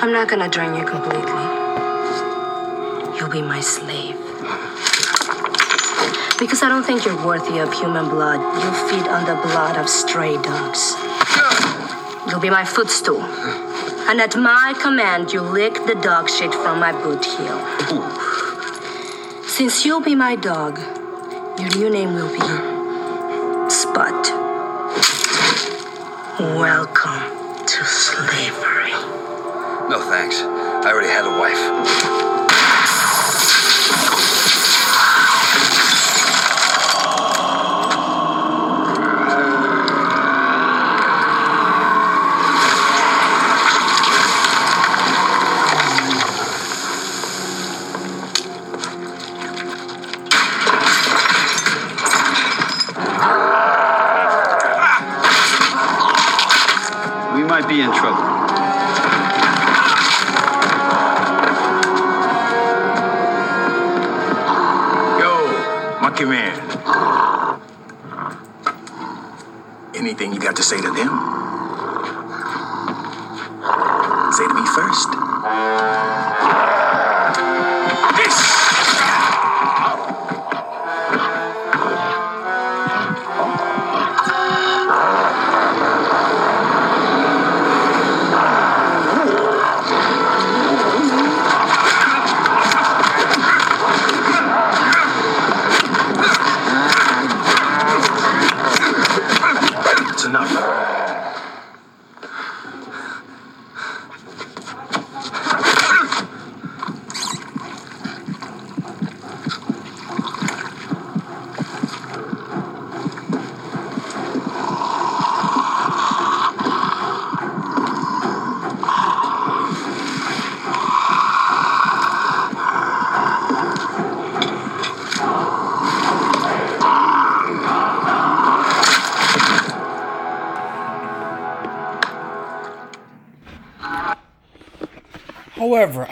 I'm 0.00 0.12
not 0.12 0.28
gonna 0.28 0.48
drain 0.48 0.76
you 0.76 0.84
completely. 0.84 1.44
You'll 3.18 3.28
be 3.28 3.42
my 3.42 3.60
slave. 3.60 4.14
Because 6.38 6.62
I 6.62 6.68
don't 6.68 6.84
think 6.84 7.04
you're 7.04 7.26
worthy 7.26 7.58
of 7.58 7.72
human 7.72 8.08
blood. 8.08 8.38
You 8.62 8.70
feed 8.88 9.08
on 9.08 9.24
the 9.26 9.34
blood 9.42 9.76
of 9.76 9.88
stray 9.88 10.34
dogs. 10.40 10.94
You'll 12.30 12.38
be 12.38 12.48
my 12.48 12.64
footstool. 12.64 13.22
And 14.08 14.20
at 14.20 14.36
my 14.36 14.72
command, 14.80 15.32
you 15.32 15.40
lick 15.40 15.74
the 15.74 15.96
dog 15.96 16.30
shit 16.30 16.54
from 16.54 16.78
my 16.78 16.92
boot 16.92 17.24
heel. 17.24 17.58
Since 19.48 19.84
you'll 19.84 20.00
be 20.00 20.14
my 20.14 20.36
dog, 20.36 20.78
your 21.58 21.70
new 21.76 21.90
name 21.90 22.14
will 22.14 22.30
be 22.30 22.38
Spot. 23.68 24.30
Welcome 26.38 27.66
to 27.66 27.84
slavery. 27.84 28.67
No 29.88 30.02
thanks. 30.02 30.38
I 30.42 30.92
already 30.92 31.08
had 31.08 31.24
a 31.24 31.38
wife. 31.38 32.37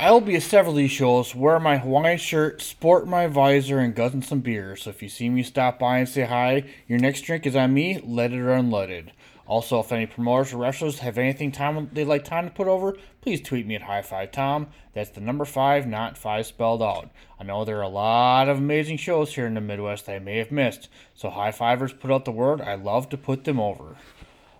I 0.06 0.12
will 0.12 0.20
be 0.20 0.36
at 0.36 0.44
several 0.44 0.74
of 0.74 0.76
these 0.76 0.92
shows, 0.92 1.34
wear 1.34 1.58
my 1.58 1.78
Hawaiian 1.78 2.18
shirt, 2.18 2.62
sport 2.62 3.08
my 3.08 3.26
visor, 3.26 3.80
and 3.80 3.92
guzzling 3.92 4.22
some 4.22 4.38
beer. 4.38 4.76
So 4.76 4.90
if 4.90 5.02
you 5.02 5.08
see 5.08 5.28
me 5.28 5.42
stop 5.42 5.80
by 5.80 5.98
and 5.98 6.08
say 6.08 6.22
hi, 6.22 6.62
your 6.86 7.00
next 7.00 7.22
drink 7.22 7.44
is 7.44 7.56
on 7.56 7.74
me, 7.74 7.98
leaded 8.04 8.38
or 8.38 8.50
unleaded. 8.50 9.08
Also, 9.48 9.80
if 9.80 9.90
any 9.90 10.06
promoters 10.06 10.52
or 10.52 10.58
wrestlers 10.58 11.00
have 11.00 11.18
anything 11.18 11.50
time 11.50 11.90
they'd 11.92 12.04
like 12.04 12.24
Tom 12.24 12.44
to 12.44 12.54
put 12.54 12.68
over, 12.68 12.96
please 13.20 13.40
tweet 13.40 13.66
me 13.66 13.74
at 13.74 13.82
High 13.82 14.02
Five 14.02 14.30
Tom. 14.30 14.68
That's 14.94 15.10
the 15.10 15.20
number 15.20 15.44
five, 15.44 15.88
not 15.88 16.16
five 16.16 16.46
spelled 16.46 16.84
out. 16.84 17.10
I 17.40 17.42
know 17.42 17.64
there 17.64 17.78
are 17.78 17.82
a 17.82 17.88
lot 17.88 18.48
of 18.48 18.58
amazing 18.58 18.98
shows 18.98 19.34
here 19.34 19.46
in 19.46 19.54
the 19.54 19.60
Midwest 19.60 20.08
I 20.08 20.20
may 20.20 20.36
have 20.36 20.52
missed, 20.52 20.88
so 21.16 21.30
high 21.30 21.50
fivers 21.50 21.92
put 21.92 22.12
out 22.12 22.24
the 22.24 22.30
word. 22.30 22.60
I 22.60 22.76
love 22.76 23.08
to 23.08 23.16
put 23.16 23.42
them 23.42 23.58
over. 23.58 23.96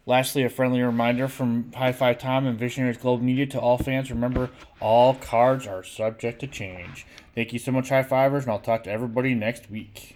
Lastly, 0.09 0.45
a 0.45 0.49
friendly 0.49 0.81
reminder 0.83 1.27
from 1.27 1.73
High 1.73 1.91
Five 1.91 2.19
Tom 2.19 2.47
and 2.47 2.57
Visionaries 2.57 2.97
Global 2.97 3.25
Media 3.25 3.45
to 3.47 3.61
all 3.61 3.77
fans 3.77 4.09
remember, 4.09 4.51
all 4.81 5.15
cards 5.15 5.67
are 5.67 5.83
subject 5.83 6.39
to 6.41 6.47
change. 6.47 7.05
Thank 7.35 7.53
you 7.53 7.59
so 7.59 7.73
much, 7.73 7.89
High 7.89 8.05
Fivers, 8.05 8.43
and 8.43 8.53
I'll 8.53 8.61
talk 8.61 8.85
to 8.85 8.91
everybody 8.91 9.35
next 9.35 9.69
week. 9.69 10.16